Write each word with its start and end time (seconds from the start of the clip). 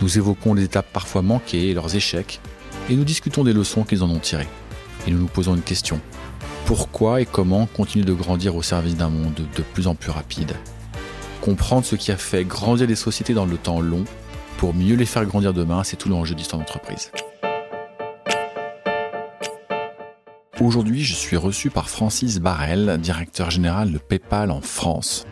nous 0.00 0.18
évoquons 0.18 0.54
les 0.54 0.64
étapes 0.64 0.92
parfois 0.92 1.22
manquées 1.22 1.70
et 1.70 1.74
leurs 1.74 1.94
échecs, 1.94 2.40
et 2.88 2.96
nous 2.96 3.04
discutons 3.04 3.44
des 3.44 3.52
leçons 3.52 3.84
qu'ils 3.84 4.02
en 4.02 4.10
ont 4.10 4.18
tirées. 4.18 4.48
Et 5.06 5.10
nous 5.10 5.18
nous 5.18 5.26
posons 5.26 5.54
une 5.54 5.62
question. 5.62 6.00
Pourquoi 6.66 7.20
et 7.20 7.26
comment 7.26 7.66
continuer 7.66 8.04
de 8.04 8.12
grandir 8.12 8.54
au 8.56 8.62
service 8.62 8.96
d'un 8.96 9.08
monde 9.08 9.34
de 9.34 9.62
plus 9.62 9.86
en 9.86 9.94
plus 9.94 10.10
rapide? 10.10 10.52
Comprendre 11.40 11.84
ce 11.84 11.96
qui 11.96 12.12
a 12.12 12.16
fait 12.16 12.44
grandir 12.44 12.86
les 12.86 12.96
sociétés 12.96 13.34
dans 13.34 13.46
le 13.46 13.56
temps 13.56 13.80
long 13.80 14.04
pour 14.56 14.74
mieux 14.74 14.94
les 14.94 15.06
faire 15.06 15.24
grandir 15.24 15.54
demain, 15.54 15.84
c'est 15.84 15.96
tout 15.96 16.08
l'enjeu 16.08 16.34
d'histoire 16.34 16.60
d'entreprise. 16.60 17.10
Aujourd'hui, 20.60 21.02
je 21.02 21.14
suis 21.14 21.38
reçu 21.38 21.70
par 21.70 21.88
Francis 21.88 22.38
Barrel, 22.38 22.98
directeur 23.00 23.50
général 23.50 23.90
de 23.90 23.96
PayPal 23.96 24.50
en 24.50 24.60
France. 24.60 25.24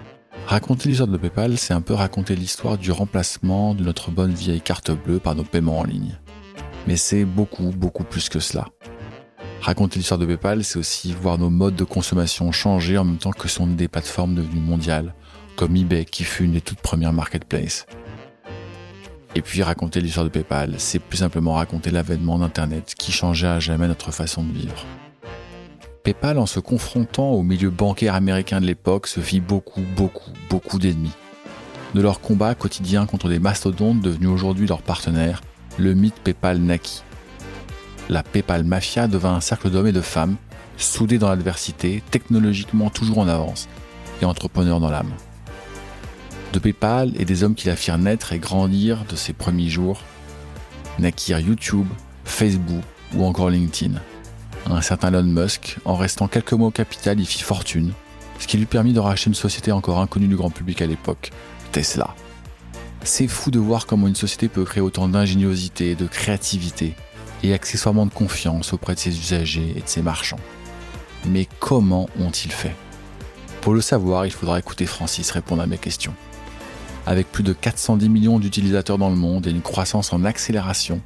Raconter 0.49 0.89
l'histoire 0.89 1.11
de 1.11 1.19
PayPal, 1.19 1.59
c'est 1.59 1.75
un 1.75 1.83
peu 1.83 1.93
raconter 1.93 2.35
l'histoire 2.35 2.79
du 2.79 2.91
remplacement 2.91 3.75
de 3.75 3.85
notre 3.85 4.11
bonne 4.11 4.33
vieille 4.33 4.63
carte 4.63 4.91
bleue 4.91 5.19
par 5.19 5.35
nos 5.35 5.45
paiements 5.45 5.81
en 5.81 5.85
ligne. 5.85 6.19
Mais 6.87 6.97
c'est 6.97 7.27
beaucoup, 7.27 7.71
beaucoup 7.71 8.03
plus 8.03 8.31
que 8.31 8.41
cela. 8.41 8.65
Raconter 9.61 9.99
l'histoire 9.99 10.19
de 10.19 10.25
PayPal, 10.25 10.65
c'est 10.65 10.79
aussi 10.79 11.13
voir 11.13 11.37
nos 11.37 11.51
modes 11.51 11.77
de 11.77 11.85
consommation 11.85 12.51
changer 12.51 12.97
en 12.97 13.05
même 13.05 13.19
temps 13.19 13.33
que 13.33 13.47
sont 13.47 13.67
des 13.67 13.89
plateformes 13.89 14.37
devenues 14.37 14.63
mondiales, 14.63 15.15
comme 15.55 15.77
eBay 15.77 16.07
qui 16.07 16.25
fut 16.25 16.45
une 16.45 16.53
des 16.53 16.63
toutes 16.63 16.81
premières 16.81 17.13
marketplaces. 17.13 17.85
Et 19.35 19.43
puis 19.43 19.63
raconter 19.63 20.01
l'histoire 20.01 20.25
de 20.25 20.31
PayPal, 20.31 20.77
c'est 20.79 20.99
plus 20.99 21.19
simplement 21.19 21.53
raconter 21.53 21.91
l'avènement 21.91 22.39
d'Internet 22.39 22.95
qui 22.97 23.13
changeait 23.13 23.49
à 23.49 23.61
jamais 23.61 23.87
notre 23.87 24.13
façon 24.13 24.45
de 24.45 24.53
vivre. 24.55 24.87
PayPal, 25.99 26.39
en 26.39 26.47
se 26.47 26.61
confrontant 26.61 27.31
au 27.31 27.43
milieu 27.43 27.71
bancaire 27.71 28.15
américain 28.15 28.61
de 28.61 28.67
l'époque, 28.67 29.07
se 29.07 29.21
fit 29.21 29.41
beaucoup, 29.41 29.83
beaucoup, 29.97 30.31
beaucoup 30.49 30.79
d'ennemis. 30.79 31.13
De 31.95 32.01
leur 32.01 32.21
combat 32.21 32.55
quotidien 32.55 33.07
contre 33.07 33.29
des 33.29 33.39
mastodontes 33.39 34.01
devenus 34.01 34.29
aujourd'hui 34.29 34.67
leurs 34.67 34.83
partenaires, 34.83 35.43
le 35.79 35.95
mythe 35.95 36.21
PayPal 36.21 36.59
naquit. 36.59 37.03
La 38.09 38.23
PayPal 38.23 38.65
Mafia 38.65 39.09
devint 39.09 39.35
un 39.35 39.41
cercle 39.41 39.71
d'hommes 39.71 39.87
et 39.87 39.93
de 39.93 40.01
femmes, 40.01 40.37
soudés 40.77 41.19
dans 41.19 41.29
l'adversité, 41.29 42.03
technologiquement 42.11 42.91
toujours 42.91 43.19
en 43.19 43.29
avance, 43.29 43.69
et 44.23 44.25
entrepreneurs 44.25 44.81
dans 44.81 44.91
l'âme. 44.91 45.13
De 46.53 46.59
PayPal 46.59 47.13
et 47.19 47.25
des 47.25 47.43
hommes 47.43 47.55
qui 47.55 47.67
la 47.67 47.77
firent 47.77 47.99
naître 47.99 48.33
et 48.33 48.39
grandir 48.39 49.05
de 49.09 49.17
ses 49.17 49.33
premiers 49.33 49.69
jours, 49.69 50.03
naquirent 50.99 51.41
YouTube, 51.41 51.87
Facebook 52.25 52.83
ou 53.15 53.25
encore 53.25 53.51
LinkedIn 53.51 54.01
un 54.71 54.81
certain 54.83 55.09
Elon 55.09 55.23
Musk, 55.25 55.79
en 55.85 55.97
restant 55.97 56.29
quelques 56.29 56.53
mois 56.53 56.69
au 56.69 56.73
capital, 56.73 57.21
y 57.21 57.27
fit 57.27 57.43
fortune, 57.43 57.93
ce 58.39 58.47
qui 58.47 58.57
lui 58.57 58.67
permit 58.67 58.93
de 58.93 59.01
racheter 59.01 59.29
une 59.29 59.35
société 59.35 59.73
encore 59.73 60.01
inconnue 60.01 60.29
du 60.29 60.37
grand 60.37 60.51
public 60.51 60.83
à 60.83 60.87
l'époque, 60.87 61.31
Tesla. 61.73 62.15
C'est 63.03 63.29
fou 63.29 63.51
de 63.51 63.59
voir 63.59 63.87
comment 63.87 64.07
une 64.07 64.15
société 64.15 64.49
peut 64.49 64.65
créer 64.65 64.83
autant 64.83 65.09
d'ingéniosité, 65.09 65.95
de 65.95 66.07
créativité 66.07 66.95
et 67.43 67.55
accessoirement 67.55 68.07
de 68.07 68.13
confiance 68.13 68.73
auprès 68.73 68.95
de 68.95 69.01
ses 69.01 69.17
usagers 69.17 69.75
et 69.77 69.81
de 69.81 69.89
ses 69.89 70.03
marchands. 70.03 70.41
Mais 71.29 71.49
comment 71.61 72.09
ont-ils 72.21 72.53
fait? 72.53 72.75
Pour 73.61 73.75
le 73.75 73.81
savoir, 73.81 74.27
il 74.27 74.33
faudra 74.33 74.59
écouter 74.59 74.87
Francis 74.87 75.31
répondre 75.31 75.63
à 75.63 75.67
mes 75.67 75.79
questions. 75.79 76.15
Avec 77.07 77.31
plus 77.31 77.43
de 77.43 77.53
410 77.53 78.09
millions 78.09 78.39
d'utilisateurs 78.39 78.99
dans 78.99 79.11
le 79.11 79.17
monde 79.17 79.47
et 79.47 79.51
une 79.51 79.63
croissance 79.63 80.13
en 80.13 80.25
accélération, 80.25 81.01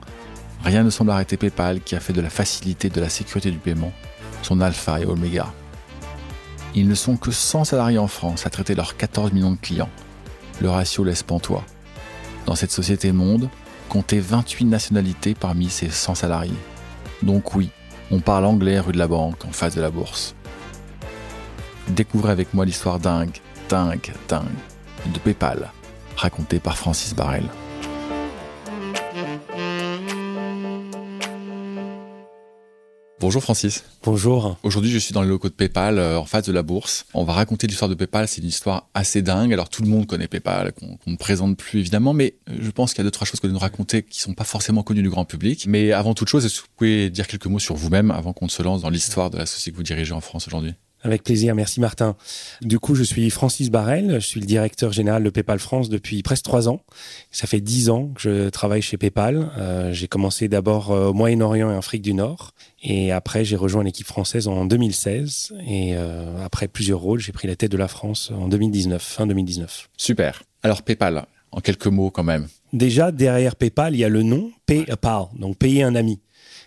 Rien 0.64 0.84
ne 0.84 0.90
semble 0.90 1.10
arrêter 1.10 1.36
PayPal 1.36 1.80
qui 1.80 1.96
a 1.96 2.00
fait 2.00 2.12
de 2.12 2.20
la 2.20 2.30
facilité 2.30 2.88
et 2.88 2.90
de 2.90 3.00
la 3.00 3.08
sécurité 3.08 3.50
du 3.50 3.58
paiement 3.58 3.92
son 4.42 4.60
alpha 4.60 5.00
et 5.00 5.06
oméga. 5.06 5.52
Ils 6.74 6.88
ne 6.88 6.94
sont 6.94 7.16
que 7.16 7.30
100 7.30 7.64
salariés 7.64 7.98
en 7.98 8.08
France 8.08 8.46
à 8.46 8.50
traiter 8.50 8.74
leurs 8.74 8.96
14 8.96 9.32
millions 9.32 9.52
de 9.52 9.56
clients. 9.56 9.90
Le 10.60 10.70
ratio 10.70 11.04
laisse 11.04 11.22
pantois. 11.22 11.64
Dans 12.46 12.54
cette 12.54 12.70
société 12.70 13.12
monde, 13.12 13.48
comptez 13.88 14.20
28 14.20 14.64
nationalités 14.66 15.34
parmi 15.34 15.68
ces 15.68 15.90
100 15.90 16.16
salariés. 16.16 16.52
Donc 17.22 17.54
oui, 17.54 17.70
on 18.10 18.20
parle 18.20 18.46
anglais 18.46 18.80
rue 18.80 18.92
de 18.92 18.98
la 18.98 19.08
Banque 19.08 19.44
en 19.44 19.52
face 19.52 19.74
de 19.74 19.80
la 19.80 19.90
bourse. 19.90 20.34
Découvrez 21.88 22.32
avec 22.32 22.54
moi 22.54 22.64
l'histoire 22.64 22.98
dingue, 22.98 23.38
dingue, 23.68 24.12
dingue 24.28 24.46
de 25.06 25.18
PayPal, 25.18 25.70
racontée 26.16 26.60
par 26.60 26.76
Francis 26.76 27.14
Barrel. 27.14 27.44
Bonjour 33.22 33.40
Francis. 33.40 33.84
Bonjour. 34.02 34.58
Aujourd'hui, 34.64 34.90
je 34.90 34.98
suis 34.98 35.14
dans 35.14 35.22
les 35.22 35.28
locaux 35.28 35.48
de 35.48 35.54
PayPal, 35.54 36.00
euh, 36.00 36.18
en 36.18 36.24
face 36.24 36.44
de 36.44 36.52
la 36.52 36.64
bourse. 36.64 37.06
On 37.14 37.22
va 37.22 37.34
raconter 37.34 37.68
l'histoire 37.68 37.88
de 37.88 37.94
PayPal. 37.94 38.26
C'est 38.26 38.40
une 38.40 38.48
histoire 38.48 38.88
assez 38.94 39.22
dingue. 39.22 39.52
Alors, 39.52 39.68
tout 39.68 39.82
le 39.82 39.88
monde 39.88 40.08
connaît 40.08 40.26
PayPal, 40.26 40.72
qu'on 40.72 40.98
ne 41.06 41.14
présente 41.14 41.56
plus 41.56 41.78
évidemment, 41.78 42.14
mais 42.14 42.34
euh, 42.50 42.56
je 42.60 42.70
pense 42.72 42.92
qu'il 42.92 42.98
y 42.98 43.02
a 43.02 43.04
deux, 43.04 43.12
trois 43.12 43.24
choses 43.24 43.38
que 43.38 43.46
nous 43.46 43.60
raconter 43.60 44.02
qui 44.02 44.18
sont 44.18 44.34
pas 44.34 44.42
forcément 44.42 44.82
connues 44.82 45.02
du 45.02 45.08
grand 45.08 45.24
public. 45.24 45.66
Mais 45.68 45.92
avant 45.92 46.14
toute 46.14 46.26
chose, 46.26 46.44
est-ce 46.44 46.56
que 46.56 46.60
vous 46.62 46.72
pouvez 46.76 47.10
dire 47.10 47.28
quelques 47.28 47.46
mots 47.46 47.60
sur 47.60 47.76
vous-même 47.76 48.10
avant 48.10 48.32
qu'on 48.32 48.48
se 48.48 48.60
lance 48.60 48.82
dans 48.82 48.90
l'histoire 48.90 49.30
de 49.30 49.38
la 49.38 49.46
société 49.46 49.70
que 49.70 49.76
vous 49.76 49.84
dirigez 49.84 50.14
en 50.14 50.20
France 50.20 50.48
aujourd'hui? 50.48 50.74
Avec 51.02 51.24
plaisir, 51.24 51.54
merci 51.54 51.80
Martin. 51.80 52.16
Du 52.60 52.78
coup, 52.78 52.94
je 52.94 53.02
suis 53.02 53.28
Francis 53.30 53.70
Barrel, 53.70 54.20
je 54.20 54.26
suis 54.26 54.40
le 54.40 54.46
directeur 54.46 54.92
général 54.92 55.24
de 55.24 55.30
PayPal 55.30 55.58
France 55.58 55.88
depuis 55.88 56.22
presque 56.22 56.44
trois 56.44 56.68
ans. 56.68 56.80
Ça 57.30 57.46
fait 57.46 57.60
dix 57.60 57.90
ans 57.90 58.08
que 58.14 58.20
je 58.20 58.48
travaille 58.50 58.82
chez 58.82 58.96
PayPal. 58.96 59.50
Euh, 59.58 59.92
j'ai 59.92 60.06
commencé 60.06 60.48
d'abord 60.48 60.92
euh, 60.92 61.08
au 61.08 61.12
Moyen-Orient 61.12 61.70
et 61.70 61.74
en 61.74 61.78
Afrique 61.78 62.02
du 62.02 62.14
Nord, 62.14 62.52
et 62.82 63.10
après 63.10 63.44
j'ai 63.44 63.56
rejoint 63.56 63.82
l'équipe 63.82 64.06
française 64.06 64.46
en 64.46 64.64
2016. 64.64 65.54
Et 65.66 65.94
euh, 65.96 66.44
après 66.44 66.68
plusieurs 66.68 67.00
rôles, 67.00 67.20
j'ai 67.20 67.32
pris 67.32 67.48
la 67.48 67.56
tête 67.56 67.72
de 67.72 67.76
la 67.76 67.88
France 67.88 68.30
en 68.32 68.48
2019, 68.48 69.02
fin 69.02 69.26
2019. 69.26 69.88
Super. 69.96 70.44
Alors 70.62 70.82
PayPal, 70.82 71.26
en 71.50 71.60
quelques 71.60 71.88
mots 71.88 72.10
quand 72.10 72.24
même. 72.24 72.46
Déjà, 72.72 73.12
derrière 73.12 73.56
PayPal, 73.56 73.94
il 73.94 73.98
y 73.98 74.04
a 74.04 74.08
le 74.08 74.22
nom 74.22 74.52
PayPal, 74.66 75.24
donc 75.36 75.58
payer 75.58 75.82
un 75.82 75.94
ami. 75.94 76.20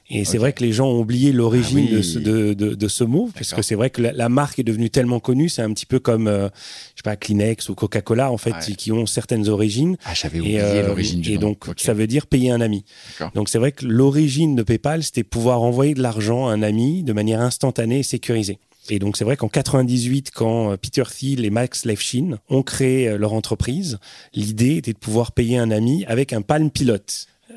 Et 0.10 0.24
c'est 0.24 0.38
vrai 0.38 0.54
que 0.54 0.64
les 0.64 0.72
gens 0.72 0.88
ont 0.88 1.00
oublié 1.00 1.32
l'origine 1.32 1.88
ah 1.90 1.96
de, 1.96 2.02
ce, 2.04 2.20
de, 2.20 2.54
de, 2.54 2.88
ce 2.88 3.04
mot, 3.04 3.32
parce 3.34 3.54
que 3.54 3.64
c'est 3.64 3.74
vrai 3.74 3.90
que 3.90 4.02
la, 4.02 4.30
marque 4.30 4.60
est 4.60 4.64
devenue 4.64 4.92
tellement 4.92 5.20
connue, 5.20 5.50
c'est 5.50 5.64
un 5.64 5.74
petit 5.74 5.88
peu 5.88 6.00
comme, 6.00 6.28
euh, 6.28 6.48
je 6.94 7.00
sais 7.00 7.04
pas, 7.04 7.16
Kleenex 7.16 7.70
ou 7.70 7.76
Coca-Cola, 7.76 8.32
en 8.32 8.38
fait, 8.38 8.54
qui 8.78 8.92
ont 8.92 9.08
certaines 9.08 9.50
origines. 9.50 9.98
Ah, 10.06 10.14
j'avais 10.14 10.40
oublié 10.40 10.62
euh, 10.62 10.88
l'origine 10.88 11.22
du 11.22 11.34
Et 11.34 11.38
donc, 11.38 11.66
ça 11.78 11.96
veut 11.96 12.06
dire 12.06 12.28
payer 12.28 12.52
un 12.52 12.62
ami. 12.62 12.86
Donc, 13.34 13.50
c'est 13.50 13.58
vrai 13.58 13.72
que 13.72 13.86
l'origine 13.86 14.56
de 14.56 14.62
PayPal, 14.62 15.02
c'était 15.02 15.24
pouvoir 15.24 15.64
envoyer 15.64 15.96
de 15.96 16.02
l'argent 16.04 16.48
à 16.48 16.54
un 16.54 16.62
ami 16.62 17.04
de 17.04 17.14
manière 17.14 17.42
instantanée 17.42 18.00
et 18.00 18.04
sécurisée. 18.04 18.60
Et 18.92 19.00
donc, 19.00 19.18
c'est 19.18 19.26
vrai 19.26 19.36
qu'en 19.36 19.50
98, 19.50 20.30
quand 20.30 20.72
euh, 20.72 20.78
Peter 20.78 21.04
Thiel 21.10 21.44
et 21.44 21.50
Max 21.50 21.86
Levchin 21.86 22.38
ont 22.50 22.62
créé 22.62 23.18
leur 23.18 23.34
entreprise, 23.34 23.98
l'idée 24.36 24.76
était 24.78 24.94
de 24.94 25.00
pouvoir 25.00 25.32
payer 25.32 25.58
un 25.58 25.72
ami 25.72 26.06
avec 26.06 26.32
un 26.32 26.44
Palm 26.44 26.70
Pilot. 26.70 27.00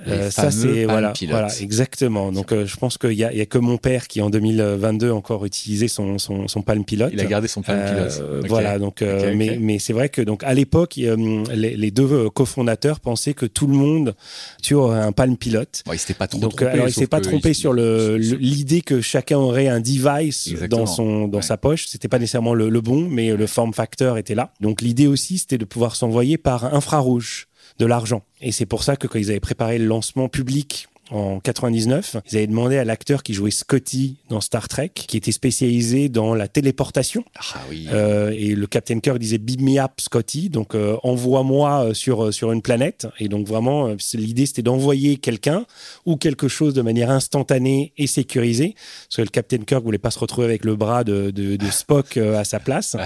Euh, 0.07 0.31
ça 0.31 0.51
c'est 0.51 0.85
voilà, 0.85 1.13
voilà 1.29 1.49
exactement. 1.61 2.31
Donc 2.31 2.53
euh, 2.53 2.67
je 2.67 2.77
pense 2.77 2.99
qu'il 2.99 3.13
y, 3.13 3.25
a, 3.25 3.47
que 3.47 3.59
mon 3.59 3.79
père 3.79 4.07
qui 4.07 4.21
en 4.21 4.31
2022 4.31 5.11
encore 5.11 5.45
utilisait 5.45 5.89
son, 5.89 6.19
son, 6.19 6.47
son 6.49 6.63
Palm 6.63 6.85
Pilot. 6.85 7.09
Il 7.13 7.21
a 7.21 7.25
gardé 7.25 7.49
son 7.49 7.63
Palm 7.63 7.85
Pilot. 7.85 8.21
Euh, 8.21 8.43
voilà 8.47 8.79
donc 8.79 9.03
mais, 9.03 9.59
mais 9.61 9.79
c'est 9.79 9.93
vrai 9.93 10.09
que 10.09 10.23
donc 10.23 10.45
à 10.45 10.55
l'époque 10.55 10.95
les, 10.97 11.77
les, 11.77 11.91
deux 11.91 12.31
cofondateurs 12.31 13.01
pensaient 13.01 13.35
que 13.35 13.47
tout 13.47 13.67
le 13.67 13.75
monde 13.75 14.15
tu 14.63 14.75
aurait 14.75 15.01
un 15.01 15.13
Palm 15.13 15.37
Pilot. 15.37 15.65
Bon, 15.87 15.93
il 15.93 15.99
s'était 15.99 16.15
pas 16.15 16.27
donc, 16.27 16.57
trompé. 16.57 16.67
Alors 16.67 16.89
il 16.89 16.95
s'est 16.95 17.07
pas 17.07 17.21
trompé 17.21 17.55
sur 17.55 17.73
l'idée 17.73 18.83
que 18.83 19.01
chacun 19.01 19.39
aurait 19.39 19.69
un 19.69 19.81
device 19.81 20.53
dans 20.71 20.87
son 20.87 21.29
dans 21.29 21.43
sa 21.43 21.57
poche. 21.57 21.87
C'était 21.89 22.09
pas 22.09 22.19
nécessairement 22.19 22.55
le, 22.55 22.69
le 22.69 22.81
bon, 22.81 23.09
mais 23.09 23.35
le 23.35 23.47
form 23.47 23.73
factor 23.73 24.19
était 24.19 24.35
là. 24.35 24.53
Donc 24.61 24.81
l'idée 24.81 25.07
aussi 25.07 25.39
c'était 25.39 25.59
de 25.59 25.65
pouvoir 25.65 25.97
s'envoyer 25.97 26.39
par 26.39 26.75
infrarouge 26.75 27.49
de 27.79 27.87
l'argent. 27.87 28.23
Et 28.41 28.53
c'est 28.53 28.67
pour 28.67 28.83
ça 28.83 28.97
que 28.97 29.07
quand 29.07 29.19
ils 29.19 29.31
avaient 29.31 29.41
préparé 29.41 29.79
le 29.79 29.87
lancement 29.87 30.29
public 30.29 30.88
en 31.11 31.41
99. 31.41 32.17
Ils 32.31 32.37
avaient 32.37 32.47
demandé 32.47 32.77
à 32.77 32.85
l'acteur 32.85 33.23
qui 33.23 33.35
jouait 33.35 33.51
Scotty 33.51 34.17
dans 34.29 34.41
Star 34.41 34.69
Trek, 34.69 34.91
qui 34.95 35.17
était 35.17 35.33
spécialisé 35.33 36.09
dans 36.09 36.35
la 36.35 36.49
téléportation. 36.49 37.25
Ah 37.37 37.61
oui. 37.71 37.87
Euh, 37.93 38.31
et 38.31 38.55
le 38.55 38.67
Captain 38.67 39.01
Kirk 39.01 39.19
disait 39.19 39.39
Beam 39.39 39.63
me 39.63 39.81
up, 39.81 39.93
Scotty. 39.99 40.51
Donc, 40.51 40.75
euh, 40.75 40.97
envoie-moi 41.03 41.95
sur, 41.95 42.33
sur 42.33 42.53
une 42.53 42.63
planète. 42.63 43.07
Et 43.19 43.29
donc, 43.29 43.47
vraiment, 43.47 43.95
l'idée, 44.15 44.47
c'était 44.47 44.63
d'envoyer 44.63 45.17
quelqu'un 45.17 45.65
ou 46.07 46.17
quelque 46.17 46.49
chose 46.49 46.75
de 46.75 46.83
manière 46.83 47.11
instantanée 47.11 47.93
et 47.97 48.07
sécurisée. 48.07 48.75
Parce 49.09 49.17
que 49.17 49.23
le 49.23 49.29
Captain 49.29 49.59
Kirk 49.59 49.83
voulait 49.83 49.99
pas 49.99 50.11
se 50.11 50.19
retrouver 50.19 50.47
avec 50.47 50.65
le 50.65 50.77
bras 50.77 51.05
de, 51.05 51.31
de, 51.31 51.57
de 51.57 51.67
Spock 51.71 52.17
à 52.17 52.45
sa 52.45 52.61
place 52.61 52.97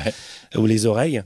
ou 0.56 0.66
les 0.66 0.86
oreilles. 0.86 1.22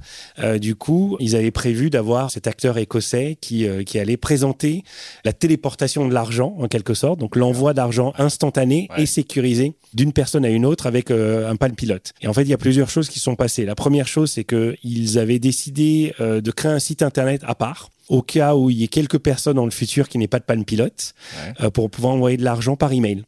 du 0.61 0.75
coup, 0.75 1.17
ils 1.20 1.37
avaient 1.37 1.50
prévu 1.50 1.90
d'avoir 1.90 2.31
cet 2.31 2.46
acteur 2.46 2.78
écossais 2.78 3.37
qui, 3.40 3.67
qui 3.84 3.99
allait 3.99 4.17
présenter 4.17 4.82
la 5.25 5.32
téléportation 5.32 6.06
de 6.08 6.14
l'argent, 6.14 6.56
en 6.67 6.69
quelque 6.69 6.95
sorte, 6.95 7.19
donc 7.19 7.37
l'envoi 7.37 7.73
d'argent 7.73 8.13
instantané 8.19 8.89
et 8.99 9.07
sécurisé 9.07 9.75
d'une 9.95 10.13
personne 10.13 10.45
à 10.45 10.51
une 10.51 10.67
autre 10.67 10.87
avec 10.87 11.11
euh, 11.11 11.51
un 11.51 11.57
pan 11.57 11.71
pilote. 11.71 12.13
Et 12.21 12.29
en 12.29 12.33
fait, 12.33 12.43
il 12.43 12.49
y 12.49 12.55
a 12.55 12.59
plusieurs 12.59 12.91
choses 12.91 13.09
qui 13.09 13.21
sont 13.21 13.37
passées. 13.37 13.65
La 13.65 13.75
première 13.75 14.09
chose, 14.09 14.31
c'est 14.33 14.45
qu'ils 14.45 15.19
avaient 15.19 15.39
décidé 15.39 16.15
euh, 16.21 16.41
de 16.41 16.51
créer 16.51 16.73
un 16.73 16.79
site 16.79 17.03
internet 17.03 17.43
à 17.47 17.55
part 17.55 17.91
au 18.09 18.23
cas 18.23 18.55
où 18.55 18.71
il 18.71 18.79
y 18.79 18.85
ait 18.85 18.89
quelques 18.89 19.19
personnes 19.19 19.57
dans 19.57 19.65
le 19.65 19.71
futur 19.71 20.09
qui 20.09 20.19
n'aient 20.19 20.29
pas 20.29 20.39
de 20.39 20.45
pan 20.45 20.63
pilote 20.63 21.15
euh, 21.61 21.71
pour 21.71 21.91
pouvoir 21.91 22.15
envoyer 22.15 22.37
de 22.37 22.45
l'argent 22.45 22.77
par 22.77 22.93
email 22.93 23.25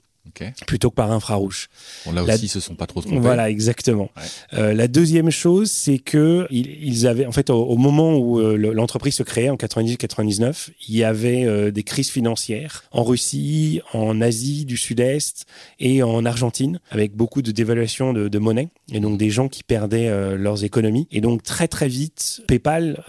plutôt 0.66 0.90
que 0.90 0.94
par 0.94 1.12
infrarouge. 1.12 1.68
Bon, 2.04 2.12
là 2.12 2.22
aussi, 2.22 2.46
ils 2.46 2.48
se 2.48 2.60
sont 2.60 2.74
pas 2.74 2.86
trop 2.86 3.00
trompés. 3.00 3.18
Voilà, 3.18 3.50
exactement. 3.50 4.10
Euh, 4.54 4.74
la 4.74 4.88
deuxième 4.88 5.30
chose, 5.30 5.70
c'est 5.70 5.98
que 5.98 6.46
ils, 6.50 7.06
avaient, 7.06 7.26
en 7.26 7.32
fait, 7.32 7.50
au, 7.50 7.76
moment 7.76 8.16
où 8.16 8.40
euh, 8.40 8.56
l'entreprise 8.56 9.14
se 9.14 9.22
créait 9.22 9.50
en 9.50 9.56
98-99, 9.56 10.70
il 10.88 10.96
y 10.96 11.04
avait 11.04 11.44
euh, 11.44 11.70
des 11.70 11.82
crises 11.82 12.10
financières 12.10 12.84
en 12.90 13.04
Russie, 13.04 13.80
en 13.92 14.20
Asie 14.20 14.64
du 14.64 14.76
Sud-Est 14.76 15.46
et 15.78 16.02
en 16.02 16.24
Argentine, 16.24 16.80
avec 16.90 17.14
beaucoup 17.14 17.42
de 17.42 17.52
dévaluation 17.52 18.12
de, 18.12 18.38
monnaie 18.38 18.68
et 18.92 19.00
donc 19.00 19.18
des 19.18 19.30
gens 19.30 19.48
qui 19.48 19.64
perdaient 19.64 20.36
leurs 20.36 20.64
économies. 20.64 21.08
Et 21.10 21.20
donc 21.20 21.42
très 21.42 21.66
très 21.66 21.88
vite, 21.88 22.42
PayPal 22.46 23.02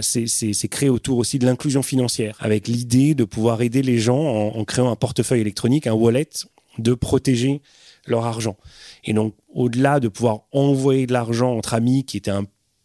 s'est 0.00 0.68
créé 0.70 0.88
autour 0.88 1.18
aussi 1.18 1.38
de 1.38 1.46
l'inclusion 1.46 1.82
financière, 1.82 2.36
avec 2.40 2.68
l'idée 2.68 3.14
de 3.14 3.24
pouvoir 3.24 3.60
aider 3.62 3.82
les 3.82 3.98
gens 3.98 4.20
en, 4.20 4.56
en 4.56 4.64
créant 4.64 4.90
un 4.90 4.96
portefeuille 4.96 5.40
électronique, 5.40 5.86
un 5.86 5.92
wallet 5.92 6.28
de 6.78 6.94
protéger 6.94 7.60
leur 8.06 8.24
argent. 8.24 8.56
Et 9.04 9.12
donc, 9.12 9.34
au-delà 9.52 10.00
de 10.00 10.08
pouvoir 10.08 10.42
envoyer 10.52 11.06
de 11.06 11.12
l'argent 11.12 11.56
entre 11.56 11.74
amis, 11.74 12.04
qui 12.04 12.16
était 12.16 12.32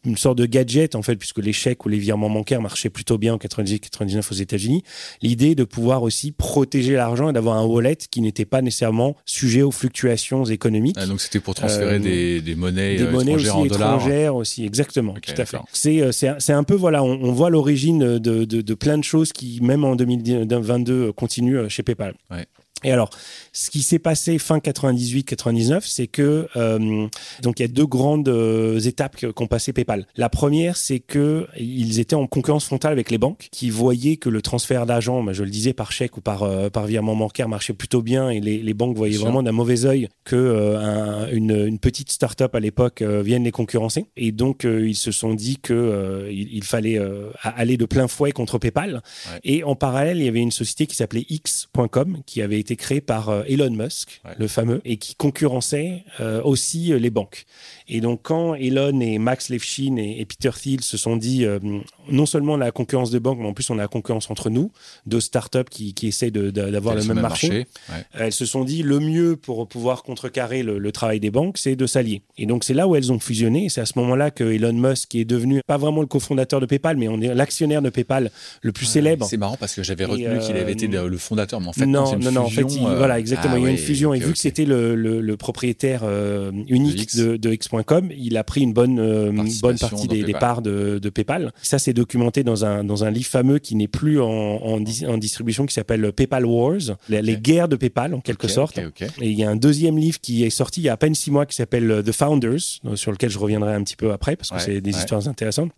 une 0.05 0.17
sorte 0.17 0.37
de 0.37 0.45
gadget, 0.45 0.95
en 0.95 1.01
fait, 1.01 1.15
puisque 1.15 1.39
les 1.39 1.53
chèques 1.53 1.85
ou 1.85 1.89
les 1.89 1.97
virements 1.97 2.29
bancaires 2.29 2.61
marchaient 2.61 2.89
plutôt 2.89 3.17
bien 3.17 3.33
en 3.33 3.37
98-99 3.37 4.31
aux 4.31 4.35
États-Unis, 4.35 4.83
l'idée 5.21 5.53
de 5.53 5.63
pouvoir 5.63 6.03
aussi 6.03 6.31
protéger 6.31 6.93
l'argent 6.93 7.29
et 7.29 7.33
d'avoir 7.33 7.57
un 7.57 7.65
wallet 7.65 7.97
qui 8.09 8.21
n'était 8.21 8.45
pas 8.45 8.61
nécessairement 8.61 9.15
sujet 9.25 9.63
aux 9.63 9.71
fluctuations 9.71 10.45
économiques. 10.45 10.95
Ah, 10.97 11.05
donc, 11.05 11.19
c'était 11.19 11.39
pour 11.39 11.55
transférer 11.55 11.95
euh, 11.95 12.41
des, 12.41 12.55
monnaies, 12.55 12.95
des 12.95 13.03
euh, 13.03 13.11
monnaies 13.11 13.33
étrangères 13.33 13.55
aussi 13.57 13.71
en 13.71 13.77
dollars. 13.77 13.95
étrangères 13.95 14.35
aussi, 14.35 14.65
exactement, 14.65 15.13
tout 15.13 15.41
à 15.41 15.45
fait. 15.45 15.57
C'est, 15.73 16.11
c'est, 16.11 16.53
un 16.53 16.63
peu, 16.63 16.75
voilà, 16.75 17.03
on, 17.03 17.31
voit 17.31 17.49
l'origine 17.49 18.17
de, 18.19 18.45
de, 18.45 18.73
plein 18.73 18.97
de 18.97 19.03
choses 19.03 19.33
qui, 19.33 19.59
même 19.61 19.83
en 19.83 19.95
2022, 19.95 21.11
continuent 21.11 21.67
chez 21.67 21.83
PayPal. 21.83 22.13
Ouais. 22.31 22.45
Et 22.83 22.91
alors, 22.91 23.09
ce 23.57 23.71
qui 23.71 23.81
s'est 23.81 23.98
passé 23.98 24.38
fin 24.38 24.59
98-99, 24.59 25.81
c'est 25.83 26.06
que 26.06 26.48
euh, 26.56 27.07
donc 27.42 27.59
il 27.59 27.63
y 27.63 27.65
a 27.65 27.68
deux 27.68 27.88
grandes 27.88 28.30
euh, 28.30 28.80
étapes 28.80 29.18
qu'ont 29.33 29.48
passé 29.48 29.74
PayPal. 29.74 30.06
La 30.15 30.30
première, 30.30 30.77
c'est 30.77 31.00
que 31.00 31.48
ils 31.57 32.00
étaient 32.00 32.15
en 32.15 32.27
concurrence 32.27 32.65
frontale 32.65 32.92
avec 32.92 33.09
les 33.09 33.18
banques, 33.18 33.48
qui 33.51 33.71
voyaient 33.71 34.18
que 34.18 34.30
le 34.30 34.44
transfert 34.44 34.86
d'argent, 34.86 35.24
bah, 35.24 35.33
je 35.33 35.44
le 35.44 35.50
disais 35.50 35.74
par 35.74 35.92
chèque 35.92 36.18
ou 36.18 36.21
par 36.21 36.44
euh, 36.44 36.69
par 36.69 36.86
virement 36.86 37.15
bancaire, 37.15 37.50
marchait 37.50 37.74
plutôt 37.74 38.04
bien, 38.04 38.30
et 38.30 38.39
les, 38.42 38.59
les 38.59 38.74
banques 38.75 38.95
voyaient 38.95 39.18
vraiment 39.18 39.42
d'un 39.42 39.54
mauvais 39.54 39.86
œil 39.86 40.07
que 40.24 40.75
un, 40.75 41.27
une, 41.31 41.65
une, 41.65 41.80
petite 41.80 42.12
start-up 42.12 42.54
à 42.54 42.59
l'époque 42.59 43.01
vienne 43.01 43.44
les 43.44 43.51
concurrencer. 43.51 44.06
Et 44.18 44.31
donc 44.31 44.65
ils 44.65 44.95
se 44.95 45.12
sont 45.12 45.33
dit 45.33 45.57
que 45.57 46.27
il, 46.30 46.63
fallait 46.63 47.00
aller 47.42 47.77
de 47.77 47.86
plein 47.86 48.07
fouet 48.07 48.31
contre 48.31 48.59
PayPal. 48.59 49.01
Et 49.44 49.63
en 49.63 49.75
parallèle, 49.75 50.18
il 50.18 50.25
y 50.25 50.27
avait 50.27 50.42
une 50.42 50.51
société 50.51 50.86
qui 50.86 50.95
s'appelait 50.95 51.25
X.com, 51.30 52.19
qui 52.25 52.42
avait 52.42 52.59
été 52.59 52.75
créée 52.75 53.01
par 53.01 53.46
Elon 53.47 53.71
Musk, 53.71 54.21
le 54.38 54.47
fameux, 54.47 54.81
et 54.85 54.97
qui 54.97 55.15
concurrençait 55.15 56.03
euh, 56.19 56.41
aussi 56.44 56.94
euh, 56.94 56.99
les 56.99 57.09
banques. 57.09 57.45
Et 57.89 58.01
donc, 58.01 58.19
quand 58.23 58.53
Elon 58.55 58.99
et 58.99 59.17
Max 59.17 59.49
Levchin 59.49 59.95
et, 59.97 60.25
Peter 60.25 60.51
Thiel 60.53 60.81
se 60.81 60.97
sont 60.97 61.15
dit, 61.15 61.45
euh, 61.45 61.59
non 62.11 62.25
seulement 62.25 62.57
la 62.57 62.71
concurrence 62.71 63.11
des 63.11 63.19
banques, 63.19 63.39
mais 63.39 63.47
en 63.47 63.53
plus 63.53 63.69
on 63.69 63.75
a 63.75 63.83
la 63.83 63.87
concurrence 63.87 64.29
entre 64.29 64.49
nous, 64.49 64.71
deux 65.05 65.21
startups 65.21 65.69
qui, 65.69 65.93
qui 65.93 66.07
essayent 66.07 66.31
d'avoir 66.31 66.95
le 66.95 67.03
même 67.03 67.21
marché, 67.21 67.65
elles 68.13 68.33
se 68.33 68.45
sont 68.45 68.63
dit, 68.63 68.83
le 68.83 68.99
mieux 68.99 69.37
pour 69.37 69.67
pouvoir 69.67 70.03
contrecarrer 70.03 70.63
le, 70.63 70.91
travail 70.91 71.19
des 71.19 71.31
banques, 71.31 71.57
c'est 71.57 71.75
de 71.75 71.85
s'allier. 71.85 72.21
Et 72.37 72.45
donc, 72.45 72.63
c'est 72.63 72.73
là 72.73 72.87
où 72.87 72.95
elles 72.95 73.11
ont 73.11 73.19
fusionné. 73.19 73.69
C'est 73.69 73.81
à 73.81 73.85
ce 73.85 73.99
moment-là 73.99 74.31
que 74.31 74.43
Elon 74.43 74.73
Musk 74.73 75.15
est 75.15 75.25
devenu, 75.25 75.61
pas 75.67 75.77
vraiment 75.77 76.01
le 76.01 76.07
cofondateur 76.07 76.59
de 76.59 76.65
PayPal, 76.65 76.97
mais 76.97 77.07
on 77.07 77.21
est 77.21 77.33
l'actionnaire 77.35 77.81
de 77.81 77.89
PayPal 77.89 78.31
le 78.61 78.71
plus 78.71 78.85
célèbre. 78.85 79.25
C'est 79.25 79.37
marrant 79.37 79.57
parce 79.57 79.75
que 79.75 79.83
j'avais 79.83 80.05
retenu 80.05 80.39
qu'il 80.39 80.55
avait 80.55 80.73
été 80.73 80.87
le 80.87 81.17
fondateur, 81.17 81.61
mais 81.61 81.67
en 81.67 81.73
fait, 81.73 81.85
non, 81.85 82.17
non, 82.17 82.31
non, 82.31 82.41
en 82.41 82.49
fait, 82.49 82.63
voilà, 82.63 83.19
exactement. 83.19 83.55
Ah 83.55 83.59
il 83.59 83.63
y 83.63 83.67
a 83.67 83.71
une 83.71 83.77
fusion. 83.77 84.13
et 84.13 84.19
vu 84.19 84.33
que 84.33 84.39
c'était 84.39 84.65
le, 84.65 84.95
le, 84.95 85.37
propriétaire 85.37 86.01
euh, 86.03 86.51
unique 86.67 87.15
de, 87.15 87.37
de 87.37 87.51
Il 88.18 88.38
a 88.38 88.44
pris 88.44 88.62
une 88.62 88.74
bonne, 88.74 89.00
euh, 89.00 89.31
bonne 89.62 89.77
partie 89.77 90.07
des, 90.07 90.24
des, 90.24 90.33
parts 90.33 90.62
de, 90.62 91.00
de 91.00 91.09
PayPal. 91.09 91.51
Ça, 91.62 91.79
c'est 91.79 91.94
documenté 91.94 92.44
dans 92.44 92.65
un, 92.65 92.83
dans 92.83 93.03
un 93.03 93.12
livre 93.12 93.27
fameux 93.27 93.59
qui 93.59 93.75
n'est 93.75 93.88
plus 93.88 94.19
en, 94.19 94.27
en, 94.27 94.83
en, 95.07 95.18
distribution, 95.18 95.65
qui 95.65 95.74
s'appelle 95.74 96.12
PayPal 96.13 96.45
Wars, 96.45 96.97
les, 97.09 97.38
guerres 97.38 97.68
de 97.68 97.75
PayPal, 97.75 98.13
en 98.13 98.21
quelque 98.21 98.47
sorte. 98.47 98.77
et 98.77 98.83
il 99.21 99.33
y 99.38 99.44
a 99.44 99.50
un 99.50 99.56
deuxième 99.56 99.97
livre 99.97 100.19
qui 100.19 100.44
est 100.44 100.50
sorti 100.50 100.81
il 100.81 100.85
y 100.85 100.89
a 100.89 100.94
à 100.94 100.97
peine 100.97 101.15
six 101.15 101.31
mois, 101.31 101.45
qui 101.45 101.56
s'appelle 101.56 101.89
euh, 101.89 102.03
The 102.03 102.12
Founders, 102.12 102.79
sur 102.95 103.12
lequel 103.12 103.29
je 103.29 103.39
reviendrai 103.39 103.74
un 103.74 103.83
petit 103.83 103.95
peu 103.95 104.12
après, 104.12 104.35
parce 104.35 104.50
que 104.50 104.59
c'est 104.59 104.81
des 104.81 104.91
histoires 104.91 105.27
intéressantes. 105.27 105.71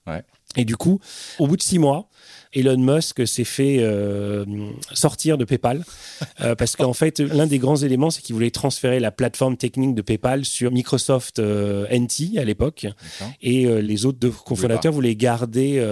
Et 0.55 0.65
du 0.65 0.75
coup, 0.75 0.99
au 1.37 1.47
bout 1.47 1.57
de 1.57 1.61
six 1.61 1.77
mois, 1.77 2.09
Elon 2.53 2.77
Musk 2.77 3.27
s'est 3.27 3.43
fait 3.43 3.77
euh, 3.79 4.43
sortir 4.93 5.37
de 5.37 5.45
PayPal. 5.45 5.83
Euh, 6.41 6.55
parce 6.55 6.75
qu'en 6.75 6.93
fait, 6.93 7.19
l'un 7.19 7.45
des 7.45 7.59
grands 7.59 7.77
éléments, 7.77 8.09
c'est 8.09 8.21
qu'il 8.21 8.33
voulait 8.33 8.49
transférer 8.49 8.99
la 8.99 9.11
plateforme 9.11 9.55
technique 9.55 9.93
de 9.93 10.01
PayPal 10.01 10.45
sur 10.45 10.71
Microsoft 10.71 11.39
euh, 11.39 11.85
NT 11.91 12.37
à 12.37 12.43
l'époque. 12.43 12.87
Et 13.41 13.65
les 13.81 14.05
autres 14.05 14.19
deux 14.19 14.31
cofondateurs 14.31 14.93
voulaient 14.93 15.15
garder 15.15 15.83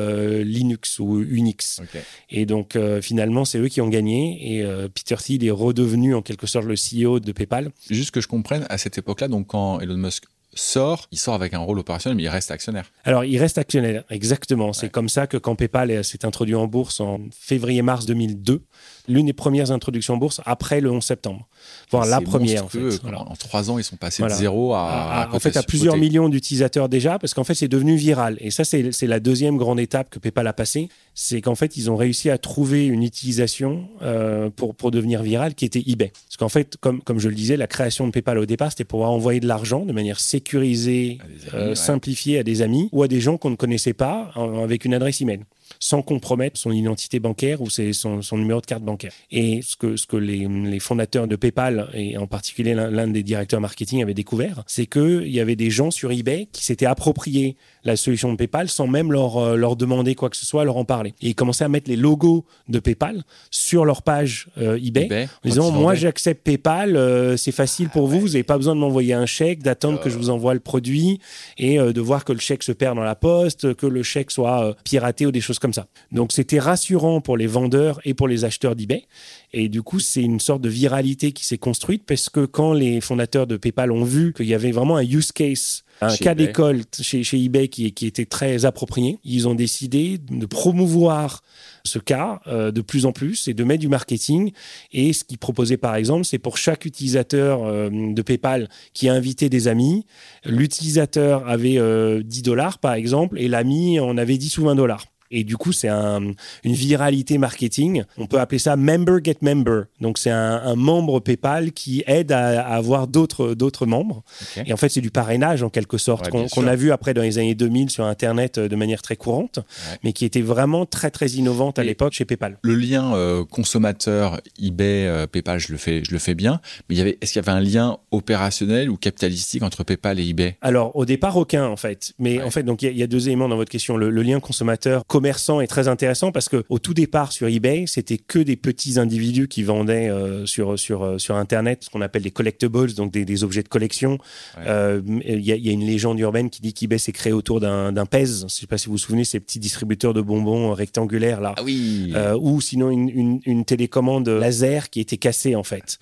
Linux 0.43 0.99
ou 0.99 1.21
Unix. 1.21 1.81
Et 2.29 2.45
donc, 2.45 2.77
finalement, 3.01 3.45
c'est 3.45 3.59
eux 3.59 3.67
qui 3.67 3.81
ont 3.81 3.89
gagné. 3.89 4.57
Et 4.57 4.65
Peter 4.93 5.15
Thiel 5.17 5.45
est 5.45 5.51
redevenu 5.51 6.15
en 6.15 6.21
quelque 6.21 6.47
sorte 6.47 6.65
le 6.65 6.75
CEO 6.75 7.19
de 7.19 7.31
PayPal. 7.31 7.71
Juste 7.89 8.11
que 8.11 8.21
je 8.21 8.27
comprenne, 8.27 8.65
à 8.69 8.77
cette 8.77 8.97
époque-là, 8.97 9.27
donc 9.27 9.47
quand 9.47 9.79
Elon 9.79 9.97
Musk 9.97 10.25
sort, 10.57 11.07
il 11.11 11.17
sort 11.17 11.33
avec 11.33 11.53
un 11.53 11.59
rôle 11.59 11.79
opérationnel, 11.79 12.15
mais 12.17 12.23
il 12.23 12.29
reste 12.29 12.51
actionnaire. 12.51 12.91
Alors, 13.03 13.23
il 13.23 13.37
reste 13.37 13.57
actionnaire, 13.57 14.03
exactement. 14.09 14.73
C'est 14.73 14.89
comme 14.89 15.09
ça 15.09 15.27
que 15.27 15.37
quand 15.37 15.55
PayPal 15.55 16.03
s'est 16.03 16.25
introduit 16.25 16.55
en 16.55 16.67
bourse 16.67 16.99
en 16.99 17.19
février-mars 17.31 18.05
2002, 18.05 18.63
l'une 19.07 19.27
des 19.27 19.33
premières 19.33 19.71
introductions 19.71 20.15
en 20.15 20.17
bourse 20.17 20.41
après 20.45 20.81
le 20.81 20.91
11 20.91 21.03
septembre. 21.03 21.47
Voire 21.91 22.05
la 22.05 22.21
première. 22.21 22.65
En, 22.65 22.67
fait. 22.67 22.79
en, 23.05 23.35
trois 23.35 23.71
ans, 23.71 23.77
ils 23.77 23.83
sont 23.83 23.95
passés 23.95 24.23
de 24.23 24.29
zéro 24.29 24.73
à. 24.73 25.29
en 25.31 25.39
fait, 25.39 25.57
à 25.57 25.63
plusieurs 25.63 25.97
millions 25.97 26.29
d'utilisateurs 26.29 26.89
déjà, 26.89 27.19
parce 27.19 27.33
qu'en 27.33 27.43
fait, 27.43 27.53
c'est 27.53 27.67
devenu 27.67 27.95
viral. 27.95 28.37
Et 28.39 28.51
ça, 28.51 28.63
c'est 28.63 29.07
la 29.07 29.19
deuxième 29.19 29.57
grande 29.57 29.79
étape 29.79 30.09
que 30.09 30.19
PayPal 30.19 30.47
a 30.47 30.53
passée. 30.53 30.89
C'est 31.13 31.41
qu'en 31.41 31.55
fait, 31.55 31.77
ils 31.77 31.89
ont 31.89 31.95
réussi 31.95 32.29
à 32.29 32.37
trouver 32.37 32.85
une 32.85 33.01
utilisation 33.01 33.87
euh, 34.03 34.51
pour, 34.55 34.75
pour 34.75 34.91
devenir 34.91 35.23
viral 35.23 35.55
qui 35.55 35.65
était 35.65 35.83
eBay. 35.87 36.11
Parce 36.11 36.37
qu'en 36.37 36.49
fait, 36.49 36.77
comme, 36.79 37.01
comme 37.01 37.19
je 37.19 37.29
le 37.29 37.35
disais, 37.35 37.57
la 37.57 37.65
création 37.67 38.05
de 38.05 38.11
PayPal 38.11 38.37
au 38.37 38.45
départ, 38.45 38.71
c'était 38.71 38.83
pour 38.83 39.03
envoyer 39.09 39.39
de 39.39 39.47
l'argent 39.47 39.83
de 39.83 39.93
manière 39.93 40.19
sécurisée, 40.19 41.17
euh, 41.53 41.73
simplifiée 41.73 42.39
à 42.39 42.43
des 42.43 42.61
amis 42.61 42.89
ou 42.91 43.01
à 43.01 43.07
des 43.07 43.19
gens 43.19 43.37
qu'on 43.37 43.49
ne 43.49 43.55
connaissait 43.55 43.93
pas 43.93 44.31
avec 44.61 44.85
une 44.85 44.93
adresse 44.93 45.21
email 45.21 45.39
sans 45.79 46.01
compromettre 46.01 46.59
son 46.59 46.71
identité 46.71 47.19
bancaire 47.19 47.61
ou 47.61 47.69
son, 47.69 48.21
numéro 48.33 48.61
de 48.61 48.65
carte 48.65 48.83
bancaire. 48.83 49.11
Et 49.31 49.61
ce 49.61 49.75
que, 49.75 49.95
ce 49.95 50.07
que 50.07 50.17
les, 50.17 50.47
les 50.47 50.79
fondateurs 50.79 51.27
de 51.27 51.35
PayPal, 51.35 51.89
et 51.93 52.17
en 52.17 52.27
particulier 52.27 52.73
l'un 52.73 53.07
des 53.07 53.23
directeurs 53.23 53.61
marketing, 53.61 54.01
avaient 54.01 54.13
découvert, 54.13 54.63
c'est 54.67 54.85
qu'il 54.85 55.29
y 55.29 55.39
avait 55.39 55.55
des 55.55 55.69
gens 55.69 55.91
sur 55.91 56.11
eBay 56.11 56.47
qui 56.51 56.63
s'étaient 56.63 56.85
appropriés 56.85 57.55
la 57.87 57.95
solution 57.95 58.31
de 58.31 58.37
PayPal 58.37 58.69
sans 58.69 58.85
même 58.85 59.11
leur, 59.11 59.37
euh, 59.37 59.55
leur 59.55 59.75
demander 59.75 60.13
quoi 60.13 60.29
que 60.29 60.37
ce 60.37 60.45
soit, 60.45 60.65
leur 60.65 60.77
en 60.77 60.85
parler. 60.85 61.13
Et 61.21 61.29
ils 61.29 61.35
commençaient 61.35 61.63
à 61.63 61.69
mettre 61.69 61.89
les 61.89 61.95
logos 61.95 62.45
de 62.67 62.79
PayPal 62.79 63.23
sur 63.49 63.85
leur 63.85 64.03
page 64.03 64.49
euh, 64.57 64.77
eBay, 64.77 65.27
en 65.43 65.49
disant 65.49 65.71
Moi, 65.71 65.95
j'accepte 65.95 66.43
PayPal, 66.43 66.95
euh, 66.95 67.37
c'est 67.37 67.51
facile 67.51 67.89
pour 67.89 68.05
ah 68.07 68.11
vous, 68.11 68.19
vous 68.19 68.27
n'avez 68.27 68.43
pas 68.43 68.57
besoin 68.57 68.75
de 68.75 68.79
m'envoyer 68.81 69.13
un 69.13 69.25
chèque, 69.25 69.63
d'attendre 69.63 69.99
que 69.99 70.09
je 70.09 70.17
vous 70.17 70.29
envoie 70.29 70.53
le 70.53 70.59
produit 70.59 71.19
et 71.57 71.77
de 71.77 72.01
voir 72.01 72.25
que 72.25 72.33
le 72.33 72.39
chèque 72.39 72.63
se 72.63 72.73
perd 72.73 72.95
dans 72.95 73.03
la 73.03 73.15
poste, 73.15 73.73
que 73.73 73.87
le 73.87 74.03
chèque 74.03 74.31
soit 74.31 74.75
piraté 74.83 75.25
ou 75.25 75.31
des 75.31 75.41
choses 75.41 75.59
comme 75.59 75.73
ça. 75.73 75.87
Donc, 76.11 76.33
c'était 76.33 76.59
rassurant 76.59 77.21
pour 77.21 77.37
les 77.37 77.47
vendeurs 77.47 78.01
et 78.03 78.13
pour 78.13 78.27
les 78.27 78.43
acheteurs 78.43 78.75
d'eBay. 78.75 79.05
Et 79.53 79.69
du 79.69 79.81
coup, 79.81 79.99
c'est 79.99 80.21
une 80.21 80.41
sorte 80.41 80.61
de 80.61 80.69
viralité 80.69 81.31
qui 81.31 81.45
s'est 81.45 81.57
construite 81.57 82.03
parce 82.05 82.29
que 82.29 82.45
quand 82.45 82.73
les 82.73 82.99
fondateurs 82.99 83.47
de 83.47 83.55
PayPal 83.55 83.91
ont 83.91 84.03
vu 84.03 84.33
qu'il 84.33 84.47
y 84.47 84.53
avait 84.53 84.71
vraiment 84.71 84.97
un 84.97 85.03
use 85.03 85.31
case 85.31 85.83
un 86.01 86.15
cas 86.15 86.35
d'école 86.35 86.81
chez, 86.99 87.23
chez, 87.23 87.43
eBay 87.43 87.67
qui, 87.67 87.91
qui, 87.91 88.05
était 88.05 88.25
très 88.25 88.65
approprié. 88.65 89.19
Ils 89.23 89.47
ont 89.47 89.55
décidé 89.55 90.17
de 90.17 90.45
promouvoir 90.45 91.41
ce 91.83 91.99
cas 91.99 92.41
euh, 92.47 92.71
de 92.71 92.81
plus 92.81 93.05
en 93.05 93.11
plus 93.11 93.47
et 93.47 93.53
de 93.53 93.63
mettre 93.63 93.81
du 93.81 93.87
marketing. 93.87 94.51
Et 94.91 95.13
ce 95.13 95.23
qu'ils 95.23 95.39
proposaient 95.39 95.77
par 95.77 95.95
exemple, 95.95 96.25
c'est 96.25 96.39
pour 96.39 96.57
chaque 96.57 96.85
utilisateur 96.85 97.63
euh, 97.63 97.89
de 97.91 98.21
PayPal 98.21 98.69
qui 98.93 99.09
a 99.09 99.13
invité 99.13 99.49
des 99.49 99.67
amis, 99.67 100.05
l'utilisateur 100.45 101.47
avait 101.47 101.73
10 101.73 101.77
euh, 101.79 102.21
dollars 102.43 102.77
par 102.79 102.93
exemple 102.93 103.39
et 103.39 103.47
l'ami 103.47 103.99
en 103.99 104.17
avait 104.17 104.37
10 104.37 104.57
ou 104.59 104.65
20 104.65 104.75
dollars. 104.75 105.05
Et 105.31 105.43
du 105.43 105.57
coup, 105.57 105.71
c'est 105.71 105.89
un, 105.89 106.31
une 106.63 106.73
viralité 106.73 107.37
marketing. 107.37 108.03
On 108.17 108.27
peut 108.27 108.39
appeler 108.39 108.59
ça 108.59 108.75
member 108.75 109.19
get 109.23 109.37
member. 109.41 109.83
Donc, 110.01 110.17
c'est 110.17 110.31
un, 110.31 110.61
un, 110.63 110.75
membre 110.75 111.19
PayPal 111.19 111.71
qui 111.71 112.03
aide 112.07 112.31
à, 112.31 112.61
à 112.61 112.75
avoir 112.75 113.07
d'autres 113.07 113.53
d'autres 113.53 113.85
membres. 113.85 114.23
Et 114.65 114.73
en 114.73 114.77
fait, 114.77 114.89
c'est 114.89 115.01
du 115.01 115.11
parrainage 115.11 115.63
en 115.63 115.69
quelque 115.69 115.97
sorte 115.97 116.29
qu'on 116.29 116.67
a 116.67 116.75
vu 116.75 116.91
après 116.91 117.13
dans 117.13 117.21
les 117.21 117.37
années 117.37 117.55
2000 117.55 117.89
sur 117.89 118.05
Internet 118.05 118.57
euh, 118.57 118.67
de 118.67 118.75
manière 118.75 119.01
très 119.01 119.15
courante, 119.15 119.59
mais 120.03 120.13
qui 120.13 120.25
était 120.25 120.41
vraiment 120.41 120.85
très 120.85 121.11
très 121.11 121.29
innovante 121.31 121.79
à 121.79 121.83
l'époque 121.83 122.13
chez 122.13 122.25
PayPal. 122.25 122.57
Le 122.61 122.75
lien 122.75 123.15
euh, 123.15 123.43
consommateur 123.45 124.39
eBay 124.61 125.05
euh, 125.07 125.27
PayPal, 125.27 125.59
je 125.59 125.71
le 125.71 125.77
fais 125.77 126.03
je 126.03 126.11
le 126.11 126.19
fais 126.19 126.35
bien. 126.35 126.59
Mais 126.89 126.95
il 126.95 126.97
y 126.99 127.01
avait 127.01 127.17
est-ce 127.21 127.33
qu'il 127.33 127.41
y 127.41 127.45
avait 127.47 127.57
un 127.57 127.61
lien 127.61 127.97
opérationnel 128.11 128.89
ou 128.89 128.97
capitalistique 128.97 129.63
entre 129.63 129.83
PayPal 129.83 130.19
et 130.19 130.27
eBay? 130.27 130.57
Alors 130.61 130.95
au 130.95 131.05
départ 131.05 131.37
aucun 131.37 131.65
en 131.65 131.77
fait. 131.77 132.13
Mais 132.19 132.41
en 132.41 132.51
fait 132.51 132.63
donc 132.63 132.81
il 132.81 132.91
y, 132.91 132.99
y, 132.99 133.03
a 133.03 133.07
deux 133.07 133.27
éléments 133.27 133.49
dans 133.49 133.55
votre 133.55 133.71
question. 133.71 133.97
Le, 133.97 134.09
le 134.09 134.21
lien 134.21 134.39
consommateur 134.39 135.05
commerçant 135.17 135.61
est 135.61 135.67
très 135.67 135.87
intéressant 135.87 136.31
parce 136.31 136.47
que 136.47 136.63
au 136.69 136.77
tout 136.77 136.93
départ 136.93 137.31
sur 137.31 137.47
eBay, 137.47 137.85
c'était 137.87 138.19
que 138.19 138.37
des 138.37 138.55
petits 138.55 138.99
individus 138.99 139.47
qui 139.47 139.63
vendaient 139.63 140.09
euh, 140.09 140.45
sur 140.45 140.77
sur 140.77 141.01
euh, 141.03 141.17
sur 141.17 141.35
internet 141.37 141.85
ce 141.85 141.89
qu'on 141.89 142.01
appelle 142.01 142.21
des 142.21 142.29
collectibles, 142.29 142.93
donc 142.93 143.11
des, 143.11 143.25
des 143.25 143.43
objets 143.43 143.63
de 143.63 143.67
collection. 143.67 144.19
Il 144.57 144.59
ouais. 144.59 144.65
euh, 144.67 145.01
y, 145.25 145.51
a, 145.51 145.55
y, 145.55 145.69
a 145.69 145.71
une 145.71 145.87
légende 145.87 146.19
urbaine 146.19 146.51
qui 146.51 146.61
dit 146.61 146.75
qu'eBay 146.75 146.99
s'est 146.99 147.13
créé 147.13 147.33
autour 147.33 147.59
d'un 147.59 148.05
pèse. 148.05 148.45
Je 148.47 148.53
sais 148.53 148.67
pas 148.67 148.77
si 148.77 148.85
vous 148.85 148.91
vous 148.91 148.99
souvenez 148.99 149.23
ces 149.23 149.39
petits 149.39 149.57
distributeurs 149.57 150.13
de 150.13 150.21
bonbons 150.21 150.71
rectangulaires 150.73 151.41
là. 151.41 151.55
Ah 151.57 151.63
oui. 151.63 152.11
Euh, 152.15 152.37
ou 152.39 152.61
sinon 152.61 152.91
une, 152.91 153.09
une, 153.09 153.39
une, 153.45 153.65
télécommande 153.65 154.29
laser 154.29 154.91
qui 154.91 154.99
était 154.99 155.17
cassée 155.17 155.55
en 155.55 155.63
fait. 155.63 155.97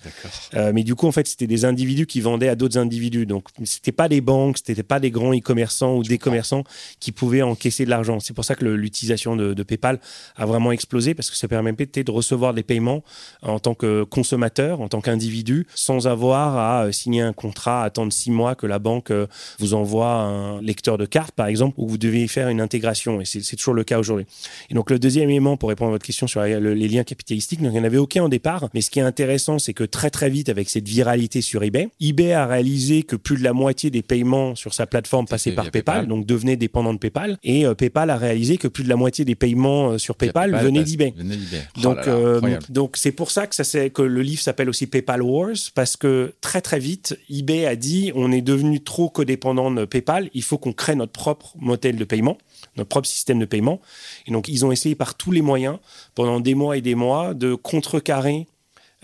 Euh, 0.52 0.72
mais 0.74 0.84
du 0.84 0.94
coup 0.94 1.06
en 1.06 1.12
fait 1.12 1.26
c'était 1.26 1.46
des 1.46 1.64
individus 1.64 2.04
qui 2.04 2.20
vendaient 2.20 2.48
à 2.48 2.54
d'autres 2.54 2.76
individus. 2.76 3.24
Donc 3.24 3.46
c'était 3.64 3.92
pas 3.92 4.10
des 4.10 4.20
banques, 4.20 4.58
c'était 4.58 4.82
pas 4.82 5.00
des 5.00 5.10
grands 5.10 5.32
e-commerçants 5.32 5.96
ou 5.96 6.02
des 6.02 6.18
commerçants 6.18 6.64
qui 7.00 7.12
pouvaient 7.12 7.40
encaisser 7.40 7.86
de 7.86 7.90
l'argent. 7.90 8.20
C'est 8.20 8.34
pour 8.34 8.44
ça 8.44 8.54
que 8.54 8.66
l'utilisation 8.66 9.05
de 9.06 9.46
de, 9.54 9.62
PayPal 9.62 10.00
a 10.36 10.46
vraiment 10.46 10.72
explosé 10.72 11.14
parce 11.14 11.30
que 11.30 11.36
ça 11.36 11.48
permettait 11.48 12.04
de 12.04 12.10
recevoir 12.10 12.54
des 12.54 12.62
paiements 12.62 13.02
en 13.42 13.58
tant 13.58 13.74
que 13.74 14.04
consommateur, 14.04 14.80
en 14.80 14.88
tant 14.88 15.00
qu'individu, 15.00 15.66
sans 15.74 16.06
avoir 16.06 16.56
à 16.56 16.84
euh, 16.84 16.92
signer 16.92 17.22
un 17.22 17.32
contrat, 17.32 17.82
attendre 17.82 18.12
six 18.12 18.30
mois 18.30 18.54
que 18.54 18.66
la 18.66 18.78
banque 18.78 19.10
euh, 19.10 19.26
vous 19.58 19.74
envoie 19.74 20.08
un 20.08 20.60
lecteur 20.62 20.98
de 20.98 21.06
carte, 21.06 21.32
par 21.32 21.46
exemple, 21.46 21.74
où 21.78 21.88
vous 21.88 21.98
devez 21.98 22.26
faire 22.28 22.48
une 22.48 22.60
intégration. 22.60 23.20
Et 23.20 23.24
c'est 23.24 23.56
toujours 23.56 23.74
le 23.74 23.84
cas 23.84 23.98
aujourd'hui. 23.98 24.26
Et 24.70 24.74
donc, 24.74 24.90
le 24.90 24.98
deuxième 24.98 25.30
élément, 25.30 25.56
pour 25.56 25.68
répondre 25.68 25.90
à 25.90 25.92
votre 25.92 26.06
question 26.06 26.26
sur 26.26 26.42
les 26.42 26.88
liens 26.88 27.04
capitalistiques, 27.04 27.60
il 27.62 27.68
n'y 27.68 27.78
en 27.78 27.84
avait 27.84 27.98
aucun 27.98 28.24
au 28.24 28.28
départ. 28.28 28.68
Mais 28.74 28.80
ce 28.80 28.90
qui 28.90 28.98
est 28.98 29.02
intéressant, 29.02 29.58
c'est 29.58 29.74
que 29.74 29.84
très, 29.84 30.10
très 30.10 30.30
vite, 30.30 30.48
avec 30.48 30.68
cette 30.68 30.88
viralité 30.88 31.40
sur 31.40 31.62
eBay, 31.62 31.88
eBay 32.00 32.32
a 32.32 32.46
réalisé 32.46 33.02
que 33.02 33.16
plus 33.16 33.36
de 33.36 33.44
la 33.44 33.52
moitié 33.52 33.90
des 33.90 34.02
paiements 34.02 34.54
sur 34.54 34.74
sa 34.74 34.86
plateforme 34.86 35.26
passaient 35.26 35.52
par 35.52 35.70
PayPal, 35.70 36.00
PayPal, 36.00 36.08
donc 36.08 36.26
devenaient 36.26 36.56
dépendants 36.56 36.94
de 36.94 36.98
PayPal. 36.98 37.38
Et 37.42 37.66
euh, 37.66 37.74
PayPal 37.74 38.10
a 38.10 38.16
réalisé 38.16 38.56
que 38.56 38.68
plus 38.68 38.84
de 38.84 38.88
la 38.88 38.95
moitié 38.96 39.24
des 39.24 39.34
paiements 39.34 39.90
euh, 39.90 39.98
sur 39.98 40.16
PayPal, 40.16 40.50
PayPal 40.50 40.64
venaient 40.64 40.84
d'eBay. 40.84 41.14
Oh 41.16 41.80
donc, 41.80 41.98
euh, 42.06 42.58
donc 42.68 42.96
c'est 42.96 43.12
pour 43.12 43.30
ça 43.30 43.46
que, 43.46 43.54
ça 43.54 43.88
que 43.88 44.02
le 44.02 44.22
livre 44.22 44.42
s'appelle 44.42 44.68
aussi 44.68 44.86
PayPal 44.86 45.22
Wars, 45.22 45.56
parce 45.74 45.96
que 45.96 46.34
très 46.40 46.60
très 46.60 46.78
vite, 46.78 47.18
eBay 47.30 47.66
a 47.66 47.76
dit 47.76 48.12
on 48.14 48.32
est 48.32 48.42
devenu 48.42 48.82
trop 48.82 49.08
codépendant 49.08 49.70
de 49.70 49.84
PayPal, 49.84 50.30
il 50.34 50.42
faut 50.42 50.58
qu'on 50.58 50.72
crée 50.72 50.94
notre 50.94 51.12
propre 51.12 51.54
modèle 51.58 51.96
de 51.96 52.04
paiement 52.04 52.38
notre 52.76 52.88
propre 52.88 53.08
système 53.08 53.38
de 53.38 53.44
paiement. 53.44 53.80
Et 54.26 54.32
donc, 54.32 54.48
ils 54.48 54.64
ont 54.64 54.72
essayé 54.72 54.94
par 54.94 55.14
tous 55.14 55.32
les 55.32 55.42
moyens, 55.42 55.78
pendant 56.14 56.40
des 56.40 56.54
mois 56.54 56.76
et 56.76 56.80
des 56.80 56.94
mois, 56.94 57.34
de 57.34 57.54
contrecarrer 57.54 58.46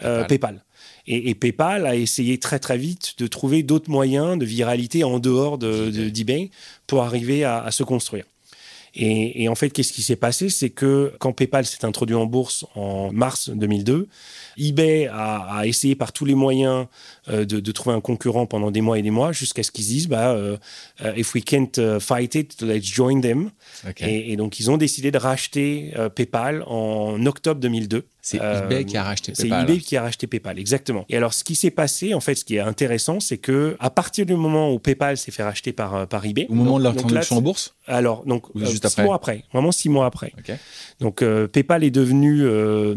euh, 0.05 0.25
PayPal. 0.25 0.55
PayPal. 0.55 0.65
Et, 1.07 1.31
et, 1.31 1.35
PayPal 1.35 1.87
a 1.87 1.97
essayé 1.97 2.39
très 2.39 2.59
très 2.59 2.79
vite 2.79 3.15
de 3.19 3.27
trouver 3.27 3.63
d'autres 3.63 3.91
moyens 3.91 4.39
de 4.39 4.45
viralité 4.45 5.03
en 5.05 5.19
dehors 5.19 5.59
d'eBay 5.59 6.45
de, 6.45 6.51
pour 6.87 7.03
arriver 7.03 7.45
à, 7.45 7.63
à 7.63 7.71
se 7.73 7.83
construire. 7.83 8.25
Et, 8.95 9.43
et, 9.43 9.49
en 9.49 9.55
fait, 9.55 9.71
qu'est-ce 9.71 9.93
qui 9.93 10.03
s'est 10.03 10.17
passé? 10.17 10.51
C'est 10.51 10.71
que 10.71 11.13
quand 11.19 11.33
PayPal 11.33 11.65
s'est 11.65 11.85
introduit 11.85 12.15
en 12.15 12.27
bourse 12.27 12.67
en 12.75 13.11
mars 13.13 13.49
2002, 13.49 14.09
eBay 14.59 15.07
a, 15.07 15.59
a 15.59 15.67
essayé 15.67 15.95
par 15.95 16.13
tous 16.13 16.25
les 16.25 16.35
moyens 16.35 16.87
euh, 17.31 17.45
de, 17.45 17.61
de, 17.61 17.73
trouver 17.73 17.97
un 17.97 18.01
concurrent 18.01 18.47
pendant 18.47 18.71
des 18.71 18.83
mois 18.83 18.99
et 18.99 19.03
des 19.03 19.11
mois 19.11 19.33
jusqu'à 19.33 19.63
ce 19.63 19.71
qu'ils 19.71 19.87
disent 19.87 20.09
bah, 20.09 20.33
euh, 20.33 20.59
If 21.17 21.35
we 21.35 21.43
can't 21.43 21.73
fight 22.01 22.35
it, 22.35 22.61
let's 22.61 22.85
join 22.85 23.21
them. 23.21 23.51
Okay. 23.89 24.11
Et, 24.11 24.33
et, 24.33 24.37
donc, 24.37 24.61
ils 24.61 24.71
ont 24.71 24.77
décidé 24.77 25.11
de 25.11 25.19
racheter 25.19 25.93
euh, 25.97 26.09
PayPal 26.09 26.63
en 26.67 27.25
octobre 27.25 27.61
2002. 27.61 28.05
C'est 28.25 28.39
eBay 28.39 28.85
qui 28.85 28.97
a 28.97 29.03
racheté 29.03 29.33
PayPal. 29.33 29.67
C'est 29.67 29.73
eBay 29.73 29.81
qui 29.81 29.97
a 29.97 30.03
racheté 30.03 30.27
PayPal, 30.29 30.59
exactement. 30.59 31.05
Et 31.09 31.17
alors, 31.17 31.35
ce 31.35 31.43
qui 31.43 31.57
s'est 31.57 31.73
passé, 31.73 32.15
en 32.15 32.21
fait, 32.21 32.37
ce 32.37 32.45
qui 32.45 32.55
est 32.55 32.61
intéressant, 32.61 33.19
c'est 33.19 33.39
que 33.39 33.77
à 33.81 33.91
partir 33.91 34.25
du 34.25 34.37
moment 34.37 34.73
où 34.73 34.79
PayPal 34.79 35.17
s'est 35.19 35.33
fait 35.33 35.43
racheter 35.43 35.73
par, 35.73 36.07
par 36.07 36.25
eBay. 36.25 36.47
Au 36.49 36.55
moment 36.55 36.79
donc, 36.79 36.81
de 36.81 36.85
l'introduction 36.85 37.37
en 37.39 37.43
bourse 37.43 37.75
Alors, 37.87 38.25
donc, 38.25 38.45
juste 38.55 38.87
six 38.87 38.93
après. 38.93 39.05
mois 39.05 39.17
après. 39.17 39.45
Vraiment 39.53 39.73
six 39.73 39.89
mois 39.89 40.07
après. 40.07 40.33
Okay. 40.39 40.55
Donc, 41.01 41.21
euh, 41.23 41.49
PayPal 41.49 41.83
est 41.83 41.91
devenu 41.91 42.43
euh, 42.43 42.95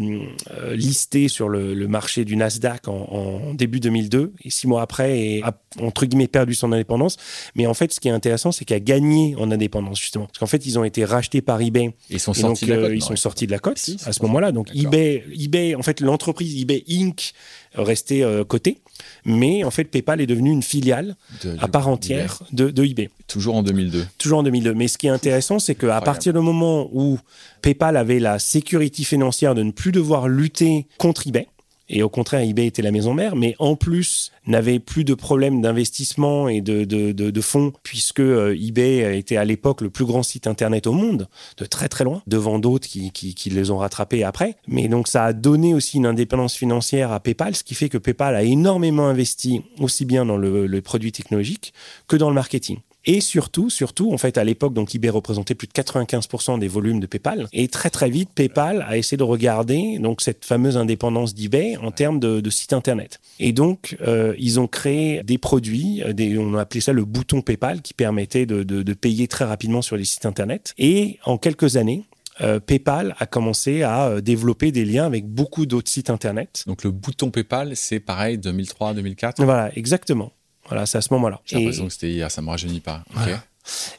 listé 0.73 1.27
sur 1.27 1.49
le, 1.49 1.73
le, 1.73 1.87
marché 1.87 2.23
du 2.23 2.35
Nasdaq 2.35 2.87
en, 2.87 2.93
en, 2.93 3.53
début 3.53 3.79
2002 3.79 4.33
et 4.43 4.49
six 4.51 4.67
mois 4.67 4.83
après, 4.83 5.19
et 5.19 5.43
a, 5.43 5.53
entre 5.81 6.05
guillemets, 6.05 6.27
perdu 6.27 6.53
son 6.53 6.71
indépendance. 6.71 7.17
Mais 7.55 7.65
en 7.67 7.73
fait, 7.73 7.91
ce 7.93 7.99
qui 7.99 8.07
est 8.07 8.11
intéressant, 8.11 8.51
c'est 8.51 8.65
qu'il 8.65 8.75
a 8.75 8.79
gagné 8.79 9.35
en 9.39 9.51
indépendance, 9.51 9.99
justement. 9.99 10.25
Parce 10.25 10.39
qu'en 10.39 10.45
fait, 10.45 10.65
ils 10.65 10.77
ont 10.77 10.83
été 10.83 11.05
rachetés 11.05 11.41
par 11.41 11.61
eBay. 11.61 11.93
Ils 12.09 12.19
sont 12.19 12.33
et 12.33 12.39
sortis 12.41 12.65
donc, 12.65 12.75
de 12.75 12.81
la. 12.81 12.93
Ils 12.93 13.01
sont 13.01 13.15
sortis 13.15 13.47
de 13.47 13.51
la 13.51 13.59
cote 13.59 13.77
si, 13.77 13.97
à 14.05 14.13
ce 14.13 14.21
moment-là. 14.23 14.51
Donc, 14.51 14.69
eBay, 14.75 15.14
eBay, 15.37 15.75
en 15.75 15.83
fait, 15.83 15.99
l'entreprise 16.01 16.61
eBay 16.61 16.83
Inc. 16.89 17.33
restait 17.73 18.23
euh, 18.23 18.43
cotée. 18.43 18.79
Mais 19.25 19.63
en 19.63 19.71
fait, 19.71 19.85
PayPal 19.85 20.21
est 20.21 20.27
devenu 20.27 20.51
une 20.51 20.63
filiale 20.63 21.15
de, 21.43 21.55
à 21.59 21.67
part 21.67 21.87
entière 21.87 22.41
de, 22.53 22.69
de, 22.69 22.83
eBay. 22.83 23.09
Toujours 23.27 23.55
en 23.55 23.63
2002. 23.63 24.05
Toujours 24.17 24.39
en 24.39 24.43
2002. 24.43 24.73
Mais 24.73 24.87
ce 24.87 24.97
qui 24.97 25.07
est 25.07 25.11
intéressant, 25.11 25.59
c'est 25.59 25.75
qu'à 25.75 25.99
partir 26.01 26.33
du 26.33 26.39
moment 26.39 26.89
où 26.93 27.19
PayPal 27.61 27.97
avait 27.97 28.19
la 28.19 28.39
sécurité 28.39 29.03
financière 29.03 29.55
de 29.55 29.63
ne 29.63 29.71
plus 29.71 29.91
devoir 29.91 30.27
lutter 30.27 30.87
contre 30.97 31.27
eBay, 31.27 31.47
et 31.89 32.03
au 32.03 32.09
contraire, 32.09 32.41
eBay 32.41 32.67
était 32.67 32.81
la 32.81 32.91
maison 32.91 33.13
mère, 33.13 33.35
mais 33.35 33.55
en 33.59 33.75
plus 33.75 34.31
n'avait 34.47 34.79
plus 34.79 35.03
de 35.03 35.13
problèmes 35.13 35.61
d'investissement 35.61 36.47
et 36.47 36.61
de, 36.61 37.41
fonds, 37.41 37.73
puisque 37.83 38.21
euh, 38.21 38.57
eBay 38.59 39.17
était 39.17 39.37
à 39.37 39.45
l'époque 39.45 39.81
le 39.81 39.89
plus 39.89 40.05
grand 40.05 40.23
site 40.23 40.47
internet 40.47 40.87
au 40.87 40.93
monde, 40.93 41.27
de 41.57 41.65
très 41.65 41.87
très 41.87 42.03
loin, 42.03 42.21
devant 42.27 42.59
d'autres 42.59 42.87
qui, 42.87 43.49
les 43.51 43.71
ont 43.71 43.77
rattrapés 43.77 44.23
après. 44.23 44.55
Mais 44.67 44.87
donc 44.87 45.07
ça 45.07 45.25
a 45.25 45.33
donné 45.33 45.73
aussi 45.73 45.97
une 45.97 46.05
indépendance 46.05 46.55
financière 46.55 47.11
à 47.11 47.19
PayPal, 47.19 47.55
ce 47.55 47.63
qui 47.63 47.75
fait 47.75 47.89
que 47.89 47.97
PayPal 47.97 48.35
a 48.35 48.43
énormément 48.43 49.07
investi 49.07 49.61
aussi 49.79 50.05
bien 50.05 50.25
dans 50.25 50.37
le 50.37 50.81
produit 50.81 51.11
technologique 51.11 51.73
que 52.07 52.15
dans 52.15 52.29
le 52.29 52.35
marketing. 52.35 52.79
Et 53.05 53.21
surtout, 53.21 53.69
surtout, 53.69 54.11
en 54.11 54.17
fait, 54.17 54.37
à 54.37 54.43
l'époque, 54.43 54.73
donc 54.73 54.93
eBay 54.95 55.09
représentait 55.09 55.55
plus 55.55 55.67
de 55.67 55.73
95% 55.73 56.59
des 56.59 56.67
volumes 56.67 56.99
de 56.99 57.07
PayPal. 57.07 57.47
Et 57.53 57.67
très 57.67 57.89
très 57.89 58.09
vite, 58.09 58.29
PayPal 58.33 58.85
a 58.87 58.97
essayé 58.97 59.17
de 59.17 59.23
regarder 59.23 59.99
donc 59.99 60.21
cette 60.21 60.45
fameuse 60.45 60.77
indépendance 60.77 61.33
d'eBay 61.35 61.77
en 61.77 61.91
termes 61.91 62.19
de, 62.19 62.41
de 62.41 62.49
site 62.49 62.73
internet. 62.73 63.19
Et 63.39 63.51
donc, 63.51 63.97
euh, 64.01 64.33
ils 64.39 64.59
ont 64.59 64.67
créé 64.67 65.23
des 65.23 65.37
produits, 65.37 66.03
des, 66.13 66.37
on 66.37 66.55
a 66.55 66.61
appelé 66.61 66.81
ça 66.81 66.93
le 66.93 67.05
bouton 67.05 67.41
PayPal, 67.41 67.81
qui 67.81 67.93
permettait 67.93 68.45
de, 68.45 68.63
de, 68.63 68.83
de 68.83 68.93
payer 68.93 69.27
très 69.27 69.45
rapidement 69.45 69.81
sur 69.81 69.97
les 69.97 70.05
sites 70.05 70.25
internet. 70.25 70.73
Et 70.77 71.19
en 71.25 71.37
quelques 71.37 71.77
années, 71.77 72.05
euh, 72.41 72.59
PayPal 72.59 73.15
a 73.19 73.25
commencé 73.25 73.83
à 73.83 74.07
euh, 74.07 74.21
développer 74.21 74.71
des 74.71 74.83
liens 74.83 75.05
avec 75.05 75.25
beaucoup 75.25 75.65
d'autres 75.65 75.89
sites 75.89 76.09
internet. 76.09 76.63
Donc 76.67 76.83
le 76.83 76.91
bouton 76.91 77.31
PayPal, 77.31 77.75
c'est 77.75 77.99
pareil 77.99 78.37
2003-2004 78.37 79.43
Voilà, 79.43 79.71
exactement. 79.77 80.31
Voilà, 80.67 80.85
c'est 80.85 80.97
à 80.97 81.01
ce 81.01 81.13
moment-là. 81.13 81.41
J'ai 81.45 81.57
l'impression 81.57 81.85
que 81.85 81.93
c'était 81.93 82.09
hier, 82.09 82.31
ça 82.31 82.41
ne 82.41 82.47
me 82.47 82.51
rajeunit 82.51 82.79
pas. 82.79 83.03
Okay. 83.11 83.19
Voilà. 83.23 83.43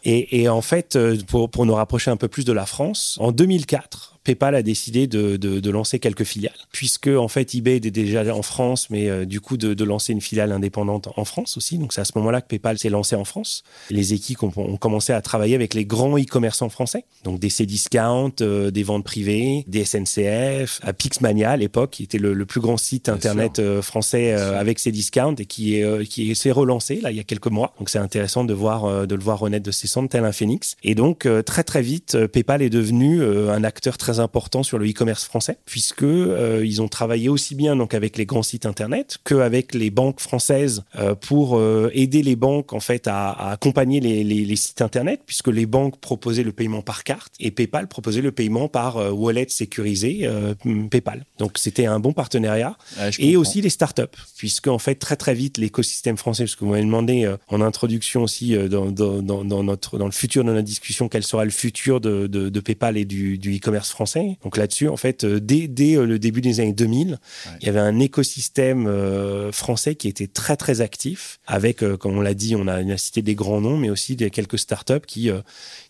Et, 0.05 0.43
et, 0.43 0.49
en 0.49 0.63
fait, 0.63 0.97
euh, 0.97 1.17
pour, 1.27 1.51
pour 1.51 1.67
nous 1.67 1.75
rapprocher 1.75 2.11
un 2.11 2.17
peu 2.17 2.29
plus 2.29 2.45
de 2.45 2.53
la 2.53 2.67
France, 2.67 3.19
en 3.21 3.33
2004, 3.33 4.16
PayPal 4.27 4.57
a 4.57 4.63
décidé 4.63 5.07
de, 5.07 5.37
de, 5.37 5.61
de, 5.61 5.71
lancer 5.71 6.01
quelques 6.01 6.25
filiales, 6.25 6.59
puisque 6.73 7.07
en 7.07 7.29
fait 7.29 7.55
eBay 7.55 7.77
était 7.77 7.93
déjà 7.93 8.35
en 8.35 8.43
France, 8.43 8.91
mais 8.91 9.09
euh, 9.09 9.25
du 9.25 9.41
coup 9.41 9.57
de, 9.57 9.73
de, 9.73 9.85
lancer 9.85 10.13
une 10.13 10.21
filiale 10.21 10.51
indépendante 10.51 11.09
en 11.17 11.25
France 11.25 11.57
aussi. 11.57 11.79
Donc 11.79 11.93
c'est 11.93 12.01
à 12.01 12.05
ce 12.05 12.11
moment-là 12.17 12.41
que 12.41 12.49
PayPal 12.49 12.77
s'est 12.77 12.89
lancé 12.89 13.15
en 13.15 13.25
France. 13.25 13.63
Les 13.89 14.15
équipes 14.15 14.43
ont, 14.43 14.53
ont, 14.57 14.77
commencé 14.79 15.13
à 15.13 15.23
travailler 15.23 15.55
avec 15.55 15.75
les 15.75 15.85
grands 15.85 16.19
e-commerçants 16.19 16.69
français, 16.71 17.05
donc 17.23 17.39
des 17.39 17.51
Cdiscount, 17.51 18.33
euh, 18.41 18.73
des 18.73 18.83
ventes 18.83 19.05
privées, 19.05 19.63
des 19.69 19.85
SNCF, 19.85 20.81
à 20.83 20.93
Pixmania 20.93 21.53
à 21.53 21.57
l'époque, 21.57 21.91
qui 21.93 22.03
était 22.03 22.19
le, 22.19 22.35
le, 22.35 22.47
plus 22.47 22.61
grand 22.61 22.79
site 22.79 23.09
internet 23.09 23.61
euh, 23.61 23.81
français 23.81 24.33
avec 24.33 24.81
Cdiscount 24.81 25.37
et 25.39 25.47
qui 25.47 25.77
est 25.77 26.07
qui 26.09 26.35
s'est 26.35 26.51
relancé 26.51 27.01
là 27.01 27.13
il 27.13 27.17
y 27.17 27.21
a 27.21 27.25
quelques 27.25 27.47
mois. 27.47 27.75
Donc 27.79 27.91
c'est 27.91 28.01
intéressant 28.01 28.43
de 28.43 28.55
voir 28.55 29.07
de 29.07 29.15
le 29.15 29.23
voir 29.23 29.39
renaître 29.39 29.65
de 29.65 29.71
ses 29.71 29.87
cendres 29.87 30.09
tel 30.09 30.25
un 30.25 30.33
phénix. 30.33 30.75
Et 30.83 30.97
donc 30.97 31.29
très 31.45 31.63
très 31.63 31.83
vite, 31.83 32.27
PayPal 32.27 32.63
est 32.63 32.71
devenu 32.71 33.23
un 33.23 33.63
acteur 33.63 33.99
très 33.99 34.16
très 34.17 34.23
important 34.23 34.63
sur 34.63 34.79
le 34.79 34.89
e-commerce 34.89 35.25
français, 35.25 35.59
puisque 35.67 36.03
euh, 36.03 36.63
ils 36.65 36.81
ont 36.81 36.89
travaillé 36.89 37.29
aussi 37.29 37.55
bien 37.55 37.77
donc 37.77 37.93
avec 37.95 38.17
les 38.17 38.27
grands 38.27 38.43
sites 38.43 38.67
internet 38.67 39.19
qu'avec 39.25 39.75
les 39.75 39.91
banques 39.91 40.21
françaises 40.21 40.85
euh, 40.99 41.15
pour 41.15 41.59
euh, 41.59 41.91
aider 41.93 42.23
les 42.23 42.37
banques 42.37 42.73
en 42.73 42.81
fait 42.81 43.07
à, 43.07 43.31
à 43.31 43.53
accompagner 43.53 44.01
les, 44.01 44.25
les, 44.25 44.45
les, 44.45 44.57
sites 44.57 44.81
internet, 44.81 45.21
puisque 45.27 45.49
les 45.49 45.67
banques 45.67 45.99
proposaient 46.01 46.43
le 46.43 46.53
paiement 46.53 46.83
par 46.83 47.05
carte 47.05 47.35
et 47.41 47.51
PayPal 47.51 47.89
proposait 47.89 48.23
le 48.23 48.33
paiement 48.33 48.69
par 48.69 48.97
wallet 49.15 49.47
sécurisé 49.49 50.29
PayPal. 50.91 51.25
Donc 51.39 51.59
c'était 51.59 51.87
un 51.87 52.01
bon 52.01 52.13
partenariat 52.13 52.77
et 53.19 53.37
aussi 53.37 53.61
les 53.61 53.71
startups, 53.71 54.03
puisque 54.37 54.69
en 54.69 54.79
fait 54.79 54.95
très 54.97 55.17
très 55.17 55.35
vite 55.35 55.59
l'écosystème 55.59 56.17
français, 56.17 56.45
parce 56.45 56.57
que 56.57 56.65
vous 56.65 56.71
m'avez 56.71 56.85
demandé 56.85 57.31
en 57.49 57.61
introduction 57.61 58.23
aussi 58.23 58.57
dans, 58.69 58.91
dans, 58.91 59.23
dans, 59.23 59.63
notre 59.63 59.99
dans 59.99 60.07
le 60.07 60.13
futur 60.13 60.45
de 60.45 60.51
notre 60.51 60.63
discussion 60.63 61.09
quel 61.09 61.23
sera 61.23 61.45
le 61.45 61.51
futur 61.51 62.01
de, 62.01 62.27
de, 62.27 62.49
de 62.49 62.61
PayPal 62.61 62.97
et 62.97 63.05
du, 63.05 63.39
du 63.39 63.57
e-commerce 63.57 63.91
français. 63.91 64.06
Donc 64.43 64.57
là-dessus, 64.57 64.89
en 64.89 64.97
fait, 64.97 65.25
euh, 65.25 65.41
dès, 65.41 65.69
dès, 65.69 65.97
euh, 65.97 66.07
le 66.07 66.19
début 66.19 66.41
des 66.41 66.61
années 66.61 66.73
2000, 66.73 67.19
il 67.61 67.67
y 67.67 67.69
avait 67.69 67.81
un 67.81 67.99
écosystème 67.99 68.87
euh, 68.87 69.53
français 69.53 69.95
qui 69.95 70.09
était 70.09 70.27
très 70.27 70.57
très 70.57 70.81
actif, 70.81 71.39
avec, 71.47 71.85
comme 71.99 72.17
on 72.17 72.21
l'a 72.21 72.35
dit, 72.35 72.55
on 72.57 72.67
a, 72.67 72.83
on 72.83 72.91
a, 72.91 72.97
cité 72.97 73.23
des 73.23 73.35
grands 73.35 73.61
noms, 73.61 73.77
mais 73.77 73.91
aussi 73.91 74.17
des 74.17 74.31
quelques 74.31 74.59
startups 74.59 75.07
qui 75.07 75.31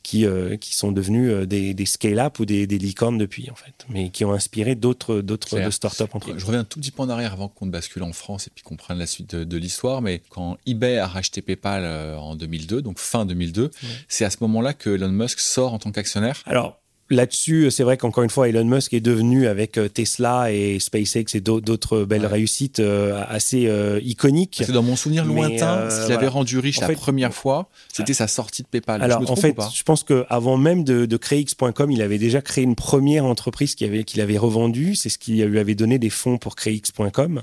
qui, 0.03 0.25
qui 0.61 0.75
sont 0.75 0.93
devenus 0.93 1.47
des, 1.49 1.75
des 1.75 1.87
scale-up 1.87 2.39
ou 2.39 2.45
des, 2.45 2.67
des, 2.67 2.79
licornes 2.79 3.19
depuis, 3.19 3.51
en 3.51 3.57
fait, 3.57 3.75
mais 3.89 4.11
qui 4.11 4.25
ont 4.25 4.33
inspiré 4.33 4.77
d'autres 4.77 5.23
startups 5.71 6.05
entre 6.13 6.39
Je 6.39 6.47
reviens 6.47 6.61
un 6.61 6.65
tout 6.65 6.79
petit 6.79 6.93
peu 6.93 7.03
en 7.03 7.09
arrière 7.09 7.33
avant 7.33 7.49
qu'on 7.49 7.67
bascule 7.67 8.05
en 8.05 8.13
France 8.13 8.47
et 8.47 8.51
puis 8.55 8.63
qu'on 8.63 8.77
prenne 8.77 8.99
la 8.99 9.07
suite 9.07 9.35
de, 9.35 9.45
de 9.45 9.57
l'histoire, 9.57 10.03
mais 10.03 10.23
quand 10.31 10.59
eBay 10.67 10.99
a 10.99 11.07
racheté 11.07 11.43
PayPal 11.43 11.85
en 12.17 12.37
2002, 12.37 12.83
donc 12.83 12.99
fin 12.99 13.27
2002, 13.27 13.71
c'est 14.09 14.25
à 14.25 14.31
ce 14.31 14.39
moment-là 14.43 14.75
que 14.75 14.91
Elon 14.91 15.09
Musk 15.09 15.41
sort 15.41 15.75
en 15.75 15.79
tant 15.79 15.91
qu'actionnaire? 15.91 16.43
Alors 16.47 16.81
Là-dessus, 17.09 17.71
c'est 17.71 17.85
vrai 17.85 17.97
qu'encore 17.97 18.25
une 18.25 18.31
fois, 18.31 18.49
Elon 18.49 18.65
Musk 18.65 18.93
est 18.93 19.01
devenu 19.01 19.47
avec 19.47 19.79
euh, 19.79 19.89
Tesla 19.89 20.51
et 20.51 20.81
SpaceX 20.81 21.37
et 21.37 21.41
d'autres 21.41 22.03
belles 22.03 22.27
réussites 22.27 22.81
euh, 22.81 23.23
assez 23.29 23.69
euh, 23.69 24.01
iconiques. 24.03 24.63
C'est 24.67 24.73
dans 24.73 24.83
mon 24.83 24.97
souvenir 24.97 25.25
lointain, 25.25 25.89
ce 25.89 26.05
qu'il 26.05 26.15
avait 26.15 26.27
rendu 26.27 26.59
riche 26.59 26.81
la 26.81 26.89
première 26.89 27.33
fois, 27.33 27.69
c'était 27.93 28.13
sa 28.13 28.27
sortie 28.27 28.63
de 28.63 28.69
PayPal. 28.69 29.01
Alors, 29.03 29.31
en 29.31 29.37
fait, 29.37 29.57
je 29.73 29.83
pense 29.85 30.03
qu'avant 30.03 30.57
même 30.57 30.83
de, 30.83 31.07
de, 31.07 31.17
créer 31.17 31.41
X.com, 31.41 31.93
il 31.93 32.03
avait 32.03 32.19
déjà 32.19 32.41
créé 32.41 32.65
une 32.65 32.75
première 32.75 33.25
entreprise 33.25 33.77
qu'il 33.77 33.87
avait, 33.87 34.03
qu'il 34.03 34.21
avait 34.21 34.39
revendue. 34.39 34.97
C'est 34.97 35.09
ce 35.09 35.19
qui 35.19 35.45
lui 35.45 35.59
avait 35.61 35.77
donné 35.77 36.01
des 36.01 36.11
fonds 36.11 36.39
pour 36.39 36.57
créer 36.57 36.75
X.com. 36.75 37.43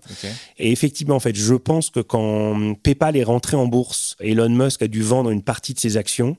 Et 0.57 0.73
effectivement, 0.73 1.15
en 1.15 1.21
fait, 1.21 1.35
je 1.35 1.55
pense 1.55 1.89
que 1.89 2.01
quand 2.01 2.75
PayPal 2.83 3.15
est 3.15 3.23
rentré 3.23 3.55
en 3.55 3.67
bourse, 3.67 4.17
Elon 4.19 4.49
Musk 4.49 4.81
a 4.81 4.87
dû 4.87 5.03
vendre 5.03 5.29
une 5.29 5.41
partie 5.41 5.73
de 5.73 5.79
ses 5.79 5.95
actions. 5.95 6.35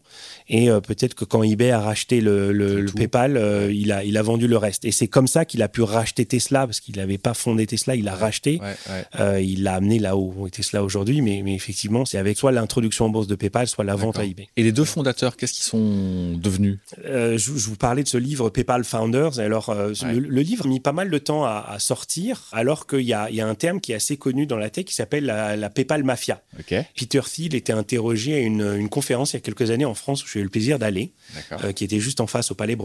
Et 0.48 0.68
peut-être 0.86 1.14
que 1.14 1.24
quand 1.24 1.42
eBay 1.42 1.70
a 1.70 1.80
racheté 1.80 2.20
le, 2.20 2.52
le, 2.52 2.82
le 2.82 2.92
PayPal, 2.92 3.13
euh, 3.16 3.72
il, 3.72 3.92
a, 3.92 4.04
il 4.04 4.16
a 4.16 4.22
vendu 4.22 4.46
le 4.46 4.56
reste. 4.56 4.84
Et 4.84 4.92
c'est 4.92 5.08
comme 5.08 5.26
ça 5.26 5.44
qu'il 5.44 5.62
a 5.62 5.68
pu 5.68 5.82
racheter 5.82 6.24
Tesla, 6.24 6.66
parce 6.66 6.80
qu'il 6.80 6.96
n'avait 6.96 7.18
pas 7.18 7.34
fondé 7.34 7.66
Tesla, 7.66 7.94
il 7.94 8.08
a 8.08 8.14
racheté. 8.14 8.60
Euh, 9.20 9.40
il 9.40 9.62
l'a 9.62 9.74
amené 9.74 9.98
là 9.98 10.16
où 10.16 10.46
est 10.46 10.50
Tesla 10.50 10.82
aujourd'hui, 10.82 11.20
mais, 11.20 11.42
mais 11.44 11.54
effectivement, 11.54 12.04
c'est 12.04 12.18
avec 12.18 12.36
soit 12.36 12.52
l'introduction 12.52 13.06
en 13.06 13.08
bourse 13.08 13.26
de 13.26 13.34
PayPal, 13.34 13.68
soit 13.68 13.84
la 13.84 13.94
vente 13.94 14.18
à 14.18 14.24
eBay. 14.24 14.48
Et 14.56 14.62
les 14.62 14.72
deux 14.72 14.84
fondateurs, 14.84 15.36
qu'est-ce 15.36 15.52
qu'ils 15.52 15.64
sont 15.64 16.36
devenus? 16.36 16.78
Euh, 17.04 17.38
je, 17.38 17.50
vous 17.50 17.76
parlais 17.76 18.02
de 18.02 18.08
ce 18.08 18.18
livre 18.18 18.50
PayPal 18.50 18.84
Founders. 18.84 19.38
Alors, 19.38 19.74
le, 19.74 20.40
livre 20.40 20.66
a 20.66 20.68
mis 20.68 20.80
pas 20.80 20.92
mal 20.92 21.10
de 21.10 21.18
temps 21.18 21.44
à, 21.44 21.76
sortir, 21.78 22.48
alors 22.52 22.86
qu'il 22.86 23.00
y 23.00 23.14
a, 23.14 23.30
y 23.30 23.40
a 23.40 23.46
un 23.46 23.54
terme 23.54 23.80
qui 23.80 23.92
est 23.92 23.96
assez 23.96 24.16
connu 24.16 24.46
dans 24.46 24.56
la 24.56 24.70
tech 24.70 24.84
qui 24.84 24.94
s'appelle 24.94 25.24
la, 25.24 25.70
PayPal 25.70 26.04
Mafia. 26.04 26.42
Peter 26.96 27.20
Thiel 27.24 27.54
était 27.54 27.72
interrogé 27.72 28.34
à 28.34 28.38
une, 28.38 28.76
une, 28.76 28.88
conférence 28.88 29.32
il 29.32 29.36
y 29.36 29.38
a 29.38 29.40
quelques 29.40 29.70
années 29.70 29.84
en 29.84 29.94
France 29.94 30.24
où 30.24 30.28
j'ai 30.28 30.40
eu 30.40 30.44
le 30.44 30.48
plaisir 30.48 30.78
d'aller, 30.78 31.12
qui 31.74 31.84
était 31.84 32.00
juste 32.00 32.20
en 32.20 32.26
face 32.26 32.50
au 32.50 32.54
Palais 32.54 32.76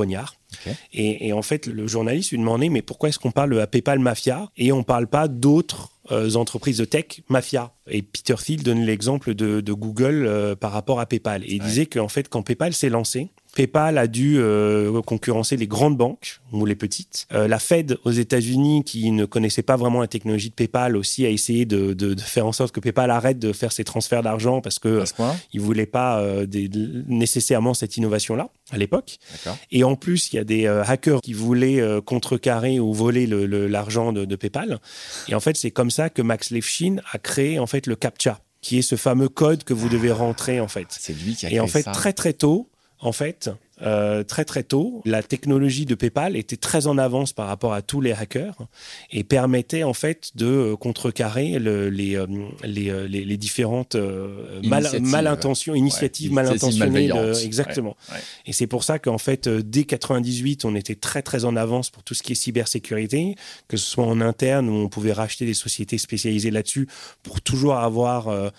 Et, 0.93 1.31
en 1.33 1.41
fait, 1.41 1.67
le 1.67 1.88
journaliste 1.88 2.31
lui 2.31 2.38
demandait 2.38 2.69
mais 2.69 2.81
pourquoi 2.81 3.09
est-ce 3.09 3.19
qu'on 3.19 3.31
parle 3.31 3.59
à 3.59 3.67
PayPal 3.67 3.99
Mafia 3.99 4.49
et 4.57 4.71
on 4.71 4.79
ne 4.79 4.83
parle 4.83 5.07
pas 5.07 5.27
d'autres 5.27 5.91
euh, 6.11 6.33
entreprises 6.35 6.77
de 6.77 6.85
tech 6.85 7.21
mafia? 7.29 7.71
Et 7.89 8.01
Peter 8.01 8.36
Thiel 8.36 8.63
donne 8.63 8.81
l'exemple 8.81 9.34
de, 9.34 9.74
Google 9.74 10.25
euh, 10.25 10.55
par 10.55 10.72
rapport 10.72 11.00
à 11.00 11.05
PayPal. 11.05 11.43
Et 11.43 11.55
il 11.55 11.62
disait 11.62 11.86
qu'en 11.86 12.08
fait, 12.08 12.29
quand 12.29 12.41
PayPal 12.41 12.74
s'est 12.74 12.89
lancé, 12.89 13.29
PayPal 13.55 13.98
a 13.98 14.08
dû 14.08 14.36
euh, 14.38 15.01
concurrencer 15.01 15.58
les 15.58 15.67
grandes 15.67 15.98
banques 15.98 16.39
ou 16.51 16.65
les 16.65 16.75
petites. 16.75 17.27
Euh, 17.34 17.48
la 17.48 17.60
Fed 17.60 17.98
aux 18.03 18.12
États-Unis, 18.12 18.84
qui 18.84 19.12
ne 19.12 19.25
connaissait 19.25 19.63
pas 19.63 19.75
vraiment 19.75 20.01
la 20.01 20.08
technologie 20.08 20.50
de 20.50 20.53
PayPal, 20.53 20.96
aussi 20.96 21.25
a 21.25 21.29
essayé 21.29 21.65
de, 21.65 21.93
de, 21.93 22.13
de 22.13 22.22
faire 22.22 22.46
en 22.46 22.51
sorte 22.51 22.74
que 22.74 22.79
PayPal 22.79 23.10
arrête 23.10 23.39
de 23.39 23.51
faire 23.51 23.72
ses 23.72 23.84
transferts 23.84 24.24
d'argent 24.24 24.62
parce 24.62 24.77
que 24.77 25.03
il 25.51 25.62
voulait 25.62 25.88
pas 25.88 26.19
euh, 26.19 26.46
des, 26.46 26.69
nécessairement 27.08 27.74
cette 27.74 27.98
innovation-là 27.98 28.50
à 28.72 28.77
l'époque. 28.77 29.17
Et 29.72 29.84
en 29.84 29.96
plus, 29.96 30.31
il 30.31 30.36
y 30.36 30.39
a 30.39 30.43
des 30.43 30.67
hackers 30.67 31.22
qui 31.22 31.34
voulaient 31.34 31.81
contrecarrer 32.05 32.79
ou 32.79 32.93
voler 32.93 33.25
l'argent 33.25 34.13
de, 34.13 34.25
de, 34.25 34.36
PayPal. 34.36 34.79
Et 35.27 35.34
en 35.34 35.39
fait, 35.39 35.58
c'est 35.58 35.72
comme 35.72 35.89
ça 35.89 36.10
que 36.10 36.22
Max 36.22 36.51
Levchin 36.51 36.98
a 37.12 37.17
créé 37.17 37.58
en 37.58 37.65
fait 37.65 37.78
le 37.88 37.95
CAPTCHA 37.95 38.39
qui 38.62 38.79
est 38.79 38.81
ce 38.81 38.95
fameux 38.95 39.30
code 39.30 39.63
que 39.63 39.73
vous 39.73 39.89
devez 39.89 40.12
rentrer 40.12 40.60
en 40.60 40.67
fait. 40.67 40.88
C'est 40.89 41.13
lui 41.13 41.36
qui 41.36 41.45
a 41.45 41.49
créé 41.49 41.58
Et 41.58 41.62
en 41.62 41.67
fait, 41.67 41.84
très 41.84 42.13
très 42.13 42.34
tôt, 42.34 42.68
en 43.01 43.12
fait, 43.12 43.49
euh, 43.81 44.23
très 44.23 44.43
très 44.43 44.63
tôt, 44.63 45.01
la 45.05 45.23
technologie 45.23 45.85
de 45.85 45.95
PayPal 45.95 46.35
était 46.35 46.57
très 46.57 46.88
en 46.88 46.97
avance 46.97 47.31
par 47.31 47.47
rapport 47.47 47.73
à 47.73 47.81
tous 47.81 48.01
les 48.01 48.12
hackers 48.12 48.67
et 49.12 49.23
permettait 49.23 49.83
en 49.83 49.93
fait 49.93 50.31
de 50.35 50.45
euh, 50.45 50.75
contrecarrer 50.75 51.59
le, 51.59 51.89
les, 51.89 52.15
euh, 52.17 52.27
les, 52.63 53.07
les, 53.07 53.38
différentes 53.38 53.95
mal, 54.63 55.27
intentions, 55.27 55.75
initiatives 55.75 56.33
mal 56.33 56.47
intentionnées. 56.47 57.09
exactement. 57.43 57.95
Et 58.45 58.51
c'est 58.51 58.67
pour 58.67 58.83
ça 58.83 58.99
qu'en 58.99 59.17
fait, 59.17 59.47
dès 59.47 59.85
98, 59.85 60.65
on 60.65 60.75
était 60.75 60.95
très 60.95 61.21
très 61.21 61.45
en 61.45 61.55
avance 61.55 61.89
pour 61.89 62.03
tout 62.03 62.13
ce 62.13 62.23
qui 62.23 62.33
est 62.33 62.35
cybersécurité, 62.35 63.35
que 63.69 63.77
ce 63.77 63.85
soit 63.85 64.05
en 64.05 64.19
interne 64.19 64.69
où 64.69 64.73
on 64.73 64.89
pouvait 64.89 65.13
racheter 65.13 65.45
des 65.45 65.53
sociétés 65.53 65.97
spécialisées 65.97 66.51
là-dessus 66.51 66.89
pour 67.23 67.41
toujours 67.41 67.75
avoir 67.75 68.51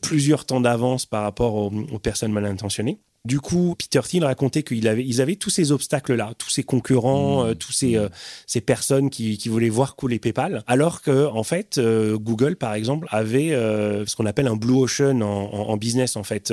plusieurs 0.00 0.46
temps 0.46 0.60
d'avance 0.60 1.04
par 1.04 1.22
rapport 1.22 1.54
aux 1.54 1.98
personnes 1.98 2.32
mal 2.32 2.46
intentionnées. 2.46 2.98
Du 3.24 3.38
coup, 3.38 3.76
Peter 3.78 4.00
Thiel 4.02 4.24
racontait 4.24 4.64
qu'ils 4.64 4.88
avaient, 4.88 5.04
ils 5.04 5.20
avaient 5.20 5.36
tous 5.36 5.48
ces 5.48 5.70
obstacles-là, 5.70 6.32
tous 6.38 6.50
ces 6.50 6.64
concurrents, 6.64 7.44
mmh. 7.44 7.46
euh, 7.50 7.54
tous 7.54 7.70
ces, 7.70 7.94
euh, 7.94 8.08
ces 8.48 8.60
personnes 8.60 9.10
qui, 9.10 9.38
qui, 9.38 9.48
voulaient 9.48 9.68
voir 9.68 9.94
couler 9.94 10.18
PayPal, 10.18 10.64
alors 10.66 11.02
que 11.02 11.26
en 11.26 11.44
fait, 11.44 11.78
euh, 11.78 12.18
Google, 12.18 12.56
par 12.56 12.74
exemple, 12.74 13.06
avait 13.12 13.50
ce 13.50 14.16
qu'on 14.16 14.26
appelle 14.26 14.48
un 14.48 14.56
blue 14.56 14.74
ocean 14.74 15.22
en, 15.22 15.52
en, 15.52 15.76
business. 15.76 16.16
En 16.16 16.24
fait, 16.24 16.52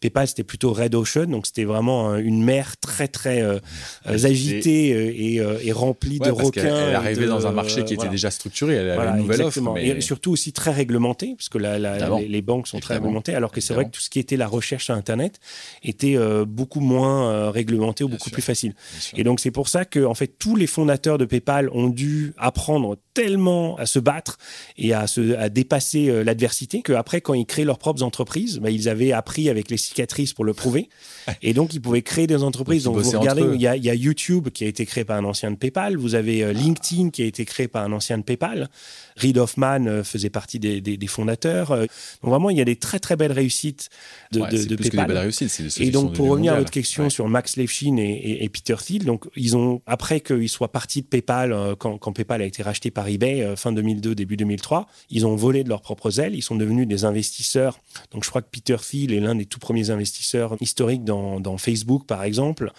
PayPal 0.00 0.28
c'était 0.28 0.44
plutôt 0.44 0.74
red 0.74 0.94
ocean, 0.94 1.24
donc 1.24 1.46
c'était 1.46 1.64
vraiment 1.64 2.14
une 2.16 2.44
mer 2.44 2.76
très 2.76 3.08
très 3.08 3.42
agitée 4.04 4.88
et, 4.88 5.36
et, 5.36 5.72
remplie 5.72 6.18
de 6.18 6.30
requins. 6.30 6.88
Elle 6.88 6.96
arrivait 6.96 7.28
dans 7.28 7.46
un 7.46 7.52
marché 7.52 7.82
qui 7.84 7.94
était 7.94 8.08
déjà 8.08 8.30
structuré, 8.30 8.74
elle 8.74 8.90
avait 8.90 9.10
une 9.12 9.22
nouvelle 9.22 9.40
offre, 9.40 9.62
mais... 9.72 9.86
et 9.86 10.00
surtout 10.02 10.32
aussi 10.32 10.52
très 10.52 10.72
réglementé, 10.72 11.34
parce 11.34 11.48
que 11.48 11.56
la, 11.56 11.78
les, 12.20 12.42
banques 12.42 12.68
sont 12.68 12.80
très 12.80 12.94
réglementées, 12.94 13.34
alors 13.34 13.52
que 13.52 13.62
c'est 13.62 13.72
vrai 13.72 13.86
que 13.86 13.90
tout 13.90 14.02
ce 14.02 14.10
qui 14.10 14.18
était 14.18 14.36
la 14.36 14.48
recherche 14.48 14.84
sur 14.84 14.94
Internet 14.94 15.40
était 15.82 16.09
euh, 16.16 16.44
beaucoup 16.44 16.80
moins 16.80 17.30
euh, 17.30 17.50
réglementé 17.50 18.04
ou 18.04 18.08
beaucoup 18.08 18.30
plus 18.30 18.42
facile. 18.42 18.74
Et 19.16 19.24
donc 19.24 19.40
c'est 19.40 19.50
pour 19.50 19.68
ça 19.68 19.84
que 19.84 20.04
en 20.04 20.14
fait 20.14 20.38
tous 20.38 20.56
les 20.56 20.66
fondateurs 20.66 21.18
de 21.18 21.24
PayPal 21.24 21.68
ont 21.72 21.88
dû 21.88 22.32
apprendre 22.38 22.96
tellement 23.14 23.76
à 23.76 23.86
se 23.86 23.98
battre 23.98 24.38
et 24.76 24.92
à, 24.92 25.06
se, 25.06 25.36
à 25.36 25.48
dépasser 25.48 26.08
euh, 26.08 26.22
l'adversité 26.22 26.82
qu'après 26.82 27.20
quand 27.20 27.34
ils 27.34 27.46
créent 27.46 27.64
leurs 27.64 27.78
propres 27.78 28.02
entreprises, 28.02 28.58
bah, 28.58 28.70
ils 28.70 28.88
avaient 28.88 29.12
appris 29.12 29.48
avec 29.48 29.70
les 29.70 29.76
cicatrices 29.76 30.32
pour 30.32 30.44
le 30.44 30.54
prouver. 30.54 30.88
et 31.42 31.54
donc 31.54 31.74
ils 31.74 31.80
pouvaient 31.80 32.02
créer 32.02 32.26
des 32.26 32.42
entreprises. 32.42 32.84
Donc, 32.84 32.98
vous 32.98 33.18
regardez, 33.18 33.42
il 33.54 33.60
y, 33.60 33.66
a, 33.66 33.76
il 33.76 33.84
y, 33.84 33.90
a, 33.90 33.94
YouTube 33.94 34.48
qui 34.50 34.64
a 34.64 34.68
été 34.68 34.86
créé 34.86 35.04
par 35.04 35.16
un 35.16 35.24
ancien 35.24 35.50
de 35.50 35.56
PayPal, 35.56 35.96
vous 35.96 36.14
avez 36.14 36.52
LinkedIn 36.54 37.10
qui 37.10 37.22
a 37.22 37.26
été 37.26 37.44
créé 37.44 37.68
par 37.68 37.84
un 37.84 37.92
ancien 37.92 38.18
de 38.18 38.22
PayPal. 38.22 38.68
Reid 39.16 39.36
Hoffman 39.36 40.02
faisait 40.04 40.30
partie 40.30 40.58
des, 40.58 40.80
des, 40.80 41.06
fondateurs. 41.06 41.76
Donc 41.76 42.30
vraiment, 42.30 42.48
il 42.48 42.56
y 42.56 42.60
a 42.60 42.64
des 42.64 42.76
très 42.76 42.98
très 42.98 43.16
belles 43.16 43.32
réussites 43.32 43.90
de, 44.32 44.40
de, 44.40 44.64
de 44.64 44.76
PayPal. 44.76 45.06
Des 45.06 45.12
belles 45.12 45.22
réussites, 45.22 45.80
et 45.80 45.90
donc 45.90 46.14
pour 46.14 46.28
revenir 46.28 46.54
à 46.54 46.58
votre 46.58 46.70
question 46.70 47.10
sur 47.10 47.28
Max 47.28 47.56
Levchin 47.56 47.96
et, 47.98 48.48
Peter 48.48 48.76
Thiel, 48.78 49.04
donc 49.04 49.26
ils 49.36 49.56
ont 49.56 49.82
après 49.86 50.20
qu'ils 50.20 50.48
soient 50.48 50.72
partis 50.72 51.02
de 51.02 51.06
PayPal 51.06 51.52
euh, 51.52 51.74
quand, 51.76 52.12
PayPal 52.12 52.42
a 52.42 52.44
été 52.44 52.62
racheté 52.62 52.90
par 52.90 53.08
eBay 53.10 53.42
euh, 53.42 53.56
fin 53.56 53.72
2002 53.72 54.14
début 54.14 54.36
2003, 54.36 54.86
ils 55.10 55.26
ont 55.26 55.36
volé 55.36 55.64
de 55.64 55.68
leurs 55.68 55.82
propres 55.82 56.20
ailes, 56.20 56.34
ils 56.34 56.42
sont 56.42 56.56
devenus 56.56 56.86
des 56.86 57.04
investisseurs. 57.04 57.78
Donc 58.12 58.24
je 58.24 58.30
crois 58.30 58.42
que 58.42 58.48
Peter 58.50 58.76
Thiel 58.76 59.12
est 59.12 59.20
l'un 59.20 59.34
des 59.34 59.46
tout 59.46 59.58
premiers 59.58 59.90
investisseurs 59.90 60.56
historiques 60.60 61.04
dans, 61.04 61.40
dans 61.40 61.58
Facebook 61.58 62.06
par 62.06 62.22
exemple. 62.22 62.72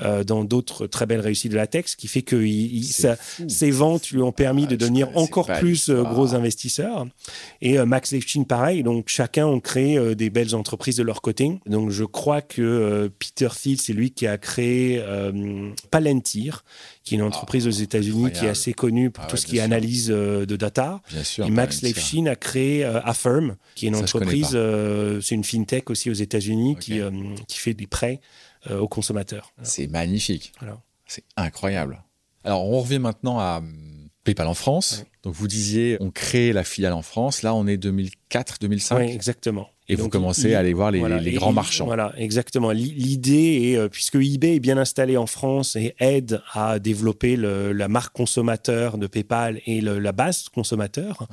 Euh, 0.00 0.24
dans 0.24 0.42
d'autres 0.42 0.88
très 0.88 1.06
belles 1.06 1.20
réussites 1.20 1.52
de 1.52 1.56
la 1.56 1.68
tech, 1.68 1.84
ce 1.86 1.96
qui 1.96 2.08
fait 2.08 2.22
que 2.22 2.44
ses 3.48 3.70
ventes 3.70 4.10
lui 4.10 4.22
ont 4.22 4.32
permis 4.32 4.66
de 4.66 4.74
devenir 4.74 5.16
encore 5.16 5.46
plus 5.46 5.88
euh, 5.88 6.02
gros 6.02 6.34
investisseurs. 6.34 7.06
Et 7.60 7.78
euh, 7.78 7.86
Max 7.86 8.12
Levchin, 8.12 8.42
pareil. 8.42 8.82
Donc, 8.82 9.08
chacun 9.08 9.46
ont 9.46 9.60
créé 9.60 10.16
des 10.16 10.30
belles 10.30 10.56
entreprises 10.56 10.96
de 10.96 11.04
leur 11.04 11.22
côté. 11.22 11.60
Donc, 11.66 11.90
je 11.90 12.02
crois 12.02 12.42
que 12.42 13.08
Peter 13.20 13.48
Thiel, 13.56 13.80
c'est 13.80 13.92
lui 13.92 14.10
qui 14.10 14.26
a 14.26 14.36
créé 14.36 15.00
Palantir, 15.92 16.64
qui 17.04 17.14
est 17.14 17.18
une 17.18 17.24
entreprise 17.24 17.68
aux 17.68 17.70
États-Unis 17.70 18.32
qui 18.32 18.46
est 18.46 18.48
assez 18.48 18.72
connue 18.72 19.10
pour 19.10 19.24
ah 19.24 19.28
tout 19.28 19.36
ce 19.36 19.46
qui 19.46 19.58
est 19.58 19.60
analyse 19.60 20.08
de 20.08 20.56
data. 20.56 21.02
et 21.38 21.50
Max 21.50 21.82
Levchin 21.82 22.26
a 22.26 22.34
créé 22.34 22.84
Affirm, 22.84 23.54
qui 23.76 23.86
est 23.86 23.88
une 23.90 23.96
entreprise, 23.96 24.58
c'est 25.22 25.34
une 25.34 25.44
fintech 25.44 25.88
aussi 25.90 26.10
aux 26.10 26.14
États-Unis 26.14 26.76
qui, 26.80 27.00
qui 27.46 27.58
fait 27.58 27.74
des 27.74 27.86
prêts 27.86 28.20
aux 28.70 28.88
consommateurs. 28.88 29.52
C'est 29.62 29.86
magnifique. 29.86 30.52
C'est 31.06 31.24
incroyable. 31.36 32.02
Alors, 32.44 32.64
on 32.64 32.80
revient 32.80 32.98
maintenant 32.98 33.38
à 33.38 33.58
hum, 33.58 34.08
PayPal 34.24 34.46
en 34.46 34.54
France. 34.54 35.04
Donc, 35.24 35.34
vous 35.34 35.48
disiez, 35.48 35.96
on 36.00 36.10
crée 36.10 36.52
la 36.52 36.64
filiale 36.64 36.92
en 36.92 37.02
France. 37.02 37.42
Là, 37.42 37.54
on 37.54 37.66
est 37.66 37.76
2004, 37.76 38.58
2005. 38.60 38.98
Oui, 38.98 39.10
exactement. 39.10 39.68
Et 39.86 39.96
vous 39.96 40.08
commencez 40.08 40.54
à 40.54 40.60
aller 40.60 40.72
voir 40.72 40.90
les, 40.90 41.32
grands 41.32 41.52
marchands. 41.52 41.84
Voilà, 41.84 42.14
exactement. 42.16 42.70
L'idée 42.70 43.72
est, 43.72 43.76
euh, 43.76 43.88
puisque 43.88 44.14
eBay 44.14 44.56
est 44.56 44.60
bien 44.60 44.78
installé 44.78 45.18
en 45.18 45.26
France 45.26 45.76
et 45.76 45.94
aide 45.98 46.40
à 46.54 46.78
développer 46.78 47.36
la 47.36 47.88
marque 47.88 48.14
consommateur 48.14 48.96
de 48.96 49.06
PayPal 49.06 49.60
et 49.66 49.82
la 49.82 50.12
base 50.12 50.48
consommateur, 50.48 51.26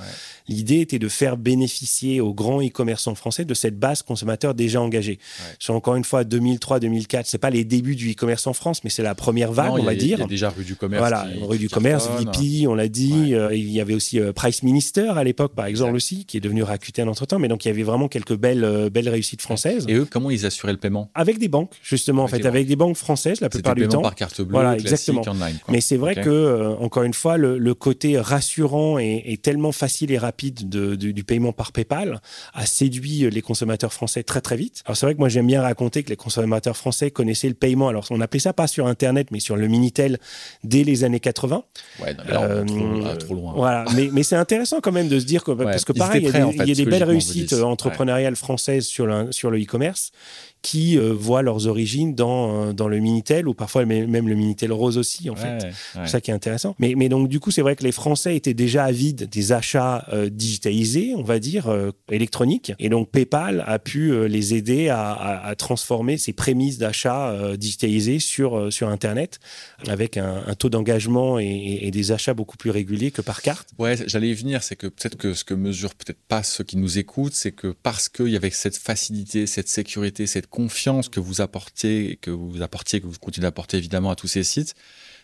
l'idée 0.50 0.82
était 0.82 1.00
de 1.00 1.08
faire 1.08 1.38
bénéficier 1.38 2.20
aux 2.20 2.34
grands 2.34 2.62
e-commerçants 2.62 3.16
français 3.16 3.46
de 3.46 3.54
cette 3.54 3.80
base 3.80 4.02
consommateur 4.02 4.54
déjà 4.54 4.82
engagée. 4.82 5.20
Sur 5.58 5.76
encore 5.76 5.96
une 5.96 6.04
fois 6.04 6.24
2003-2004, 6.24 7.24
c'est 7.26 7.38
pas 7.38 7.52
les 7.52 7.64
débuts 7.64 7.96
du 7.96 8.12
e-commerce 8.12 8.48
en 8.48 8.54
France, 8.54 8.84
mais 8.84 8.90
c'est 8.90 9.04
la 9.04 9.16
première 9.16 9.54
vague, 9.54 9.72
on 9.72 9.84
va 9.84 9.96
dire. 9.96 10.18
Il 10.18 10.22
y 10.22 10.24
a 10.24 10.28
déjà 10.28 10.50
rue 10.50 10.66
du 10.66 10.76
commerce. 10.76 11.00
Voilà, 11.00 11.26
rue 11.42 11.58
du 11.58 11.70
commerce, 11.70 12.10
VP, 12.20 12.68
on 12.68 12.76
l'a 12.76 12.90
dit. 12.90 13.34
Euh, 13.34 13.56
il 13.56 13.70
y 13.70 13.80
avait 13.82 13.94
aussi 13.94 14.20
euh, 14.20 14.34
Price 14.34 14.64
Minister 14.64 15.10
à 15.16 15.24
l'époque, 15.24 15.54
par 15.54 15.66
exemple 15.66 15.96
aussi, 15.96 16.26
qui 16.26 16.38
est 16.38 16.40
devenu 16.40 16.64
Rakuten 16.64 17.08
entre 17.08 17.26
temps. 17.26 17.40
Mais 17.40 17.48
donc 17.48 17.66
il 17.66 17.68
y 17.68 17.72
avait 17.72 17.84
vraiment 17.84 18.08
quelques 18.08 18.36
belle, 18.36 18.64
euh, 18.64 18.90
belle 18.90 19.10
réussite 19.10 19.42
française. 19.42 19.86
Et 19.88 19.94
eux, 19.94 20.08
comment 20.10 20.30
ils 20.30 20.46
assuraient 20.46 20.72
le 20.72 20.78
paiement? 20.78 21.10
Avec 21.16 21.40
des 21.40 21.48
banques, 21.48 21.74
justement, 21.84 22.24
en 22.24 22.28
fait, 22.28 22.46
avec 22.46 22.68
des 22.68 22.76
banques 22.76 22.98
françaises 22.98 23.42
la 23.42 23.50
plupart 23.50 23.76
du 23.76 23.88
temps. 23.88 24.02
par 24.02 24.16
carte 24.16 24.42
bleue, 24.42 24.52
voilà, 24.52 24.76
exactement. 24.76 25.22
Online, 25.28 25.58
Mais 25.70 25.82
c'est 25.82 25.98
vrai 25.98 26.16
que, 26.16 26.30
euh, 26.30 26.70
encore 26.78 27.04
une 27.04 27.14
fois, 27.14 27.38
le, 27.38 27.72
côté 27.74 28.20
rassurant 28.20 29.00
et, 29.00 29.40
tellement 29.42 29.72
facile 29.72 30.12
et 30.12 30.18
rapide 30.18 30.70
de, 30.70 30.96
du 30.96 31.24
paiement 31.24 31.54
par 31.54 31.72
PayPal 31.72 32.22
a 32.54 32.66
séduit 32.66 33.30
les 33.30 33.42
consommateurs 33.42 33.94
français 33.94 34.24
très 34.24 34.42
très 34.42 34.56
vite. 34.56 34.84
Alors 34.86 34.98
c'est 34.98 35.06
vrai 35.06 35.16
que 35.16 35.20
moi 35.20 35.30
j'aime 35.30 35.48
bien 35.48 35.62
raconter 35.62 36.04
que 36.04 36.10
les 36.10 36.16
consommateurs 36.16 36.76
français 36.76 37.12
connaissaient 37.12 37.48
le 37.48 37.56
paiement. 37.56 37.88
Alors 37.88 38.06
on 38.10 38.20
appelait 38.22 38.40
ça 38.40 38.54
pas 38.54 38.68
sur 38.68 38.88
Internet, 38.88 39.30
mais 39.32 39.40
sur 39.40 39.56
le 39.56 39.68
Minitel 39.68 40.20
dès 40.64 40.84
les 40.84 41.04
années 41.04 41.20
80. 41.20 41.64
Ouais, 42.02 42.14
non, 42.14 42.24
mais 42.26 42.34
là, 42.34 42.42
on 42.42 42.66
trop, 42.66 43.16
trop, 43.16 43.34
loin. 43.34 43.54
Voilà, 43.72 43.86
mais, 43.96 44.10
mais 44.12 44.24
c'est 44.24 44.36
intéressant 44.36 44.80
quand 44.82 44.92
même 44.92 45.08
de 45.08 45.20
se 45.20 45.26
dire 45.26 45.44
que 45.44 45.52
parce 45.52 45.86
que 45.86 45.94
pareil, 45.94 46.24
il 46.24 46.30
y 46.30 46.36
a 46.36 46.46
des, 46.46 46.70
y 46.70 46.72
a 46.72 46.76
des 46.76 46.86
belles 46.86 47.04
réussites 47.04 47.54
entrepreneuriales 47.54 48.36
françaises 48.36 48.86
sur 48.86 49.06
le, 49.06 49.32
sur 49.32 49.52
le 49.52 49.62
e-commerce 49.62 50.12
qui 50.62 50.98
euh, 50.98 51.14
voient 51.14 51.42
leurs 51.42 51.68
origines 51.68 52.14
dans, 52.14 52.70
euh, 52.70 52.74
dans 52.74 52.88
le 52.88 53.00
Minitel 53.00 53.48
ou 53.48 53.54
parfois 53.54 53.86
même 53.86 54.28
le 54.28 54.36
Minitel 54.36 54.72
rose 54.72 54.98
aussi, 54.98 55.30
en 55.30 55.36
fait. 55.36 55.68
C'est 55.94 56.08
ça 56.08 56.22
qui 56.22 56.32
est 56.32 56.34
intéressant. 56.34 56.76
Mais, 56.80 56.94
mais 56.96 57.10
donc, 57.10 57.28
du 57.28 57.40
coup, 57.40 57.52
c'est 57.52 57.62
vrai 57.62 57.76
que 57.76 57.84
les 57.84 57.92
Français 57.92 58.36
étaient 58.36 58.54
déjà 58.54 58.84
avides 58.86 59.28
des 59.30 59.52
achats 59.52 60.06
euh, 60.14 60.30
digitalisés, 60.30 61.14
on 61.16 61.24
va 61.24 61.40
dire, 61.40 61.74
électroniques. 62.10 62.74
Et 62.80 62.90
donc, 62.90 63.10
PayPal 63.10 63.64
a 63.66 63.80
pu 63.80 64.28
les 64.28 64.54
aider 64.54 64.90
à, 64.90 65.12
à, 65.44 65.56
transformer 65.56 66.18
ces 66.18 66.34
prémices 66.34 66.78
d'achat 66.78 67.36
digitalisés 67.58 68.20
sur, 68.20 68.72
sur 68.72 68.90
Internet 68.90 69.40
avec 69.88 70.18
un, 70.18 70.54
taux 70.58 70.70
d'engagement 70.70 71.40
et, 71.40 71.80
et, 71.82 71.92
des 71.92 72.12
achats 72.12 72.34
beaucoup 72.34 72.58
plus 72.58 72.70
réguliers 72.70 73.12
que 73.12 73.22
par 73.22 73.42
carte. 73.42 73.70
Ouais, 73.80 73.96
j'allais 74.08 74.30
y 74.30 74.34
venir. 74.34 74.64
C'est 74.64 74.76
que 74.76 74.88
peut-être 74.88 75.18
que 75.18 75.34
ce 75.34 75.44
que 75.44 75.54
mesurent 75.54 75.96
peut-être 75.96 76.22
pas 76.28 76.44
ceux 76.44 76.64
qui 76.64 76.78
nous 76.78 76.98
écoutent, 76.98 77.34
c'est 77.34 77.52
que 77.52 77.76
parce 77.84 78.10
qu'il 78.10 78.30
y 78.30 78.36
avait 78.36 78.50
cette 78.50 78.78
facilité, 78.78 79.48
cette 79.48 79.68
sécurité, 79.68 80.28
cette 80.28 80.48
confiance 80.52 81.10
que 81.10 81.20
vous 81.20 81.42
apportiez, 81.42 82.18
que 82.18 82.30
vous 82.30 82.62
apportiez, 82.62 83.02
que 83.02 83.08
vous 83.08 83.18
continuez 83.20 83.48
d'apporter 83.48 83.78
évidemment 83.78 84.12
à 84.12 84.16
tous 84.16 84.28
ces 84.28 84.44
sites, 84.44 84.76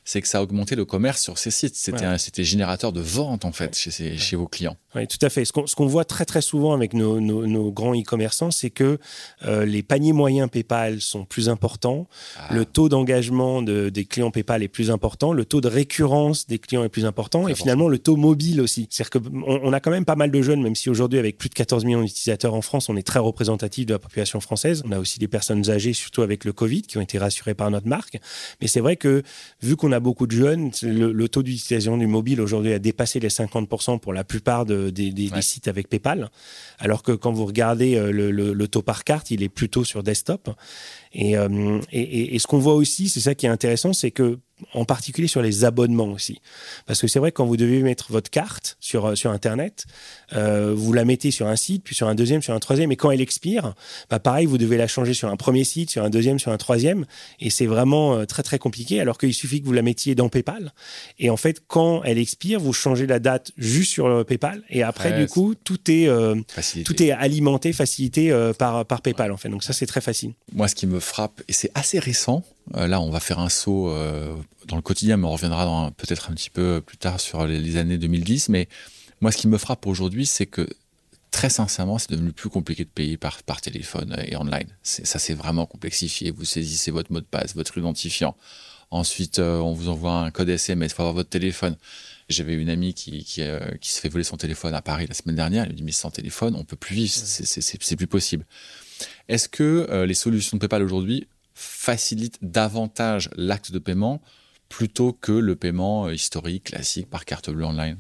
c'est 0.08 0.22
que 0.22 0.28
ça 0.30 0.38
a 0.38 0.41
augmenté 0.41 0.78
le 0.78 0.86
commerce 0.86 1.22
sur 1.22 1.38
ces 1.38 1.52
sites. 1.52 1.76
C'était 1.76 2.17
c'était 2.17 2.46
générateur 2.46 2.93
de 2.93 3.02
vente 3.02 3.43
en 3.43 3.52
fait 3.52 3.78
chez, 3.78 4.17
chez 4.17 4.36
vos 4.38 4.48
clients. 4.48 4.78
Oui, 4.96 5.06
tout 5.06 5.17
à 5.22 5.30
fait. 5.30 5.43
Ce 5.43 5.52
qu'on 5.52 5.86
voit 5.86 6.06
très 6.06 6.24
très 6.24 6.41
souvent 6.41 6.74
avec 6.74 6.93
nos, 6.93 7.20
nos, 7.20 7.72
grands 7.72 7.93
e-commerçants, 7.93 8.50
c'est 8.50 8.70
que 8.70 9.00
euh, 9.46 9.65
les 9.65 9.84
paniers 9.84 10.13
moyens 10.13 10.50
PayPal 10.50 11.02
sont 11.02 11.26
plus 11.26 11.50
importants, 11.50 12.08
ah. 12.38 12.54
le 12.54 12.63
taux 12.63 12.88
d'engagement 12.88 13.62
de, 13.62 13.89
des 13.89 14.06
clients 14.06 14.32
PayPal 14.32 14.63
est 14.63 14.70
plus 14.70 14.91
important, 14.91 15.34
le 15.34 15.43
taux 15.43 15.60
de 15.60 15.67
récurrence 15.67 16.48
des 16.48 16.58
clients 16.58 16.86
est 16.86 16.89
plus 16.89 17.06
important, 17.06 17.50
et 17.50 17.54
finalement 17.54 17.89
le 17.89 18.00
taux 18.00 18.15
mobile 18.15 18.62
aussi. 18.62 18.88
C'est-à-dire 18.89 19.22
qu'on 19.22 19.60
on 19.62 19.74
a 19.74 19.82
quand 19.82 19.91
même 19.91 20.06
pas 20.06 20.15
mal 20.15 20.32
de 20.32 20.41
jeunes, 20.41 20.63
même 20.63 20.76
si 20.76 20.89
aujourd'hui 20.89 21.20
avec 21.20 21.38
plus 21.38 21.50
de 21.50 21.56
14 21.56 21.84
millions 21.84 22.02
d'utilisateurs 22.02 22.54
en 22.54 22.62
France, 22.62 22.88
on 22.88 22.96
est 22.96 23.06
très 23.06 23.20
représentatif 23.20 23.86
de 23.86 23.93
la 23.93 24.00
population 24.00 24.39
française. 24.39 24.84
On 24.86 24.91
a 24.93 25.00
aussi 25.00 25.20
des 25.20 25.28
personnes 25.28 25.70
âgées, 25.70 25.91
surtout 25.91 26.22
avec 26.22 26.46
le 26.46 26.54
Covid, 26.54 26.84
qui 26.84 26.98
ont 26.98 27.02
été 27.02 27.17
rassurées 27.17 27.56
par 27.56 27.70
notre 27.70 27.88
marque. 27.88 28.17
Mais 28.62 28.67
c'est 28.67 28.80
vrai 28.80 28.96
que 28.96 29.22
vu 29.62 29.76
qu'on 29.76 29.91
a 29.91 29.97
beaucoup 30.00 30.28
de 30.28 30.32
jeunes. 30.32 30.72
Le, 30.84 31.28
taux 31.28 31.44
d'utilisation 31.44 31.98
du 31.98 32.08
mobile 32.08 32.42
aujourd'hui 32.42 32.74
a 32.74 32.80
dépassé 32.80 33.20
les 33.20 33.30
50% 33.30 34.00
pour 34.00 34.14
la 34.14 34.24
plupart 34.24 34.66
des, 34.66 34.92
sites 35.42 35.68
avec 35.68 35.90
PayPal, 35.90 36.30
alors 36.80 37.04
que 37.04 37.12
quand 37.12 37.32
vous 37.32 37.46
regardez 37.46 37.96
euh, 37.96 38.12
le, 38.12 38.68
taux 38.68 38.82
par 38.82 39.04
carte, 39.04 39.32
il 39.32 39.44
est 39.44 39.50
plutôt 39.50 39.84
sur 39.84 40.04
desktop. 40.04 40.50
Euh, 41.16 41.82
et, 41.92 42.36
et, 42.36 42.40
ce 42.40 42.48
qu'on 42.48 42.60
voit 42.60 42.76
aussi, 42.76 43.10
c'est 43.10 43.22
ça 43.22 43.36
qui 43.36 43.46
est 43.46 43.50
intéressant, 43.50 43.94
c'est 43.94 44.12
que 44.12 44.40
en 44.74 44.86
particulier 44.86 45.28
sur 45.28 45.41
les 45.41 45.65
abonnements 45.65 46.12
aussi. 46.12 46.41
Parce 46.86 47.02
que 47.02 47.08
c'est 47.08 47.20
vrai 47.20 47.32
que 47.32 47.38
quand 47.38 47.46
vous 47.46 47.58
devez 47.58 47.82
mettre 47.82 48.12
votre 48.12 48.30
carte 48.30 48.78
sur, 48.80 49.08
euh, 49.08 49.15
sur 49.15 49.32
Internet, 49.32 49.86
euh, 50.34 50.74
vous 50.76 50.93
la 50.93 51.06
mettez 51.06 51.32
sur 51.32 51.48
un 51.48 51.56
site, 51.56 51.84
puis 51.84 51.96
sur 51.96 52.08
un 52.08 52.15
deuxième, 52.15 52.41
sur 52.41 52.54
un 52.54 52.60
troisième, 52.60 52.91
et 52.91 52.96
quand 52.96 53.12
elle 53.12 53.22
expire, 53.22 53.74
bah 54.10 54.20
pareil, 54.20 54.46
vous 54.46 54.58
devez 54.58 54.78
la 54.78 54.88
changer 54.88 55.13
sur 55.13 55.30
un 55.30 55.38
premier 55.38 55.63
site, 55.63 55.91
sur 55.91 56.04
un 56.04 56.10
deuxième, 56.10 56.39
sur 56.39 56.52
un 56.52 56.58
troisième, 56.58 57.06
et 57.39 57.50
c'est 57.50 57.65
vraiment 57.65 58.26
très 58.26 58.43
très 58.43 58.60
compliqué, 58.60 59.00
alors 59.00 59.17
qu'il 59.17 59.34
suffit 59.34 59.62
que 59.62 59.65
vous 59.65 59.74
la 59.74 59.82
mettiez 59.82 60.15
dans 60.15 60.30
PayPal. 60.30 60.74
Et 61.20 61.30
en 61.30 61.38
fait, 61.38 61.62
quand 61.67 62.04
elle 62.04 62.17
expire, 62.17 62.60
vous 62.60 62.74
changez 62.74 63.08
la 63.08 63.20
date 63.20 63.52
juste 63.58 63.91
sur 63.91 64.26
PayPal, 64.26 64.63
et 64.70 64.84
après, 64.84 65.20
du 65.20 65.28
coup, 65.28 65.56
tout 65.56 65.80
est, 65.89 66.10
tout 66.84 67.04
est 67.04 67.12
alimenté, 67.12 67.74
facilité 67.74 68.32
par, 68.58 68.86
par 68.86 69.02
PayPal, 69.02 69.32
en 69.32 69.38
fait. 69.38 69.50
Donc 69.50 69.63
ça, 69.63 69.74
c'est 69.74 69.86
très 69.86 70.02
facile. 70.02 70.34
Moi, 70.54 70.67
ce 70.67 70.76
qui 70.76 70.88
me 70.88 71.00
frappe, 71.00 71.41
et 71.48 71.54
c'est 71.54 71.72
assez 71.76 72.00
récent, 72.00 72.43
euh, 72.48 72.57
là 72.74 73.02
on 73.02 73.10
va 73.10 73.20
faire 73.20 73.40
un 73.40 73.50
saut 73.50 73.90
euh, 73.90 74.36
dans 74.68 74.76
le 74.76 74.82
quotidien, 74.82 75.18
mais 75.18 75.26
on 75.26 75.32
reviendra 75.32 75.92
peut-être 75.98 76.30
un 76.30 76.34
petit 76.34 76.50
peu 76.50 76.82
plus 76.86 76.98
tard 76.98 77.20
sur 77.20 77.46
les, 77.46 77.78
années 77.78 77.98
2010, 77.98 78.50
mais 78.50 78.68
moi 79.22 79.32
ce 79.32 79.38
qui 79.38 79.48
me 79.48 79.58
frappe 79.58 79.86
aujourd'hui, 79.88 80.26
c'est 80.26 80.46
que 80.46 80.68
très 81.32 81.50
sincèrement, 81.50 81.98
c'est 81.98 82.12
devenu 82.12 82.32
plus 82.32 82.50
compliqué 82.50 82.84
de 82.84 82.90
payer 82.90 83.18
par, 83.18 83.44
par 83.44 83.62
téléphone 83.62 84.16
et 84.26 84.36
online. 84.36 84.68
Ça 84.82 85.20
s'est 85.20 85.34
vraiment 85.34 85.66
complexifié. 85.66 86.32
Vous 86.32 86.46
saisissez 86.46 86.90
votre 86.90 87.12
mot 87.12 87.20
de 87.20 87.26
passe, 87.26 87.54
votre 87.56 87.78
identifiant. 87.78 88.36
Ensuite, 88.90 89.40
euh, 89.40 89.60
on 89.60 89.74
vous 89.74 89.90
envoie 89.90 90.14
un 90.14 90.32
code 90.32 90.50
SMS, 90.50 90.92
il 90.92 90.96
faut 90.96 91.02
avoir 91.02 91.14
votre 91.14 91.30
téléphone. 91.30 91.76
J'avais 92.30 92.56
une 92.56 92.70
amie 92.70 92.94
qui, 92.94 93.24
qui, 93.24 93.42
qui 93.82 93.92
se 93.92 94.00
fait 94.02 94.10
voler 94.10 94.24
son 94.24 94.38
téléphone 94.38 94.74
à 94.74 94.82
Paris 94.82 95.06
la 95.08 95.14
semaine 95.14 95.36
dernière. 95.36 95.64
Elle 95.64 95.72
me 95.72 95.76
dit, 95.76 95.84
mais 95.84 95.92
sans 95.92 96.12
téléphone, 96.12 96.56
on 96.56 96.64
peut 96.64 96.76
plus 96.76 96.96
vivre, 96.96 97.14
c'est 97.14 97.96
plus 97.96 98.08
possible. 98.08 98.46
Est-ce 99.28 99.50
que 99.50 99.88
euh, 99.90 100.06
les 100.06 100.14
solutions 100.14 100.58
de 100.58 100.60
PayPal 100.60 100.84
aujourd'hui 100.84 101.28
facilitent 101.58 102.38
davantage 102.43 103.32
l'acte 103.36 103.72
de 103.72 103.80
paiement 103.80 104.22
plutôt 104.70 105.12
que 105.12 105.32
le 105.32 105.56
paiement 105.56 106.06
euh, 106.06 106.13
historique, 106.13 106.65
classique, 106.65 107.10
par 107.10 107.26
carte 107.26 107.50
bleue 107.50 107.65
online 107.65 108.00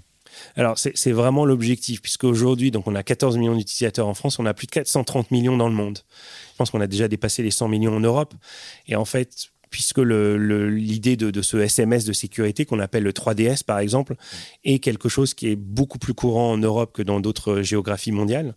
alors, 0.55 0.77
c'est 0.77 1.11
vraiment 1.13 1.45
l'objectif, 1.45 2.01
puisque 2.01 2.25
aujourd'hui, 2.25 2.69
donc 2.69 2.85
on 2.85 2.93
a 2.93 3.01
14 3.01 3.37
millions 3.37 3.55
d'utilisateurs 3.55 4.07
en 4.07 4.13
France, 4.13 4.37
on 4.37 4.45
a 4.45 4.53
plus 4.53 4.67
de 4.67 4.71
430 4.71 5.31
millions 5.31 5.57
dans 5.57 5.69
le 5.69 5.73
monde. 5.73 5.99
Je 6.51 6.57
pense 6.57 6.69
qu'on 6.69 6.81
a 6.81 6.85
déjà 6.85 7.07
dépassé 7.07 7.41
les 7.41 7.49
100 7.49 7.69
millions 7.69 7.95
en 7.95 8.01
Europe. 8.01 8.35
Et 8.87 8.95
en 8.95 9.05
fait, 9.05 9.49
puisque 9.69 9.99
l'idée 9.99 11.15
de, 11.15 11.41
ce 11.41 11.57
SMS 11.57 12.05
de 12.05 12.13
sécurité 12.13 12.65
qu'on 12.65 12.79
appelle 12.79 13.03
le 13.03 13.11
3DS 13.11 13.63
par 13.63 13.79
exemple 13.79 14.15
est 14.63 14.79
quelque 14.79 15.09
chose 15.09 15.33
qui 15.33 15.47
est 15.47 15.55
beaucoup 15.55 15.99
plus 15.99 16.13
courant 16.13 16.51
en 16.51 16.57
Europe 16.57 16.93
que 16.93 17.01
dans 17.01 17.19
d'autres 17.19 17.61
géographies 17.61 18.11
mondiales. 18.11 18.55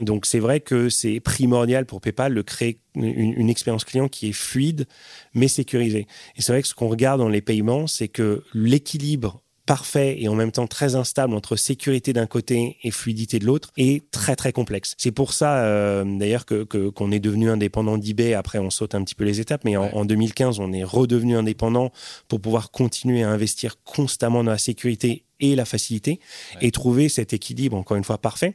Donc 0.00 0.26
c'est 0.26 0.38
vrai 0.38 0.60
que 0.60 0.88
c'est 0.88 1.20
primordial 1.20 1.86
pour 1.86 2.00
PayPal 2.00 2.34
de 2.34 2.42
créer 2.42 2.80
une, 2.94 3.04
une, 3.04 3.50
expérience 3.50 3.84
client 3.84 4.08
qui 4.08 4.28
est 4.28 4.32
fluide 4.32 4.86
mais 5.34 5.48
sécurisée. 5.48 6.06
Et 6.36 6.42
c'est 6.42 6.52
vrai 6.52 6.62
que 6.62 6.68
ce 6.68 6.74
qu'on 6.74 6.88
regarde 6.88 7.20
dans 7.20 7.28
les 7.28 7.40
paiements, 7.40 7.86
c'est 7.86 8.08
que 8.08 8.44
l'équilibre 8.54 9.43
parfait 9.66 10.16
et 10.20 10.28
en 10.28 10.34
même 10.34 10.52
temps 10.52 10.66
très 10.66 10.94
instable 10.94 11.34
entre 11.34 11.56
sécurité 11.56 12.12
d'un 12.12 12.26
côté 12.26 12.76
et 12.82 12.90
fluidité 12.90 13.38
de 13.38 13.46
l'autre 13.46 13.70
est 13.76 14.10
très 14.10 14.36
très 14.36 14.52
complexe. 14.52 14.94
C'est 14.98 15.12
pour 15.12 15.32
ça 15.32 15.64
euh, 15.64 16.04
d'ailleurs 16.04 16.44
que 16.44 16.64
qu'on 16.64 17.10
est 17.10 17.20
devenu 17.20 17.50
indépendant 17.50 17.98
d'eBay. 17.98 18.34
Après, 18.34 18.58
on 18.58 18.70
saute 18.70 18.94
un 18.94 19.02
petit 19.04 19.14
peu 19.14 19.24
les 19.24 19.40
étapes, 19.40 19.62
mais 19.64 19.76
en, 19.76 20.04
2015, 20.04 20.60
on 20.60 20.72
est 20.72 20.84
redevenu 20.84 21.36
indépendant 21.36 21.90
pour 22.28 22.40
pouvoir 22.40 22.70
continuer 22.70 23.22
à 23.22 23.30
investir 23.30 23.76
constamment 23.84 24.44
dans 24.44 24.50
la 24.50 24.58
sécurité 24.58 25.24
et 25.40 25.56
la 25.56 25.64
facilité 25.64 26.20
et 26.60 26.70
trouver 26.70 27.08
cet 27.08 27.32
équilibre 27.32 27.76
encore 27.76 27.96
une 27.96 28.04
fois 28.04 28.18
parfait. 28.18 28.54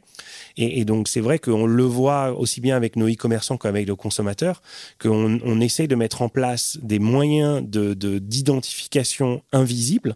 Et, 0.58 0.86
donc 0.86 1.08
c'est 1.08 1.20
vrai 1.20 1.40
qu'on 1.40 1.66
le 1.66 1.84
voit 1.84 2.38
aussi 2.38 2.62
bien 2.62 2.76
avec 2.76 2.96
nos 2.96 3.08
e-commerçants 3.08 3.58
qu'avec 3.58 3.88
nos 3.88 3.96
consommateurs, 3.96 4.62
qu'on 5.00 5.40
on 5.44 5.62
essaye 5.62 5.88
de 5.88 5.96
mettre 5.96 6.22
en 6.22 6.30
place 6.30 6.78
des 6.82 7.00
moyens 7.00 7.62
de 7.64 7.94
d'identification 8.20 9.42
invisibles 9.52 10.16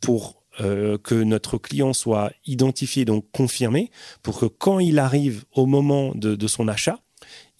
pour 0.00 0.44
euh, 0.60 0.98
que 0.98 1.16
notre 1.16 1.58
client 1.58 1.92
soit 1.92 2.30
identifié, 2.46 3.04
donc 3.04 3.24
confirmé, 3.32 3.90
pour 4.22 4.38
que 4.38 4.46
quand 4.46 4.78
il 4.78 5.00
arrive 5.00 5.44
au 5.52 5.66
moment 5.66 6.12
de, 6.14 6.46
son 6.46 6.68
achat, 6.68 7.00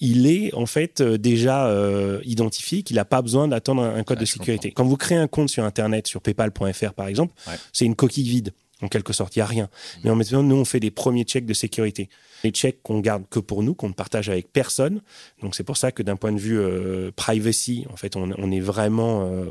il 0.00 0.26
est 0.26 0.52
en 0.54 0.66
fait 0.66 1.00
euh, 1.00 1.18
déjà 1.18 1.66
euh, 1.66 2.20
identifié, 2.24 2.82
qu'il 2.82 2.96
n'a 2.96 3.04
pas 3.04 3.22
besoin 3.22 3.48
d'attendre 3.48 3.82
un, 3.82 4.02
code 4.02 4.18
de 4.18 4.24
sécurité. 4.24 4.72
Quand 4.72 4.84
vous 4.84 4.96
créez 4.96 5.18
un 5.18 5.28
compte 5.28 5.48
sur 5.48 5.64
Internet, 5.64 6.06
sur 6.06 6.20
paypal.fr 6.20 6.92
par 6.94 7.06
exemple, 7.06 7.34
c'est 7.72 7.84
une 7.84 7.94
coquille 7.94 8.28
vide. 8.28 8.52
en 8.82 8.88
quelque 8.88 9.12
sorte, 9.12 9.36
il 9.36 9.38
n'y 9.38 9.42
a 9.42 9.46
rien. 9.46 9.68
Mais 10.02 10.10
en 10.10 10.16
maintenant, 10.16 10.42
nous, 10.42 10.56
on 10.56 10.64
fait 10.64 10.80
des 10.80 10.90
premiers 10.90 11.24
checks 11.24 11.46
de 11.46 11.54
sécurité. 11.54 12.08
Les 12.42 12.50
checks 12.50 12.82
qu'on 12.82 13.00
garde 13.00 13.22
que 13.30 13.38
pour 13.38 13.62
nous, 13.62 13.74
qu'on 13.74 13.88
ne 13.88 13.94
partage 13.94 14.28
avec 14.28 14.52
personne. 14.52 15.00
Donc, 15.40 15.54
c'est 15.54 15.64
pour 15.64 15.78
ça 15.78 15.92
que 15.92 16.02
d'un 16.02 16.16
point 16.16 16.32
de 16.32 16.38
vue 16.38 16.58
euh, 16.58 17.10
privacy, 17.16 17.86
en 17.90 17.96
fait, 17.96 18.16
on, 18.16 18.50
est 18.50 18.60
vraiment 18.60 19.26
euh, 19.26 19.46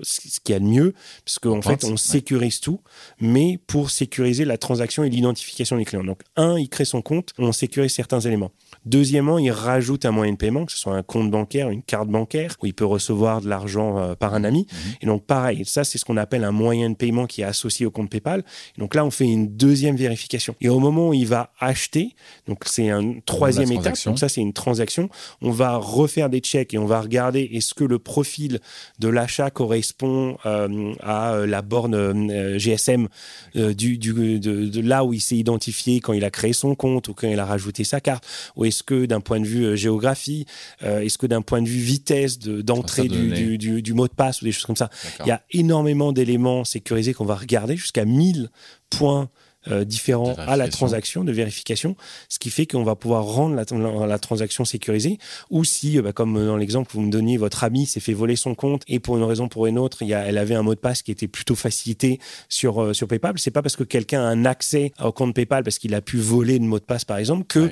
ce 0.00 0.40
qu'il 0.40 0.52
y 0.54 0.56
a 0.56 0.58
de 0.58 0.64
mieux, 0.64 0.94
parce 1.24 1.38
qu'en 1.38 1.62
fait, 1.62 1.84
on 1.84 1.96
sécurise 1.96 2.58
tout, 2.58 2.80
mais 3.20 3.60
pour 3.68 3.90
sécuriser 3.90 4.44
la 4.44 4.58
transaction 4.58 5.04
et 5.04 5.10
l'identification 5.10 5.76
des 5.76 5.84
clients. 5.84 6.02
Donc, 6.02 6.22
un, 6.34 6.58
il 6.58 6.68
crée 6.68 6.84
son 6.84 7.02
compte, 7.02 7.32
on 7.38 7.52
sécurise 7.52 7.92
certains 7.92 8.20
éléments. 8.20 8.50
Deuxièmement, 8.84 9.38
il 9.38 9.50
rajoute 9.50 10.04
un 10.04 10.10
moyen 10.10 10.32
de 10.32 10.38
paiement, 10.38 10.66
que 10.66 10.72
ce 10.72 10.78
soit 10.78 10.94
un 10.94 11.02
compte 11.02 11.30
bancaire, 11.30 11.70
une 11.70 11.82
carte 11.82 12.08
bancaire, 12.08 12.56
où 12.62 12.66
il 12.66 12.74
peut 12.74 12.84
recevoir 12.84 13.40
de 13.40 13.48
l'argent 13.48 14.14
par 14.16 14.34
un 14.34 14.44
ami. 14.44 14.66
Mhm. 14.70 14.92
Et 15.02 15.06
donc, 15.06 15.24
pareil, 15.24 15.64
ça, 15.64 15.84
c'est 15.84 15.98
ce 15.98 16.04
qu'on 16.04 16.16
appelle 16.16 16.44
un 16.44 16.52
moyen 16.52 16.90
de 16.90 16.96
paiement 16.96 17.26
qui 17.26 17.42
est 17.42 17.44
associé 17.44 17.86
au 17.86 17.90
compte 17.90 18.10
PayPal. 18.10 18.44
donc 18.78 18.94
là, 18.94 19.04
on 19.04 19.10
fait 19.10 19.24
une 19.24 19.48
deuxième 19.56 19.96
vérification. 19.96 20.54
Et 20.60 20.68
au 20.68 20.78
moment 20.78 21.08
où 21.08 21.14
il 21.14 21.26
va 21.26 21.52
acheter, 21.60 22.14
donc 22.46 22.64
c'est 22.66 22.90
une 22.90 23.22
troisième 23.22 23.70
étape, 23.72 23.96
donc 24.04 24.18
ça, 24.18 24.28
c'est 24.28 24.40
une 24.40 24.52
transaction, 24.52 25.08
on 25.40 25.50
va 25.50 25.76
refaire 25.76 26.28
des 26.28 26.40
checks 26.40 26.74
et 26.74 26.78
on 26.78 26.86
va 26.86 27.00
regarder 27.00 27.48
est-ce 27.52 27.74
que 27.74 27.84
le 27.84 27.98
profil 27.98 28.60
de 28.98 29.08
l'achat 29.08 29.50
correspond 29.50 30.36
euh, 30.46 30.94
à 31.00 31.34
euh, 31.34 31.46
la 31.46 31.62
borne 31.62 31.94
euh, 31.94 32.58
GSM 32.58 33.08
du, 33.54 33.98
de, 33.98 34.38
de, 34.38 34.80
là 34.80 35.04
où 35.04 35.12
il 35.12 35.20
s'est 35.20 35.36
identifié 35.36 36.00
quand 36.00 36.12
il 36.12 36.24
a 36.24 36.30
créé 36.30 36.52
son 36.52 36.74
compte 36.74 37.08
ou 37.08 37.14
quand 37.14 37.28
il 37.28 37.38
a 37.38 37.44
rajouté 37.44 37.84
sa 37.84 38.00
carte, 38.00 38.26
ou 38.56 38.64
est-ce 38.72 38.82
que 38.82 39.04
d'un 39.04 39.20
point 39.20 39.38
de 39.38 39.46
vue 39.46 39.76
géographie, 39.76 40.46
est-ce 40.80 41.18
que 41.18 41.26
d'un 41.26 41.42
point 41.42 41.60
de 41.60 41.68
vue 41.68 41.80
vitesse 41.80 42.38
d'entrée 42.38 43.06
du, 43.06 43.58
du, 43.58 43.82
du, 43.82 43.92
mot 43.92 44.08
de 44.08 44.12
passe 44.12 44.40
ou 44.40 44.46
des 44.46 44.52
choses 44.52 44.64
comme 44.64 44.76
ça, 44.76 44.88
il 45.20 45.26
y 45.26 45.30
a 45.30 45.42
énormément 45.50 46.12
d'éléments 46.12 46.64
sécurisés 46.64 47.12
qu'on 47.12 47.26
va 47.26 47.34
regarder 47.34 47.76
jusqu'à 47.76 48.04
1000 48.04 48.50
points 48.90 49.28
euh, 49.68 49.84
différents 49.84 50.34
à 50.34 50.56
la 50.56 50.68
transaction 50.68 51.24
de 51.24 51.32
vérification, 51.32 51.96
ce 52.28 52.38
qui 52.38 52.50
fait 52.50 52.66
qu'on 52.66 52.82
va 52.82 52.96
pouvoir 52.96 53.24
rendre 53.24 53.54
la, 53.54 54.18
transaction 54.18 54.64
sécurisée. 54.64 55.18
Ou 55.50 55.64
si, 55.64 55.98
euh, 55.98 56.02
bah, 56.02 56.12
comme 56.12 56.34
dans 56.34 56.56
l'exemple 56.56 56.90
que 56.90 56.94
vous 56.94 57.02
me 57.02 57.10
donniez, 57.10 57.36
votre 57.36 57.62
ami 57.62 57.86
s'est 57.86 58.00
fait 58.00 58.12
voler 58.12 58.36
son 58.36 58.54
compte 58.54 58.82
et 58.88 58.98
pour 58.98 59.16
une 59.16 59.24
raison 59.24 59.44
ou 59.44 59.48
pour 59.48 59.66
une 59.66 59.78
autre, 59.78 60.02
il 60.02 60.08
y 60.08 60.14
a, 60.14 60.26
elle 60.26 60.38
avait 60.38 60.54
un 60.54 60.62
mot 60.62 60.74
de 60.74 60.80
passe 60.80 61.02
qui 61.02 61.12
était 61.12 61.28
plutôt 61.28 61.54
facilité 61.54 62.18
sur, 62.48 62.82
euh, 62.82 62.92
sur 62.92 63.06
PayPal. 63.06 63.34
C'est 63.36 63.50
pas 63.50 63.62
parce 63.62 63.76
que 63.76 63.84
quelqu'un 63.84 64.22
a 64.22 64.26
un 64.26 64.44
accès 64.44 64.92
au 65.02 65.12
compte 65.12 65.34
PayPal 65.34 65.62
parce 65.62 65.78
qu'il 65.78 65.94
a 65.94 66.00
pu 66.00 66.16
voler 66.16 66.58
le 66.58 66.64
mot 66.64 66.78
de 66.78 66.84
passe, 66.84 67.04
par 67.04 67.18
exemple, 67.18 67.44
que 67.46 67.70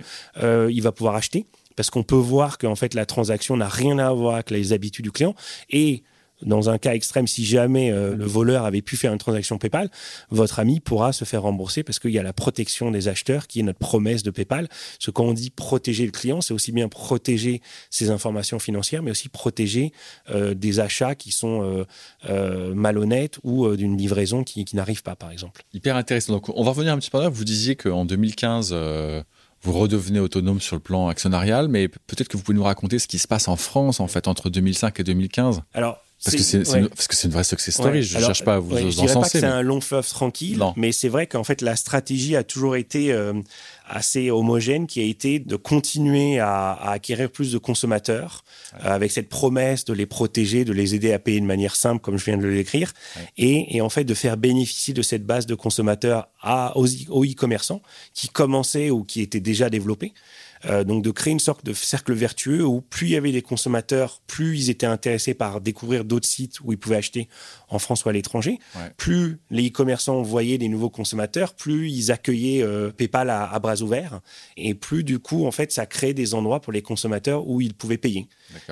il 0.71 0.83
va 0.83 0.93
pouvoir 0.93 1.17
acheter 1.17 1.45
parce 1.77 1.91
qu'on 1.91 2.03
peut 2.03 2.15
voir 2.15 2.59
qu'en 2.59 2.75
fait 2.75 2.95
la 2.95 3.07
transaction 3.07 3.57
n'a 3.57 3.69
rien 3.69 3.99
à 3.99 4.13
voir 4.13 4.35
avec 4.35 4.51
les 4.51 4.73
habitudes 4.73 5.05
du 5.05 5.13
client 5.13 5.35
et 5.71 6.03
dans 6.43 6.71
un 6.71 6.79
cas 6.79 6.95
extrême, 6.95 7.27
si 7.27 7.45
jamais 7.45 7.91
euh, 7.91 8.15
le 8.15 8.25
voleur 8.25 8.65
avait 8.65 8.83
pu 8.83 8.97
faire 8.97 9.13
une 9.13 9.19
transaction 9.19 9.59
PayPal, 9.59 9.91
votre 10.31 10.59
ami 10.59 10.81
pourra 10.81 11.13
se 11.13 11.25
faire 11.25 11.43
rembourser 11.43 11.83
parce 11.83 11.99
qu'il 11.99 12.11
y 12.11 12.19
a 12.19 12.23
la 12.23 12.33
protection 12.33 12.91
des 12.91 13.09
acheteurs 13.09 13.47
qui 13.47 13.61
est 13.61 13.63
notre 13.63 13.79
promesse 13.79 14.23
de 14.23 14.31
PayPal. 14.31 14.69
Ce 14.99 15.11
qu'on 15.11 15.33
dit 15.33 15.51
protéger 15.51 16.05
le 16.05 16.13
client, 16.13 16.41
c'est 16.41 16.55
aussi 16.55 16.73
bien 16.73 16.89
protéger 16.89 17.61
ses 17.91 18.11
informations 18.11 18.59
financières, 18.59 19.03
mais 19.03 19.11
aussi 19.11 19.29
protéger 19.29 19.93
euh, 20.31 20.55
des 20.55 20.81
achats 20.81 21.15
qui 21.15 21.33
sont 21.33 21.85
euh, 22.29 22.75
malhonnêtes 22.75 23.39
ou 23.43 23.75
d'une 23.77 23.97
livraison 23.97 24.45
qui, 24.45 24.65
n'arrive 24.75 25.03
pas, 25.03 25.17
par 25.17 25.31
exemple. 25.31 25.63
Hyper 25.73 25.97
intéressant. 25.97 26.33
Donc, 26.33 26.49
on 26.49 26.63
va 26.63 26.71
revenir 26.71 26.93
un 26.93 26.99
petit 26.99 27.11
peu 27.11 27.21
là. 27.21 27.29
Vous 27.29 27.45
disiez 27.45 27.77
qu'en 27.77 28.05
2015, 28.05 28.75
vous 29.63 29.73
redevenez 29.73 30.21
autonome 30.21 30.61
sur 30.61 30.77
le 30.77 30.81
plan 30.81 31.09
actionnarial, 31.09 31.69
mais 31.69 31.89
peut-être 31.89 32.29
que 32.29 32.37
vous 32.37 32.43
pouvez 32.43 32.57
nous 32.57 32.65
raconter 32.65 32.99
ce 32.99 33.07
qui 33.07 33.19
se 33.19 33.29
passe 33.29 33.49
en 33.49 33.57
France, 33.57 34.01
en 34.01 34.07
fait, 34.07 34.27
entre 34.27 34.49
2005 34.49 35.01
et 35.01 35.05
2015. 35.05 35.63
Alors, 35.75 36.03
parce 36.23 36.37
que 36.37 36.43
c'est 36.43 36.59
une, 36.59 36.89
une 37.25 37.31
vraie 37.31 37.45
success 37.45 37.75
story. 37.75 38.03
Je 38.03 38.19
ne 38.19 38.23
cherche 38.23 38.45
pas 38.45 38.57
à 38.57 38.59
vous 38.59 38.75
ouais, 38.75 38.91
Je 38.91 38.97
dirais 39.01 39.15
pas 39.15 39.23
que 39.23 39.29
c'est 39.29 39.45
un 39.45 39.63
long 39.63 39.81
fleuve 39.81 40.07
tranquille, 40.07 40.63
mais 40.77 40.93
c'est 40.93 41.09
vrai 41.09 41.27
qu'en 41.27 41.45
fait 41.45 41.63
la 41.63 41.77
stratégie 41.77 42.37
a 42.37 42.45
toujours 42.45 42.77
été 42.77 43.13
euh, 43.13 43.33
assez 43.89 44.31
homogène, 44.31 44.87
qui 44.87 45.01
a 45.01 45.05
été 45.05 45.39
de 45.39 45.57
continuer 45.57 46.39
à, 46.39 46.73
acquérir 46.91 47.31
plus 47.31 47.53
de 47.53 47.59
consommateurs 47.59 48.45
euh, 48.75 48.95
avec 48.95 49.13
cette 49.13 49.31
promesse 49.31 49.87
de 49.87 49.95
les 49.95 50.07
protéger, 50.07 50.67
de 50.67 50.73
les 50.73 50.95
aider 50.95 51.13
à 51.13 51.19
payer 51.19 51.41
de 51.41 51.47
manière 51.47 51.75
simple, 51.75 52.01
comme 52.01 52.19
je 52.19 52.25
viens 52.27 52.37
de 52.37 52.43
le 52.43 52.55
décrire, 52.55 52.93
et, 53.39 53.81
en 53.81 53.89
fait 53.89 54.05
de 54.05 54.15
faire 54.15 54.37
bénéficier 54.37 54.93
de 54.93 55.03
cette 55.03 55.25
base 55.25 55.47
de 55.47 55.55
consommateurs 55.55 56.29
à, 56.43 56.77
aux 56.77 56.87
e-commerçants 56.87 57.81
qui 58.13 58.29
commençaient 58.29 58.91
ou 58.91 59.05
qui 59.05 59.23
étaient 59.23 59.41
déjà 59.41 59.71
développés. 59.71 60.13
Euh, 60.67 60.85
donc 60.85 61.03
de 61.03 61.11
créer 61.11 61.33
une 61.33 61.41
sorte 61.41 61.65
de 61.65 61.73
cercle 61.73 62.13
vertueux 62.13 62.65
où 62.65 62.83
plus 62.83 63.07
il 63.07 63.11
y 63.13 63.17
avait 63.17 63.33
des 63.33 63.43
consommateurs, 63.43 64.21
plus 64.27 64.65
ils 64.65 64.71
étaient 64.71 64.87
intéressés 64.87 65.33
par 65.33 65.61
découvrir 65.61 66.05
d'autres 66.05 66.27
sites 66.27 66.61
où 66.61 66.73
ils 66.73 66.79
pouvaient 66.79 66.97
acheter 66.97 67.29
en 67.71 67.79
France 67.79 68.05
ou 68.05 68.09
à 68.09 68.13
l'étranger. 68.13 68.59
Plus 68.97 69.41
les 69.51 69.69
e-commerçants 69.69 70.23
voyaient 70.23 70.59
des 70.59 70.69
nouveaux 70.69 70.91
consommateurs, 70.91 71.55
plus 71.55 71.91
ils 71.91 72.11
accueillaient 72.11 72.63
euh, 72.63 72.91
PayPal 72.91 73.31
à, 73.31 73.59
bras 73.59 73.81
ouverts 73.83 74.21
et 74.57 74.75
plus 74.75 75.05
du 75.05 75.19
coup 75.19 75.47
en 75.47 75.51
fait 75.51 75.73
ça 75.73 75.87
créait 75.87 76.15
des 76.15 76.35
endroits 76.35 76.61
pour 76.61 76.73
les 76.73 76.83
consommateurs 76.83 77.47
où 77.47 77.61
ils 77.61 77.75
pouvaient 77.75 77.99
payer. 77.99 78.29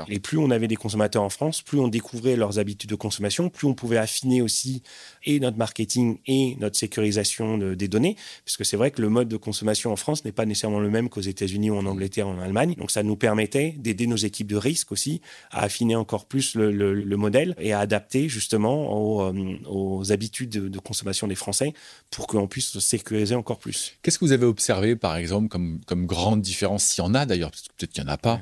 Et 0.08 0.18
plus 0.18 0.38
on 0.38 0.50
avait 0.50 0.68
des 0.68 0.76
consommateurs 0.76 1.22
en 1.22 1.28
France, 1.30 1.62
plus 1.62 1.78
on 1.78 1.88
découvrait 1.88 2.36
leurs 2.36 2.58
habitudes 2.58 2.90
de 2.90 2.94
consommation, 2.94 3.48
plus 3.48 3.66
on 3.66 3.74
pouvait 3.74 3.96
affiner 3.96 4.42
aussi 4.42 4.82
et 5.24 5.40
notre 5.40 5.56
marketing 5.56 6.18
et 6.26 6.56
notre 6.60 6.76
sécurisation 6.76 7.58
des 7.58 7.88
données, 7.88 8.16
puisque 8.44 8.64
c'est 8.64 8.76
vrai 8.76 8.90
que 8.90 9.02
le 9.02 9.08
mode 9.08 9.28
de 9.28 9.36
consommation 9.36 9.92
en 9.92 9.96
France 9.96 10.24
n'est 10.24 10.32
pas 10.32 10.46
nécessairement 10.46 10.80
le 10.80 10.90
même 10.90 11.08
qu'aux 11.08 11.20
États-Unis 11.20 11.70
ou 11.70 11.76
en 11.76 11.86
Angleterre 11.86 12.28
ou 12.28 12.30
en 12.30 12.40
Allemagne. 12.40 12.74
Donc 12.76 12.90
ça 12.90 13.02
nous 13.02 13.16
permettait 13.16 13.74
d'aider 13.78 14.06
nos 14.06 14.16
équipes 14.16 14.48
de 14.48 14.56
risque 14.56 14.92
aussi 14.92 15.20
à 15.50 15.62
affiner 15.62 15.96
encore 15.96 16.26
plus 16.26 16.54
le, 16.54 17.16
modèle 17.16 17.54
et 17.58 17.72
à 17.72 17.80
adapter 17.80 18.28
justement 18.28 18.87
euh, 18.88 19.58
aux, 19.66 20.12
habitudes 20.12 20.50
de, 20.50 20.78
consommation 20.78 21.26
des 21.26 21.34
Français 21.34 21.74
pour 22.10 22.26
qu'on 22.26 22.46
puisse 22.46 22.68
se 22.68 22.80
sécuriser 22.80 23.34
encore 23.34 23.58
plus. 23.58 23.94
Qu'est-ce 24.02 24.18
que 24.18 24.24
vous 24.24 24.32
avez 24.32 24.46
observé 24.46 24.96
par 24.96 25.16
exemple 25.16 25.48
comme, 25.48 25.80
comme 25.86 26.06
grande 26.06 26.40
différence, 26.40 26.84
s'il 26.84 27.04
y 27.04 27.06
en 27.06 27.14
a 27.14 27.26
d'ailleurs, 27.26 27.50
peut-être 27.50 27.92
qu'il 27.92 28.04
n'y 28.04 28.10
en 28.10 28.12
a 28.12 28.18
pas 28.18 28.40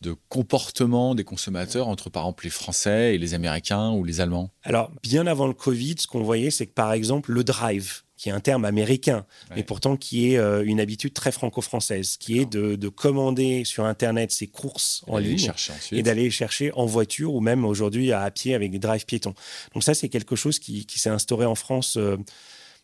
de 0.00 0.14
comportement 0.28 1.14
des 1.14 1.24
consommateurs 1.24 1.88
entre 1.88 2.10
par 2.10 2.22
exemple 2.22 2.44
les 2.44 2.50
Français 2.50 3.14
et 3.14 3.18
les 3.18 3.34
Américains 3.34 3.90
ou 3.90 4.04
les 4.04 4.20
Allemands? 4.20 4.50
Alors, 4.62 4.92
bien 5.02 5.26
avant 5.26 5.46
le 5.46 5.54
Covid, 5.54 5.96
ce 5.98 6.06
qu'on 6.06 6.22
voyait, 6.22 6.50
c'est 6.50 6.66
que 6.66 6.74
par 6.74 6.92
exemple, 6.92 7.32
le 7.32 7.42
drive, 7.42 8.02
qui 8.18 8.28
est 8.28 8.32
un 8.32 8.40
terme 8.40 8.64
américain, 8.64 9.24
mais 9.54 9.62
pourtant 9.62 9.96
qui 9.96 10.32
est 10.32 10.38
euh, 10.38 10.64
une 10.64 10.80
habitude 10.80 11.14
très 11.14 11.30
franco-française, 11.32 12.16
qui 12.18 12.40
est 12.40 12.50
de, 12.50 12.88
commander 12.88 13.64
sur 13.64 13.84
Internet 13.84 14.32
ses 14.32 14.48
courses 14.48 15.04
en 15.06 15.18
ligne 15.18 15.52
et 15.92 16.02
d'aller 16.02 16.24
les 16.24 16.30
chercher 16.30 16.72
en 16.72 16.84
voiture 16.84 17.32
ou 17.34 17.40
même 17.40 17.64
aujourd'hui 17.64 18.12
à, 18.12 18.28
pied 18.30 18.54
avec 18.54 18.72
des 18.72 18.78
drives 18.78 19.06
piétons. 19.06 19.34
Donc 19.72 19.84
ça, 19.84 19.94
c'est 19.94 20.08
quelque 20.08 20.34
chose 20.34 20.58
qui, 20.58 20.84
s'est 20.96 21.10
instauré 21.10 21.46
en 21.46 21.54
France. 21.54 21.96
Euh, 21.96 22.16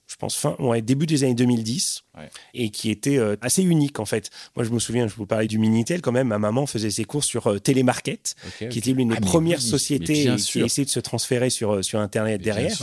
je 0.07 0.17
pense, 0.17 0.37
fin, 0.37 0.55
ouais, 0.59 0.83
début 0.83 1.07
des 1.07 1.25
années 1.25 1.35
2010, 1.35 2.05
et 2.53 2.71
qui 2.71 2.91
était 2.91 3.19
euh, 3.19 3.37
assez 3.41 3.63
unique 3.63 3.99
en 3.99 4.05
fait. 4.05 4.31
Moi, 4.55 4.65
je 4.65 4.71
me 4.71 4.79
souviens, 4.79 5.09
je 5.09 5.15
vous 5.15 5.27
parlais 5.27 5.47
du 5.47 5.59
Minitel 5.59 6.01
quand 6.01 6.13
même. 6.13 6.29
Ma 6.29 6.39
maman 6.39 6.67
faisait 6.67 6.91
ses 6.91 7.05
courses 7.05 7.27
sur 7.27 7.47
euh, 7.47 7.59
Télémarket, 7.59 8.37
qui 8.71 8.79
était 8.79 8.93
l'une 8.93 9.09
des 9.09 9.17
ah, 9.19 9.21
premières 9.21 9.61
sociétés 9.61 10.31
qui 10.37 10.61
essayait 10.61 10.85
de 10.85 10.91
se 10.91 11.01
transférer 11.01 11.51
sur, 11.51 11.77
euh, 11.77 11.83
sur 11.83 11.99
Internet 11.99 12.43
derrière. 12.43 12.77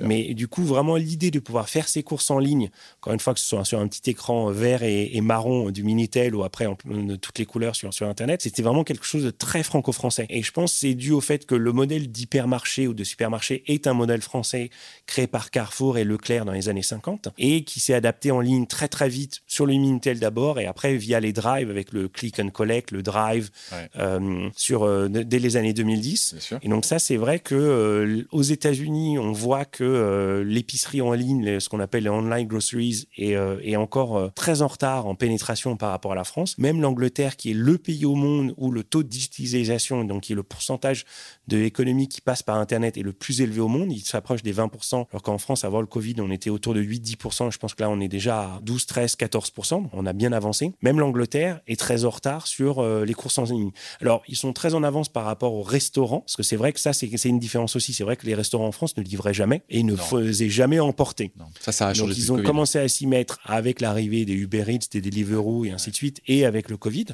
Mais 0.00 0.34
du 0.34 0.46
coup, 0.46 0.62
vraiment 0.62 0.96
l'idée 0.96 1.30
de 1.30 1.40
pouvoir 1.40 1.68
faire 1.68 1.88
ses 1.88 2.02
courses 2.02 2.30
en 2.30 2.38
ligne, 2.38 2.70
encore 3.00 3.14
une 3.14 3.20
fois 3.20 3.34
que 3.34 3.40
ce 3.40 3.46
soit 3.46 3.64
sur 3.64 3.80
un 3.80 3.88
petit 3.88 4.10
écran 4.10 4.50
vert 4.50 4.82
et, 4.82 5.20
marron 5.20 5.70
du 5.70 5.82
Minitel 5.82 6.34
ou 6.34 6.44
après 6.44 6.66
en, 6.66 6.76
toutes 7.20 7.38
les 7.38 7.44
couleurs 7.44 7.74
sur, 7.74 7.92
sur 7.92 8.06
Internet, 8.06 8.42
c'était 8.42 8.62
vraiment 8.62 8.84
quelque 8.84 9.04
chose 9.04 9.24
de 9.24 9.30
très 9.30 9.62
franco-français. 9.62 10.26
Et 10.30 10.42
je 10.42 10.52
pense 10.52 10.72
que 10.72 10.78
c'est 10.78 10.94
dû 10.94 11.12
au 11.12 11.20
fait 11.20 11.44
que 11.44 11.54
le 11.54 11.72
modèle 11.72 12.08
d'hypermarché 12.08 12.86
ou 12.86 12.94
de 12.94 13.04
supermarché 13.04 13.64
est 13.66 13.86
un 13.86 13.92
modèle 13.94 14.22
français 14.22 14.70
créé 15.06 15.26
par 15.26 15.50
Carrefour 15.50 15.98
et 15.98 16.04
Leclerc 16.04 16.44
dans 16.44 16.52
les 16.52 16.57
années 16.66 16.82
50 16.82 17.28
et 17.38 17.62
qui 17.62 17.78
s'est 17.78 17.94
adapté 17.94 18.32
en 18.32 18.40
ligne 18.40 18.66
très 18.66 18.88
très 18.88 19.08
vite 19.08 19.42
sur 19.46 19.66
le 19.66 19.74
Minitel 19.74 20.18
d'abord 20.18 20.58
et 20.58 20.66
après 20.66 20.96
via 20.96 21.20
les 21.20 21.32
drives 21.32 21.70
avec 21.70 21.92
le 21.92 22.08
click 22.08 22.40
and 22.40 22.50
collect, 22.50 22.90
le 22.90 23.02
drive 23.02 23.50
euh, 23.96 24.48
sur 24.56 24.82
euh, 24.82 25.08
dès 25.08 25.38
les 25.38 25.56
années 25.56 25.72
2010. 25.72 26.52
Et 26.62 26.68
donc 26.68 26.84
ça 26.84 26.98
c'est 26.98 27.16
vrai 27.16 27.38
que 27.38 27.54
euh, 27.54 28.24
aux 28.32 28.42
États-Unis 28.42 29.18
on 29.18 29.32
voit 29.32 29.64
que 29.64 30.42
l'épicerie 30.44 31.00
en 31.00 31.12
ligne, 31.12 31.60
ce 31.60 31.68
qu'on 31.68 31.80
appelle 31.80 32.04
les 32.04 32.10
online 32.10 32.46
groceries, 32.46 33.06
est, 33.16 33.36
est 33.62 33.76
encore 33.76 34.32
très 34.34 34.62
en 34.62 34.68
retard 34.68 35.06
en 35.06 35.14
pénétration 35.14 35.76
par 35.76 35.90
rapport 35.90 36.12
à 36.12 36.14
la 36.14 36.24
France. 36.24 36.56
Même 36.58 36.80
l'Angleterre 36.80 37.36
qui 37.36 37.50
est 37.50 37.54
le 37.54 37.78
pays 37.78 38.04
au 38.04 38.14
monde 38.14 38.54
où 38.56 38.70
le 38.70 38.82
taux 38.82 39.02
de 39.02 39.08
digitalisation, 39.08 40.04
donc 40.04 40.22
qui 40.24 40.32
est 40.32 40.36
le 40.36 40.42
pourcentage 40.42 41.04
de 41.46 41.56
l'économie 41.56 42.08
qui 42.08 42.20
passe 42.20 42.42
par 42.42 42.56
Internet 42.56 42.96
est 42.96 43.02
le 43.02 43.12
plus 43.12 43.40
élevé 43.40 43.60
au 43.60 43.68
monde, 43.68 43.92
il 43.92 44.00
s'approche 44.00 44.42
des 44.42 44.54
20%, 44.54 45.06
alors 45.10 45.22
qu'en 45.22 45.38
France 45.38 45.64
avant 45.64 45.80
le 45.80 45.86
Covid 45.86 46.16
on 46.18 46.30
était 46.30 46.47
autour 46.50 46.74
de 46.74 46.82
8-10%. 46.82 47.50
Je 47.50 47.58
pense 47.58 47.74
que 47.74 47.82
là 47.82 47.90
on 47.90 48.00
est 48.00 48.08
déjà 48.08 48.40
à 48.40 48.60
12, 48.62 48.86
13, 48.86 49.16
14 49.16 49.52
On 49.92 50.06
a 50.06 50.12
bien 50.12 50.32
avancé. 50.32 50.72
Même 50.82 51.00
l'Angleterre 51.00 51.60
est 51.66 51.78
très 51.78 52.04
en 52.04 52.10
retard 52.10 52.46
sur 52.46 52.78
euh, 52.78 53.04
les 53.04 53.14
courses 53.14 53.38
en 53.38 53.44
ligne. 53.44 53.70
Alors, 54.00 54.22
ils 54.28 54.36
sont 54.36 54.52
très 54.52 54.74
en 54.74 54.82
avance 54.82 55.08
par 55.08 55.24
rapport 55.24 55.54
aux 55.54 55.62
restaurants, 55.62 56.20
parce 56.20 56.36
que 56.36 56.42
c'est 56.42 56.56
vrai 56.56 56.72
que 56.72 56.80
ça, 56.80 56.92
c'est 56.92 57.08
une 57.24 57.38
différence 57.38 57.76
aussi. 57.76 57.92
C'est 57.92 58.04
vrai 58.04 58.16
que 58.16 58.26
les 58.26 58.34
restaurants 58.34 58.66
en 58.66 58.72
France 58.72 58.96
ne 58.96 59.02
livraient 59.02 59.34
jamais 59.34 59.62
et 59.68 59.82
ne 59.82 59.96
faisaient 59.96 60.48
jamais 60.48 60.80
emporter. 60.80 61.32
Ça, 61.60 61.72
ça 61.72 61.88
a 61.88 61.94
changé. 61.94 62.14
Donc, 62.14 62.18
ils 62.18 62.32
ont 62.32 62.42
commencé 62.42 62.78
à 62.78 62.88
s'y 62.88 63.06
mettre 63.06 63.38
avec 63.44 63.80
l'arrivée 63.80 64.24
des 64.24 64.34
Uber 64.34 64.64
Eats, 64.68 64.88
des 64.90 65.00
Deliveroo 65.00 65.64
et 65.64 65.70
ainsi 65.70 65.90
de 65.90 65.96
suite, 65.96 66.20
et 66.26 66.44
avec 66.44 66.68
le 66.68 66.76
Covid. 66.76 67.06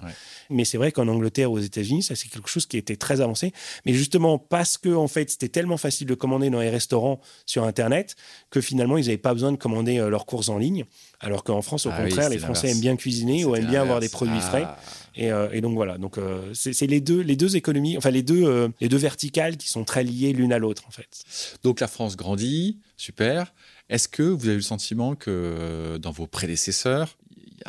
Mais 0.50 0.64
c'est 0.64 0.78
vrai 0.78 0.92
qu'en 0.92 1.08
Angleterre, 1.08 1.50
aux 1.50 1.58
États-Unis, 1.58 2.02
ça, 2.02 2.14
c'est 2.14 2.28
quelque 2.28 2.48
chose 2.48 2.66
qui 2.66 2.76
était 2.76 2.96
très 2.96 3.20
avancé. 3.20 3.52
Mais 3.86 3.94
justement, 3.94 4.38
parce 4.38 4.78
que, 4.78 4.94
en 4.94 5.08
fait, 5.08 5.30
c'était 5.30 5.48
tellement 5.48 5.76
facile 5.76 6.06
de 6.06 6.14
commander 6.14 6.50
dans 6.50 6.60
les 6.60 6.70
restaurants 6.70 7.20
sur 7.46 7.64
Internet 7.64 8.16
que 8.50 8.60
finalement, 8.60 8.96
ils 8.96 9.06
n'avaient 9.06 9.16
pas 9.16 9.32
besoin 9.32 9.52
de 9.52 9.56
commander 9.56 9.98
euh, 9.98 10.08
leurs 10.08 10.26
courses 10.26 10.48
en 10.48 10.58
ligne. 10.58 10.84
Alors 11.20 11.44
qu'en 11.44 11.62
France, 11.62 11.86
au 11.86 11.90
ah 11.92 12.02
contraire, 12.02 12.28
les 12.28 12.38
Français 12.38 12.70
aiment 12.70 12.80
bien 12.80 12.96
cuisiner 12.96 13.44
ou 13.44 13.56
aiment 13.56 13.66
bien 13.66 13.82
avoir 13.82 14.00
des 14.00 14.08
produits 14.08 14.40
frais. 14.40 14.64
Ah. 14.66 14.78
Euh, 15.18 15.48
et, 15.52 15.60
donc 15.60 15.74
voilà, 15.74 15.96
donc 15.96 16.18
euh, 16.18 16.52
c'est 16.54 16.88
les 16.88 17.00
deux, 17.00 17.20
les 17.20 17.36
deux 17.36 17.54
économies, 17.54 17.96
enfin 17.96 18.10
les 18.10 18.24
deux, 18.24 18.72
les 18.80 18.88
deux 18.88 18.96
verticales 18.96 19.56
qui 19.56 19.68
sont 19.68 19.84
très 19.84 20.02
liées 20.02 20.32
l'une 20.32 20.52
à 20.52 20.58
l'autre 20.58 20.82
en 20.88 20.90
fait. 20.90 21.24
Donc 21.62 21.78
la 21.78 21.86
France 21.86 22.16
grandit, 22.16 22.80
super. 22.96 23.54
Est-ce 23.88 24.08
que 24.08 24.24
vous 24.24 24.46
avez 24.46 24.54
eu 24.54 24.56
le 24.56 24.62
sentiment 24.62 25.14
que 25.14 25.98
dans 25.98 26.10
vos 26.10 26.26
prédécesseurs, 26.26 27.16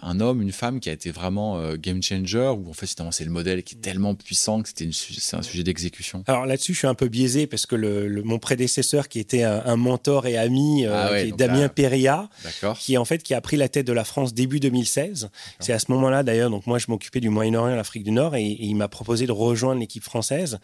un 0.02 0.20
homme, 0.20 0.42
une 0.42 0.52
femme 0.52 0.80
qui 0.80 0.90
a 0.90 0.94
été 0.94 1.12
vraiment 1.12 1.58
euh, 1.58 1.76
game 1.78 2.02
changer 2.02 2.54
ou 2.58 2.70
en 2.70 2.74
fait 2.74 2.88
c'est 3.12 3.24
le 3.24 3.32
modèle 3.32 3.64
qui 3.64 3.76
est 3.76 3.80
tellement 3.80 4.16
puissant 4.16 4.62
que 4.62 4.70
c'était 4.70 4.90
c'est 4.92 5.36
un 5.36 5.42
sujet 5.42 5.64
d'exécution 5.64 6.24
Alors 6.28 6.46
là-dessus, 6.46 6.74
je 6.74 6.80
suis 6.80 6.88
un 6.88 6.96
peu 6.96 7.08
biaisé 7.08 7.48
parce 7.48 7.66
que 7.66 7.76
le, 7.76 8.24
mon 8.24 8.40
prédécesseur 8.40 9.08
qui 9.08 9.20
était 9.20 9.44
un, 9.44 9.76
mentor 9.76 10.26
et 10.28 10.38
ami, 10.38 10.86
euh, 10.86 10.94
ah 10.94 11.22
qui 11.22 11.30
est 11.30 11.32
Damien 11.32 11.68
Perria, 11.68 12.30
qui 12.78 12.98
en 12.98 13.06
fait 13.06 13.22
qui 13.24 13.34
a 13.34 13.42
pris 13.42 13.58
la 13.58 13.70
tête 13.70 13.86
de 13.86 13.94
la 13.94 14.04
France 14.04 14.34
début 14.34 14.60
2016. 14.60 15.30
C'est 15.60 15.74
à 15.74 15.80
ce 15.80 15.92
moment-là 15.92 16.24
d'ailleurs, 16.24 16.50
donc 16.50 16.66
moi 16.68 16.80
je 16.80 16.86
m'occupais 16.90 17.20
du 17.20 17.30
Moyen-Orient, 17.30 17.76
l'Afrique 17.76 18.04
du 18.04 18.12
Nord 18.12 18.36
et, 18.36 18.44
il 18.46 18.76
m'a 18.76 18.88
proposé 18.88 19.28
de 19.28 19.32
rejoindre 19.32 19.80
l'équipe 19.80 20.04
française. 20.04 20.60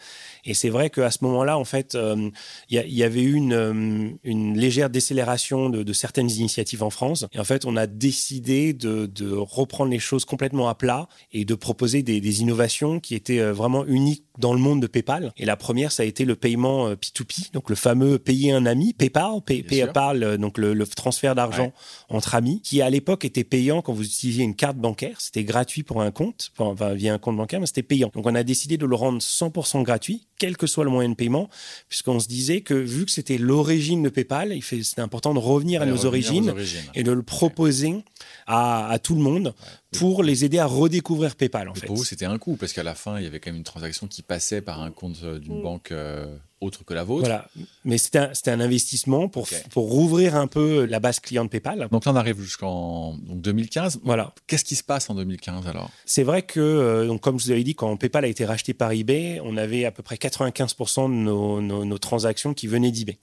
Et 0.46 0.54
c'est 0.54 0.70
vrai 0.70 0.90
qu'à 0.90 1.12
ce 1.12 1.20
moment-là, 1.22 1.58
en 1.58 1.66
fait, 1.66 1.96
euh, 1.96 2.30
il 2.70 2.78
y, 2.78 3.04
avait 3.04 3.22
eu 3.22 3.34
une, 3.34 4.18
une 4.24 4.58
légère 4.58 4.90
décélération 4.90 5.70
de, 5.70 5.84
de, 5.84 5.94
certaines 5.94 6.32
initiatives 6.32 6.84
en 6.84 6.90
France. 6.90 7.26
Et 7.34 7.40
en 7.40 7.44
fait, 7.44 7.66
on 7.66 7.76
a 7.76 7.88
décidé 7.88 8.74
de 8.74 9.11
de 9.14 9.32
reprendre 9.34 9.92
les 9.92 10.00
choses 10.00 10.26
complètement 10.26 10.70
à 10.70 10.76
plat 10.76 11.08
et 11.32 11.46
de 11.46 11.56
proposer 11.56 12.04
des, 12.04 12.42
innovations 12.42 13.00
qui 13.00 13.16
étaient 13.16 13.40
euh, 13.40 13.54
vraiment 13.54 13.86
uniques 13.86 14.26
dans 14.38 14.54
le 14.54 14.60
monde 14.60 14.82
de 14.82 14.88
PayPal. 14.88 15.32
Et 15.38 15.46
la 15.46 15.56
première, 15.56 15.92
ça 15.92 16.04
a 16.04 16.06
été 16.06 16.26
le 16.26 16.36
paiement 16.36 16.92
P2P, 16.94 17.48
euh, 17.48 17.50
donc 17.54 17.70
le 17.70 17.76
fameux 17.76 18.20
payer 18.20 18.52
un 18.52 18.66
ami, 18.66 18.94
PayPal, 18.94 19.42
PayPal, 19.46 20.24
euh, 20.24 20.38
donc 20.38 20.58
le, 20.58 20.86
transfert 20.88 21.36
d'argent 21.36 21.72
entre 22.10 22.36
amis, 22.36 22.62
qui 22.62 22.82
à 22.82 22.90
l'époque 22.90 23.26
était 23.26 23.44
payant 23.44 23.82
quand 23.82 23.94
vous 23.94 24.06
utilisiez 24.06 24.44
une 24.44 24.56
carte 24.56 24.78
bancaire. 24.78 25.20
C'était 25.20 25.44
gratuit 25.44 25.84
pour 25.84 26.02
un 26.02 26.12
compte, 26.12 26.52
enfin 26.58 26.94
via 26.94 27.14
un 27.14 27.18
compte 27.18 27.38
bancaire, 27.38 27.60
mais 27.60 27.66
c'était 27.66 27.84
payant. 27.84 28.12
Donc 28.14 28.26
on 28.26 28.36
a 28.36 28.44
décidé 28.44 28.78
de 28.78 28.86
le 28.86 28.96
rendre 28.96 29.20
100% 29.20 29.84
gratuit, 29.84 30.28
quel 30.38 30.58
que 30.58 30.68
soit 30.68 30.84
le 30.84 30.90
moyen 30.90 31.10
de 31.10 31.16
paiement, 31.16 31.50
puisqu'on 31.88 32.20
se 32.20 32.28
disait 32.28 32.62
que 32.62 32.74
vu 32.74 33.06
que 33.06 33.12
c'était 33.12 33.38
l'origine 33.38 34.04
de 34.04 34.10
PayPal, 34.10 34.58
c'était 34.62 35.02
important 35.02 35.34
de 35.34 35.40
revenir 35.40 35.82
à 35.82 35.86
nos 35.86 36.06
origines, 36.06 36.54
et 36.96 37.04
de 37.04 37.12
le 37.12 37.24
proposer 37.24 38.04
à, 38.48 38.90
à 38.90 39.00
tout 39.00 39.16
le 39.16 39.22
monde 39.22 39.54
pour 39.92 40.24
les 40.24 40.46
aider 40.46 40.60
à 40.60 40.66
redécouvrir 40.66 41.36
PayPal. 41.36 41.70
En 41.70 41.74
fait. 41.74 41.86
Pour 41.86 41.98
vous, 41.98 42.06
c'était 42.06 42.26
un 42.26 42.38
coup, 42.38 42.56
parce 42.56 42.74
qu'à 42.74 42.84
la 42.84 42.96
fin, 42.96 43.18
il 43.18 43.24
y 43.24 43.28
avait 43.28 43.40
quand 43.40 43.52
même 43.52 43.58
une 43.58 43.64
transaction 43.64 44.08
qui 44.08 44.22
passait 44.32 44.62
par 44.62 44.82
un 44.82 44.92
compte 44.92 45.18
euh, 45.24 45.40
d'une 45.40 45.60
mm. 45.60 45.62
banque 45.62 45.92
euh, 45.92 46.38
autre 46.62 46.86
que 46.86 46.94
la 46.94 47.04
vôtre. 47.04 47.26
Voilà, 47.26 47.50
mais 47.84 47.98
c'était 47.98 48.20
un, 48.20 48.32
un, 48.46 48.60
investissement 48.62 49.28
pour, 49.28 49.50
pour 49.72 49.92
rouvrir 49.92 50.38
un 50.38 50.48
peu 50.48 50.86
la 50.86 51.02
base 51.02 51.20
client 51.20 51.44
de 51.44 51.50
PayPal. 51.50 51.90
Donc 51.92 52.06
là, 52.06 52.14
on 52.14 52.16
arrive 52.16 52.40
jusqu'en 52.40 53.18
2015. 53.18 54.00
Voilà. 54.04 54.34
Qu'est-ce 54.48 54.64
qui 54.64 54.78
se 54.78 54.86
passe 54.86 55.10
en 55.10 55.16
2015 55.16 55.68
alors? 55.68 55.90
C'est 56.06 56.24
vrai 56.24 56.44
que, 56.44 56.62
euh, 56.62 57.08
donc, 57.08 57.20
comme 57.20 57.38
je 57.42 57.46
vous 57.46 57.52
avais 57.52 57.66
dit, 57.66 57.76
quand 57.76 57.98
PayPal 57.98 58.24
a 58.24 58.30
été 58.30 58.46
racheté 58.46 58.74
par 58.74 58.94
eBay, 58.94 59.42
on 59.44 59.58
avait 59.58 59.84
à 59.84 59.92
peu 59.92 60.02
près 60.02 60.16
95% 60.16 61.10
de 61.10 61.14
nos, 61.14 61.60
nos, 61.60 61.84
nos 61.84 61.98
transactions 61.98 62.54
qui 62.54 62.68
venaient 62.68 62.92
d'eBay. 62.92 63.20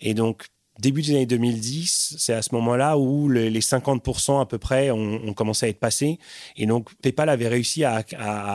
Et 0.00 0.14
donc, 0.14 0.46
début 0.78 1.02
des 1.02 1.10
années 1.10 1.26
2010, 1.26 2.16
c'est 2.18 2.32
à 2.32 2.42
ce 2.42 2.54
moment-là 2.54 2.98
où 2.98 3.28
les 3.28 3.60
50% 3.60 4.40
à 4.40 4.46
peu 4.46 4.58
près 4.58 4.90
ont, 4.90 5.32
commencé 5.34 5.66
à 5.66 5.68
être 5.68 5.78
passés. 5.78 6.18
Et 6.56 6.66
donc, 6.66 6.94
PayPal 7.02 7.28
avait 7.28 7.48
réussi 7.48 7.84
à, 7.84 8.04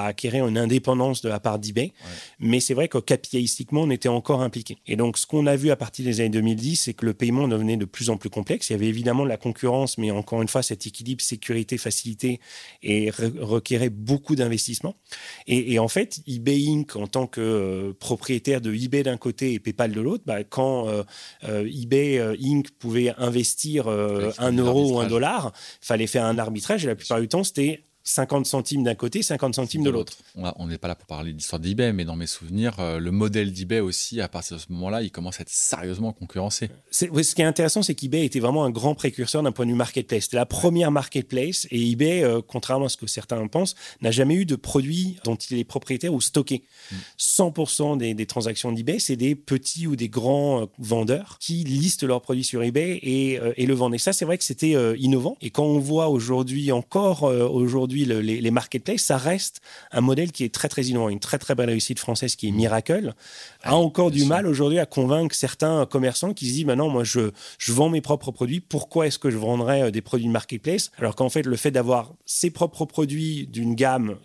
acquérir 0.06 0.48
une 0.48 0.58
indépendance 0.58 1.22
de 1.22 1.30
la 1.30 1.40
part 1.40 1.60
d'eBay. 1.60 1.94
Mais 2.40 2.60
c'est 2.60 2.74
vrai 2.74 2.88
que 2.88 2.98
capitalistiquement, 2.98 3.82
on 3.82 3.90
était 3.90 4.10
encore 4.10 4.42
impliqué. 4.42 4.78
Et 4.88 4.96
donc, 4.96 5.18
ce 5.18 5.26
qu'on 5.26 5.46
a 5.48 5.56
vu 5.56 5.72
à 5.72 5.76
partir 5.76 6.06
des 6.06 6.20
années 6.20 6.30
2010, 6.30 6.76
c'est 6.78 6.94
que 6.94 7.06
le 7.06 7.14
paiement 7.14 7.48
devenait 7.48 7.78
de 7.78 7.86
plus 7.86 8.10
en 8.10 8.18
plus 8.18 8.30
complexe. 8.30 8.70
Il 8.70 8.74
y 8.74 8.76
avait 8.76 8.88
évidemment 8.88 9.24
de 9.24 9.30
la 9.30 9.38
concurrence, 9.38 9.98
mais 9.98 10.12
encore 10.12 10.42
une 10.42 10.48
fois, 10.48 10.64
cet 10.64 10.88
équilibre 10.88 11.22
sécurité, 11.22 11.78
facilité 11.78 12.40
et 12.82 13.10
requérait 13.10 13.90
beaucoup 13.90 14.36
d'investissement. 14.36 14.96
Et, 15.48 15.80
en 15.80 15.88
fait, 15.88 16.22
eBay 16.28 16.68
Inc., 16.68 16.96
en 16.96 17.08
tant 17.08 17.28
que 17.28 17.42
euh, 17.42 17.94
propriétaire 18.00 18.62
de 18.62 18.74
eBay 18.74 19.04
d'un 19.04 19.18
côté 19.18 19.54
et 19.54 19.60
PayPal 19.60 19.92
de 19.92 20.02
l'autre, 20.02 20.24
bah, 20.26 20.44
quand 20.44 20.88
euh, 20.88 21.04
euh, 21.44 21.70
eBay 21.70 22.13
euh, 22.20 22.36
Inc. 22.42 22.72
pouvait 22.80 23.14
investir 23.18 23.88
euh, 23.88 24.32
un 24.38 24.52
euro 24.54 24.94
ou 24.94 25.00
un 25.00 25.08
dollar, 25.08 25.54
fallait 25.82 26.08
faire 26.08 26.26
un 26.26 26.38
arbitrage 26.38 26.84
et 26.84 26.88
la 26.88 26.96
plupart 26.96 27.20
du 27.20 27.28
temps, 27.28 27.44
c'était 27.44 27.84
50 28.04 28.46
centimes 28.46 28.84
d'un 28.84 28.96
côté, 28.96 29.22
50 29.22 29.56
centimes 29.56 29.84
de 29.84 29.90
l'autre. 29.90 30.14
On 30.36 30.68
n'est 30.68 30.78
pas 30.78 30.90
là 30.90 30.96
pour 30.96 31.08
parler 31.08 31.32
de 31.32 31.38
l'histoire 31.38 31.60
d'eBay, 31.60 31.94
mais 31.94 32.04
dans 32.04 32.18
mes 32.18 32.28
souvenirs, 32.28 32.76
euh, 32.80 33.00
le 33.00 33.12
modèle 33.12 33.54
d'eBay 33.54 33.80
aussi, 33.80 34.20
à 34.20 34.28
partir 34.28 34.58
de 34.58 34.62
ce 34.62 34.72
moment-là, 34.72 35.02
il 35.02 35.12
commence 35.12 35.40
à 35.40 35.44
être 35.44 35.50
sérieusement 35.50 36.12
concurrencé. 36.12 36.70
ce 36.92 37.06
qui 37.06 37.42
est 37.42 37.46
intéressant, 37.46 37.82
c'est 37.82 37.96
qu'eBay 37.96 38.26
était 38.26 38.42
vraiment 38.42 38.66
un 38.66 38.72
grand 38.72 38.94
précurseur 38.94 39.42
d'un 39.42 39.54
point 39.54 39.66
de 39.66 39.72
vue 39.72 39.78
marketplace. 39.78 40.24
C'était 40.24 40.36
la 40.36 40.46
première 40.46 40.92
marketplace 40.92 41.66
et 41.72 41.92
eBay, 41.92 42.24
euh, 42.24 42.42
contrairement 42.46 42.86
à 42.88 42.90
ce 42.90 42.98
que 42.98 43.08
certains 43.08 43.48
pensent, 43.48 43.76
n'a 44.02 44.12
jamais 44.12 44.36
eu 44.36 44.46
de 44.46 44.58
produit 44.58 45.18
dont 45.24 45.36
il 45.36 45.58
est 45.58 45.64
propriétaire 45.64 46.14
ou 46.14 46.20
stocké. 46.20 46.64
100% 47.18 47.96
mm. 47.96 48.16
des, 48.16 48.26
transactions 48.26 48.74
d'eBay, 48.74 49.00
c'est 49.00 49.16
des 49.16 49.36
petits 49.36 49.88
ou 49.88 49.96
des 49.96 50.10
grands 50.10 50.64
euh, 50.64 50.66
vendeurs 50.78 51.38
qui 51.40 51.64
listent 51.64 52.04
leurs 52.04 52.22
produits 52.22 52.44
sur 52.44 52.64
eBay 52.64 53.00
et, 53.02 53.40
et 53.56 53.66
le 53.66 53.74
vendent. 53.74 53.96
Et 53.96 54.00
ça, 54.00 54.12
c'est 54.12 54.26
vrai 54.26 54.38
que 54.38 54.44
c'était 54.44 54.74
innovant. 54.98 55.38
Et 55.42 55.52
quand 55.52 55.64
on 55.64 55.80
voit 55.80 56.10
aujourd'hui, 56.10 56.72
encore 56.72 57.24
aujourd'hui, 57.24 57.93
les, 57.96 58.52
marketplaces, 58.52 59.02
ça 59.02 59.18
reste 59.18 59.62
un 59.92 60.02
modèle 60.02 60.32
qui 60.32 60.44
est 60.44 60.54
très 60.54 60.70
très 60.70 60.84
innovant. 60.84 61.10
Une 61.10 61.20
très 61.20 61.38
très 61.38 61.56
belle 61.56 61.70
réussite 61.70 62.00
française 62.00 62.36
qui 62.36 62.48
est 62.48 62.52
mmh. 62.52 62.56
Miracle 62.56 63.14
a 63.64 63.76
encore 63.76 64.12
du 64.12 64.26
mal 64.26 64.48
aujourd'hui 64.48 64.80
à 64.80 64.86
convaincre 64.86 65.36
certains 65.36 65.86
commerçants 65.86 66.34
qui 66.34 66.48
se 66.48 66.54
disent 66.54 66.66
maintenant, 66.66 66.90
moi 66.90 67.04
je, 67.04 67.32
je 67.58 67.72
vends 67.72 67.90
mes 67.90 68.02
propres 68.02 68.32
produits, 68.32 68.60
pourquoi 68.60 69.08
est-ce 69.08 69.20
que 69.20 69.30
je 69.30 69.38
vendrais 69.38 69.84
euh, 69.84 69.92
des 69.92 70.02
produits 70.02 70.28
de 70.28 70.32
marketplace? 70.32 70.92
Alors 70.98 71.16
qu'en 71.16 71.30
fait, 71.30 71.46
le 71.46 71.56
fait 71.56 71.72
d'avoir 71.72 72.14
ses 72.26 72.50
propres 72.50 72.86
produits 72.86 73.48
d'une 73.48 73.76
gamme 73.76 74.18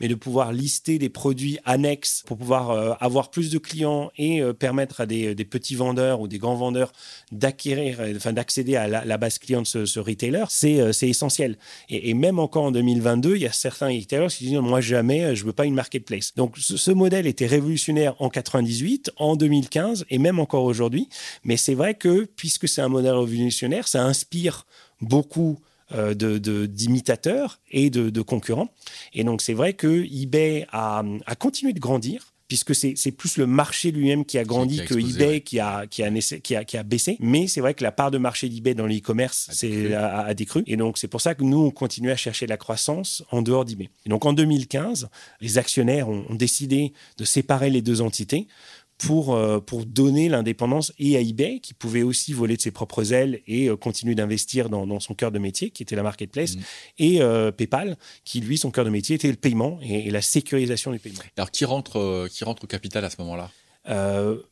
mais 0.00 0.08
de 0.08 0.14
pouvoir 0.14 0.52
lister 0.52 0.98
des 0.98 1.08
produits 1.08 1.58
annexes 1.64 2.22
pour 2.26 2.36
pouvoir 2.36 2.70
euh, 2.70 2.92
avoir 3.00 3.30
plus 3.30 3.50
de 3.50 3.58
clients 3.58 4.10
et 4.16 4.40
euh, 4.40 4.52
permettre 4.52 5.00
à 5.00 5.06
des, 5.06 5.34
petits 5.44 5.74
vendeurs 5.74 6.20
ou 6.20 6.28
des 6.28 6.38
grands 6.38 6.56
vendeurs 6.56 6.92
d'acquérir, 7.30 8.00
enfin 8.16 8.32
d'accéder 8.32 8.76
à 8.76 8.88
la, 8.88 9.16
base 9.16 9.38
client 9.38 9.62
de 9.62 9.66
ce, 9.66 9.98
retailer, 9.98 10.44
c'est 10.48 11.08
essentiel. 11.08 11.56
Et, 11.88 12.14
même 12.14 12.38
encore 12.38 12.64
en 12.64 12.70
2022, 12.70 13.36
il 13.36 13.42
y 13.42 13.46
a 13.46 13.52
certains 13.52 13.88
retailers 13.88 14.28
qui 14.28 14.46
disent 14.46 14.58
moi 14.58 14.80
jamais, 14.80 15.24
euh, 15.24 15.34
je 15.34 15.44
veux 15.44 15.52
pas 15.52 15.66
une 15.66 15.74
marketplace. 15.74 16.34
Donc 16.34 16.56
ce, 16.58 16.90
modèle 16.90 17.26
était 17.26 17.46
révolutionnaire 17.46 18.14
en 18.20 18.28
98, 18.28 19.12
en 19.16 19.36
2015 19.36 20.06
et 20.10 20.18
même 20.18 20.38
encore 20.38 20.64
aujourd'hui. 20.64 21.08
Mais 21.44 21.56
c'est 21.56 21.74
vrai 21.74 21.94
que 21.94 22.24
puisque 22.36 22.68
c'est 22.68 22.80
un 22.80 22.88
modèle 22.88 23.14
révolutionnaire, 23.14 23.86
ça 23.88 24.02
inspire 24.04 24.66
beaucoup 25.00 25.58
euh, 25.92 26.14
de 26.14 26.66
d'imitateurs 26.66 27.60
et 27.70 27.90
de, 27.90 28.10
de, 28.10 28.22
concurrents. 28.22 28.70
Et 29.12 29.24
donc 29.24 29.42
c'est 29.42 29.54
vrai 29.54 29.74
que 29.74 30.04
eBay 30.04 30.66
a, 30.72 31.02
a 31.26 31.34
continué 31.36 31.72
de 31.72 31.80
grandir 31.80 32.32
puisque 32.48 32.74
c'est 32.74 33.10
plus 33.10 33.38
le 33.38 33.46
marché 33.46 33.90
lui-même 33.90 34.24
qui 34.24 34.38
a 34.38 34.44
grandi 34.44 34.84
que 34.84 34.94
eBay 34.94 35.40
qui, 35.40 35.58
a, 35.58 35.86
qui, 35.86 36.02
a, 36.02 36.10
qui, 36.40 36.56
a, 36.56 36.64
qui, 36.64 36.76
a, 36.76 36.82
baissé. 36.82 37.16
Mais 37.20 37.48
c'est 37.48 37.60
vrai 37.60 37.74
que 37.74 37.82
la 37.82 37.92
part 37.92 38.10
de 38.10 38.18
marché 38.18 38.48
d'eBay 38.48 38.74
dans 38.74 38.86
l'e-commerce 38.86 39.50
a, 39.94 40.26
a, 40.26 40.34
décru. 40.34 40.62
Et 40.66 40.76
donc, 40.76 40.98
c'est 40.98 41.08
pour 41.08 41.20
ça 41.20 41.34
que 41.34 41.42
nous, 41.42 41.58
on 41.58 41.70
continue 41.70 42.10
à 42.10 42.16
chercher 42.16 42.46
la 42.46 42.56
croissance 42.56 43.24
en 43.30 43.42
dehors 43.42 43.64
d'eBay. 43.64 43.90
Et 44.04 44.10
donc, 44.10 44.24
en 44.24 44.32
2015, 44.32 45.08
les 45.40 45.58
actionnaires 45.58 46.08
ont 46.08 46.34
décidé 46.34 46.92
de 47.18 47.24
séparer 47.24 47.70
les 47.70 47.82
deux 47.82 48.00
entités 48.00 48.46
pour, 48.98 49.34
euh, 49.34 49.60
pour 49.60 49.84
donner 49.84 50.28
l'indépendance 50.28 50.92
et 50.98 51.16
à 51.16 51.20
eBay, 51.20 51.60
qui 51.60 51.74
pouvait 51.74 52.02
aussi 52.02 52.32
voler 52.32 52.56
de 52.56 52.62
ses 52.62 52.70
propres 52.70 53.12
ailes 53.12 53.40
et 53.46 53.68
euh, 53.68 53.76
continuer 53.76 54.14
d'investir 54.14 54.68
dans, 54.68 54.86
dans, 54.86 55.00
son 55.00 55.14
cœur 55.14 55.30
de 55.32 55.38
métier, 55.38 55.70
qui 55.70 55.82
était 55.82 55.96
la 55.96 56.02
marketplace, 56.02 56.56
mm. 56.56 56.60
et 56.98 57.22
euh, 57.22 57.52
PayPal, 57.52 57.96
qui 58.24 58.40
lui, 58.40 58.58
son 58.58 58.70
cœur 58.70 58.84
de 58.84 58.90
métier 58.90 59.16
était 59.16 59.28
le 59.28 59.36
paiement 59.36 59.78
et, 59.82 60.10
la 60.10 60.22
sécurisation 60.22 60.92
du 60.92 60.98
paiement. 60.98 61.20
Alors, 61.36 61.50
qui 61.50 61.64
rentre, 61.64 62.28
qui 62.28 62.44
rentre 62.44 62.64
au 62.64 62.66
capital 62.66 63.04
à 63.04 63.10
ce 63.10 63.16
moment-là? 63.20 63.50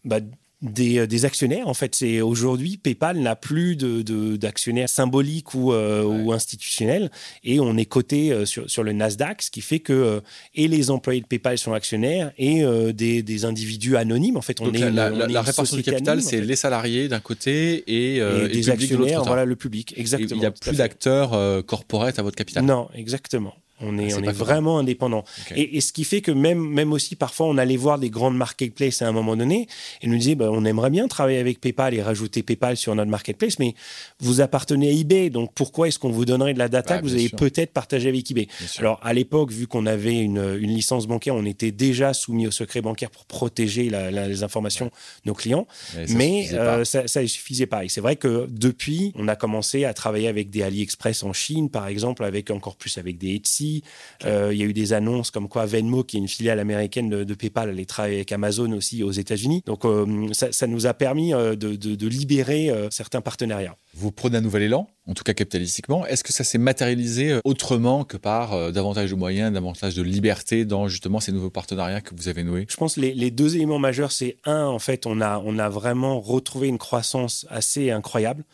Bah, 0.04 0.20
des, 0.64 1.06
des 1.06 1.24
actionnaires. 1.24 1.68
En 1.68 1.74
fait, 1.74 1.94
c'est 1.94 2.20
aujourd'hui 2.20 2.76
PayPal 2.76 3.18
n'a 3.18 3.36
plus 3.36 3.76
de, 3.76 4.36
d'actionnaires 4.36 4.88
symboliques 4.88 5.54
ou, 5.54 5.72
ou 5.72 6.32
institutionnels 6.32 7.10
et 7.42 7.60
on 7.60 7.76
est 7.76 7.84
coté 7.84 8.44
sur, 8.46 8.68
sur 8.68 8.82
le 8.82 8.92
Nasdaq, 8.92 9.42
ce 9.42 9.50
qui 9.50 9.60
fait 9.60 9.80
que 9.80 10.22
et 10.54 10.68
les 10.68 10.90
employés 10.90 11.20
de 11.20 11.26
PayPal 11.26 11.58
sont 11.58 11.72
actionnaires 11.72 12.32
et 12.38 12.64
des, 12.92 13.22
des, 13.22 13.44
individus 13.44 13.96
anonymes. 13.96 14.36
En 14.36 14.42
fait, 14.42 14.60
on 14.60 14.72
est 14.72 14.90
la, 14.90 15.10
la, 15.10 15.42
répartition 15.42 15.76
du 15.76 15.82
capital, 15.82 16.22
c'est 16.22 16.40
les 16.40 16.56
salariés 16.56 17.08
d'un 17.08 17.20
côté 17.20 17.84
et, 17.86 18.20
des 18.48 18.70
actionnaires, 18.70 19.22
voilà 19.24 19.44
le 19.44 19.56
public. 19.56 19.94
Exactement. 19.96 20.36
Il 20.36 20.40
n'y 20.40 20.46
a 20.46 20.50
plus 20.50 20.76
d'acteurs 20.76 21.64
corporate 21.66 22.18
à 22.18 22.22
votre 22.22 22.36
capital. 22.36 22.64
Non, 22.64 22.88
exactement. 22.94 23.54
On 23.84 23.98
est, 23.98 24.12
ah, 24.12 24.18
on 24.20 24.22
est 24.22 24.32
vraiment 24.32 24.78
indépendant. 24.78 25.24
Et, 25.54 25.80
ce 25.80 25.92
qui 25.92 26.04
fait 26.04 26.20
que 26.20 26.30
même, 26.30 26.58
même 26.58 26.92
aussi, 26.92 27.16
parfois, 27.16 27.46
on 27.46 27.58
allait 27.58 27.76
voir 27.76 27.98
des 27.98 28.10
grandes 28.10 28.36
marketplaces 28.36 29.02
à 29.02 29.08
un 29.08 29.12
moment 29.12 29.36
donné 29.36 29.66
et 30.02 30.06
nous 30.06 30.16
disait, 30.16 30.34
bah, 30.34 30.48
on 30.50 30.64
aimerait 30.64 30.90
bien 30.90 31.08
travailler 31.08 31.38
avec 31.38 31.60
PayPal 31.60 31.94
et 31.94 32.02
rajouter 32.02 32.42
PayPal 32.42 32.76
sur 32.76 32.94
notre 32.94 33.10
marketplace, 33.10 33.58
mais 33.58 33.74
vous 34.20 34.40
appartenez 34.40 34.88
à 34.88 34.92
eBay, 34.92 35.30
donc 35.30 35.52
pourquoi 35.54 35.88
est-ce 35.88 35.98
qu'on 35.98 36.10
vous 36.10 36.24
donnerait 36.24 36.54
de 36.54 36.58
la 36.58 36.68
data 36.68 36.94
bah, 36.94 37.00
que 37.00 37.06
vous 37.06 37.14
allez 37.14 37.28
peut-être 37.28 37.72
partager 37.72 38.08
avec 38.08 38.30
eBay? 38.30 38.48
Alors, 38.78 39.00
à 39.02 39.12
l'époque, 39.12 39.52
vu 39.52 39.66
qu'on 39.66 39.86
avait 39.86 40.18
une, 40.18 40.58
une, 40.60 40.70
licence 40.70 41.06
bancaire, 41.06 41.34
on 41.34 41.44
était 41.44 41.70
déjà 41.70 42.14
soumis 42.14 42.46
au 42.46 42.50
secret 42.50 42.80
bancaire 42.80 43.10
pour 43.10 43.24
protéger 43.26 43.90
les 43.90 44.42
informations 44.42 44.86
de 44.86 44.90
nos 45.26 45.34
clients, 45.34 45.66
mais, 46.08 46.46
ça, 46.46 47.02
ne 47.02 47.04
euh, 47.04 47.26
suffisait 47.26 47.66
pas. 47.66 47.84
Et 47.84 47.88
c'est 47.88 48.00
vrai 48.00 48.16
que 48.16 48.46
depuis, 48.50 49.12
on 49.16 49.28
a 49.28 49.36
commencé 49.36 49.84
à 49.84 49.94
travailler 49.94 50.28
avec 50.28 50.50
des 50.50 50.62
AliExpress 50.62 51.22
en 51.22 51.32
Chine, 51.32 51.70
par 51.70 51.86
exemple, 51.86 52.24
avec 52.24 52.50
encore 52.50 52.76
plus 52.76 52.98
avec 52.98 53.18
des 53.18 53.34
Etsy, 53.34 53.73
euh, 54.24 54.50
il 54.52 54.58
y 54.58 54.62
a 54.62 54.66
eu 54.66 54.72
des 54.72 54.92
annonces 54.92 55.30
comme 55.30 55.48
quoi 55.48 55.66
Venmo, 55.66 56.04
qui 56.04 56.16
est 56.16 56.20
une 56.20 56.28
filiale 56.28 56.60
américaine 56.60 57.08
de, 57.08 57.34
PayPal, 57.34 57.70
allait 57.70 57.84
travailler 57.84 58.16
avec 58.16 58.32
Amazon 58.32 58.72
aussi 58.72 59.02
aux 59.02 59.10
États-Unis. 59.10 59.62
Donc 59.66 59.84
euh, 59.84 60.28
ça, 60.32 60.66
nous 60.66 60.86
a 60.86 60.94
permis 60.94 61.34
euh, 61.34 61.56
de 61.56 62.06
libérer 62.06 62.70
certains 62.90 63.20
partenariats. 63.20 63.76
Vous 63.94 64.12
prenez 64.12 64.38
un 64.38 64.40
nouvel 64.40 64.62
élan? 64.62 64.88
En 65.06 65.12
tout 65.12 65.22
cas 65.22 65.34
capitalistiquement. 65.34 66.06
Est-ce 66.06 66.24
que 66.24 66.32
ça 66.32 66.44
s'est 66.44 66.58
matérialisé 66.58 67.32
euh, 67.32 67.40
autrement 67.44 68.04
que 68.04 68.16
par 68.16 68.54
euh, 68.54 68.70
davantage 68.70 69.10
de 69.10 69.14
moyens, 69.14 69.52
davantage 69.52 69.94
de 69.94 70.02
liberté 70.02 70.64
dans 70.64 70.88
justement 70.88 71.20
ces 71.20 71.30
nouveaux 71.30 71.50
partenariats 71.50 72.00
que 72.00 72.14
vous 72.14 72.28
avez 72.28 72.42
noués? 72.42 72.66
Je 72.70 72.76
pense 72.76 72.94
que 72.94 73.00
les, 73.00 73.30
deux 73.30 73.56
éléments 73.56 73.78
majeurs, 73.78 74.12
c'est 74.12 74.38
un, 74.44 74.64
en 74.64 74.78
fait, 74.78 75.04
on 75.06 75.20
a, 75.20 75.42
on 75.44 75.58
a 75.58 75.68
vraiment 75.68 76.20
retrouvé 76.20 76.68
une 76.68 76.78
croissance 76.78 77.46
assez 77.50 77.90
incroyable, 77.90 78.44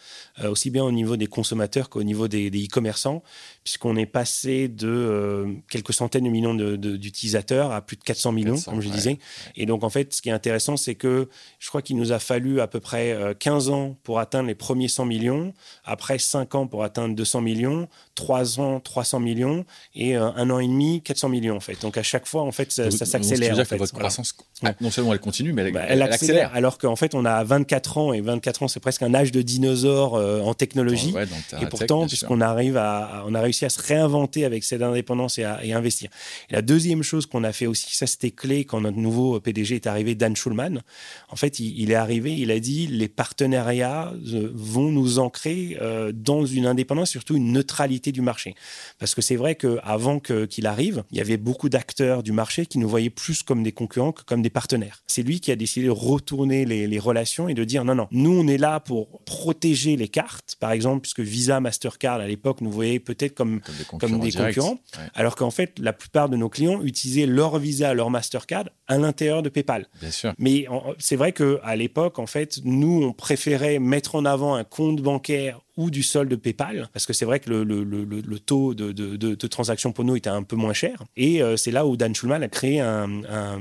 euh, 0.43 0.51
aussi 0.51 0.71
bien 0.71 0.83
au 0.83 0.91
niveau 0.91 1.17
des 1.17 1.29
consommateurs 1.29 1.89
qu'au 1.89 2.03
niveau 2.03 2.27
des 2.27 2.49
e-commerçants, 2.51 3.23
puisqu'on 3.63 3.95
est 3.95 4.07
passé 4.07 4.67
de 4.67 5.47
quelques 5.71 5.93
centaines 5.93 6.25
de 6.25 6.31
millions 6.31 6.55
d'utilisateurs 6.55 7.71
à 7.71 7.81
plus 7.81 7.97
de 7.97 8.03
400 8.03 8.33
millions, 8.33 8.61
comme 8.61 8.81
je 8.81 8.89
disais. 8.89 9.19
Et 9.55 9.67
donc, 9.67 9.85
en 9.85 9.91
fait, 9.91 10.15
ce 10.15 10.23
qui 10.23 10.31
est 10.31 10.33
intéressant, 10.33 10.77
c'est 10.77 10.95
que 10.95 11.29
je 11.59 11.69
crois 11.69 11.83
qu'il 11.83 11.97
nous 11.97 12.13
a 12.13 12.19
fallu 12.19 12.61
à 12.61 12.67
peu 12.67 12.81
près 12.81 13.37
15 13.39 13.69
ans 13.69 13.97
pour 14.03 14.19
atteindre 14.19 14.49
les 14.49 14.55
premiers 14.55 14.89
100 14.89 15.05
millions, 15.05 15.53
après 15.85 16.19
5 16.19 16.40
ans 16.55 16.67
pour 16.67 16.85
atteindre 16.85 17.15
200 17.15 17.41
millions, 17.41 17.89
3 18.21 18.61
ans 18.61 18.81
300 18.81 19.19
millions 19.21 19.65
et 19.95 20.15
euh, 20.15 20.31
un 20.37 20.51
an 20.51 20.59
et 20.59 20.67
demi 20.67 21.01
400 21.01 21.31
millions 21.31 21.57
en 21.57 21.61
fait. 21.61 21.81
Donc 21.81 21.97
à 21.97 22.03
chaque 22.03 22.27
fois 22.27 22.43
en 22.43 22.53
fait 22.53 22.71
ça, 22.71 22.91
s'accélère. 22.91 23.59
En 23.59 23.65
fait. 23.65 23.79
votre 23.79 23.95
croissance 23.95 24.35
non 24.83 24.91
seulement 24.91 25.15
elle 25.15 25.21
continue 25.21 25.55
mais 25.55 25.63
elle, 25.63 25.73
bah, 25.73 26.05
accélère, 26.05 26.51
Alors 26.55 26.77
qu'en 26.77 26.97
fait 26.97 27.15
on 27.15 27.25
a 27.25 27.43
24 27.43 27.97
ans 27.97 28.13
et 28.13 28.21
24 28.21 28.65
ans 28.65 28.69
c'est 28.69 28.81
presque 28.81 29.03
un 29.03 29.15
âge 29.15 29.33
de 29.33 29.41
dinosaure 29.41 30.17
euh, 30.17 30.43
en 30.43 30.53
technologie. 30.53 31.15
et 31.63 31.67
pourtant 31.67 32.07
puisqu'on 32.07 32.43
arrive 32.43 32.77
à 32.77 33.25
on 33.27 33.35
a 33.35 33.41
réussi 33.41 33.65
à 33.65 33.71
se 33.71 33.81
réinventer 33.81 34.45
avec 34.45 34.65
cette 34.65 34.83
indépendance 34.83 35.39
et 35.39 35.45
à 35.45 35.61
investir. 35.75 36.11
Et 36.51 36.55
la 36.55 36.63
deuxième 36.63 37.03
chose 37.03 37.25
qu'on 37.25 37.43
a 37.43 37.53
fait 37.53 37.67
aussi 37.67 37.95
ça 37.95 38.07
c'était 38.07 38.33
clé 38.33 38.67
quand 38.67 38.83
notre 38.83 38.99
nouveau 38.99 39.41
PDG 39.41 39.77
est 39.77 39.87
arrivé 39.87 40.15
Dan 40.15 40.37
Schulman. 40.37 40.83
En 41.31 41.37
fait 41.37 41.59
il, 41.59 41.81
il 41.81 41.91
est 41.91 41.95
arrivé 41.95 42.37
il 42.37 42.51
a 42.51 42.61
dit 42.61 42.87
les 42.87 43.09
partenariats 43.09 44.13
euh, 44.35 44.51
vont 44.53 44.91
nous 44.91 45.19
ancrer 45.19 45.79
dans 46.13 46.45
une 46.45 46.67
indépendance, 46.67 47.11
surtout 47.11 47.37
une 47.37 47.53
neutralité 47.53 48.10
du 48.13 48.23
marché. 48.23 48.55
Parce 48.99 49.15
que 49.15 49.23
c'est 49.23 49.37
vrai 49.37 49.55
qu'avant 49.55 50.21
qu'il 50.21 50.67
arrive, 50.67 51.05
il 51.11 51.19
y 51.19 51.21
avait 51.21 51.37
beaucoup 51.37 51.69
d'acteurs 51.69 52.23
du 52.23 52.33
marché 52.33 52.67
qui 52.67 52.79
nous 52.79 52.89
voyaient 52.89 53.11
plus 53.11 53.43
comme 53.43 53.63
des 53.63 53.73
concurrents 53.73 54.13
que 54.13 54.23
comme 54.23 54.43
des 54.43 54.51
partenaires. 54.51 55.03
C'est 55.07 55.23
lui 55.23 55.41
qui 55.41 55.51
a 55.53 55.57
décidé 55.57 55.87
de 55.87 55.91
retourner 55.91 56.65
les, 56.65 56.99
relations 56.99 57.49
et 57.49 57.55
de 57.55 57.65
dire 57.65 57.85
non, 57.85 57.95
non, 57.95 58.09
nous, 58.11 58.39
on 58.39 58.47
est 58.47 58.59
là 58.59 58.79
pour 58.81 59.23
protéger 59.25 59.97
les 59.97 60.09
cartes, 60.09 60.57
par 60.61 60.73
exemple, 60.73 61.01
puisque 61.01 61.21
Visa, 61.21 61.61
Mastercard, 61.61 62.21
à 62.21 62.27
l'époque, 62.27 62.61
nous 62.61 62.71
voyaient 62.71 63.01
peut-être 63.01 63.35
comme, 63.35 63.61
comme 63.99 64.21
des 64.21 64.33
concurrents, 64.33 64.79
alors 65.15 65.35
qu'en 65.35 65.51
fait, 65.51 65.79
la 65.79 65.93
plupart 65.93 66.29
de 66.29 66.37
nos 66.37 66.49
clients 66.49 66.83
utilisaient 66.83 67.27
leur 67.27 67.59
Visa, 67.59 67.95
leur 67.95 68.11
Mastercard 68.11 68.65
à 68.87 68.99
l'intérieur 68.99 69.43
de 69.43 69.49
PayPal. 69.49 69.87
Bien 70.01 70.11
sûr. 70.11 70.35
Mais 70.39 70.67
c'est 70.99 71.17
vrai 71.17 71.33
qu'à 71.33 71.77
l'époque, 71.77 72.19
en 72.19 72.27
fait, 72.27 72.61
nous, 72.65 73.03
on 73.03 73.13
préférait 73.13 73.79
mettre 73.79 74.15
en 74.15 74.25
avant 74.25 74.55
un 74.55 74.65
compte 74.65 75.01
bancaire 75.01 75.61
ou 75.81 75.91
du 75.91 76.03
solde 76.03 76.37
PayPal, 76.37 76.91
parce 76.93 77.07
que 77.07 77.15
c'est 77.15 77.25
vrai 77.25 77.41
que 77.41 77.49
le, 77.49 77.65
le, 77.65 77.83
le, 77.85 78.05
le 78.05 78.39
taux 78.39 78.75
de, 78.75 78.93
de, 78.93 79.17
de, 79.17 79.47
transaction 79.47 79.93
pour 79.93 80.05
nous 80.05 80.15
était 80.15 80.29
un 80.29 80.43
peu 80.43 80.55
moins 80.55 80.75
cher. 80.75 81.03
Et 81.17 81.43
euh, 81.43 81.57
c'est 81.57 81.71
là 81.71 81.87
où 81.87 81.97
Dan 81.97 82.15
Schulman 82.15 82.43
a 82.43 82.49
créé 82.49 82.81
un, 82.81 83.09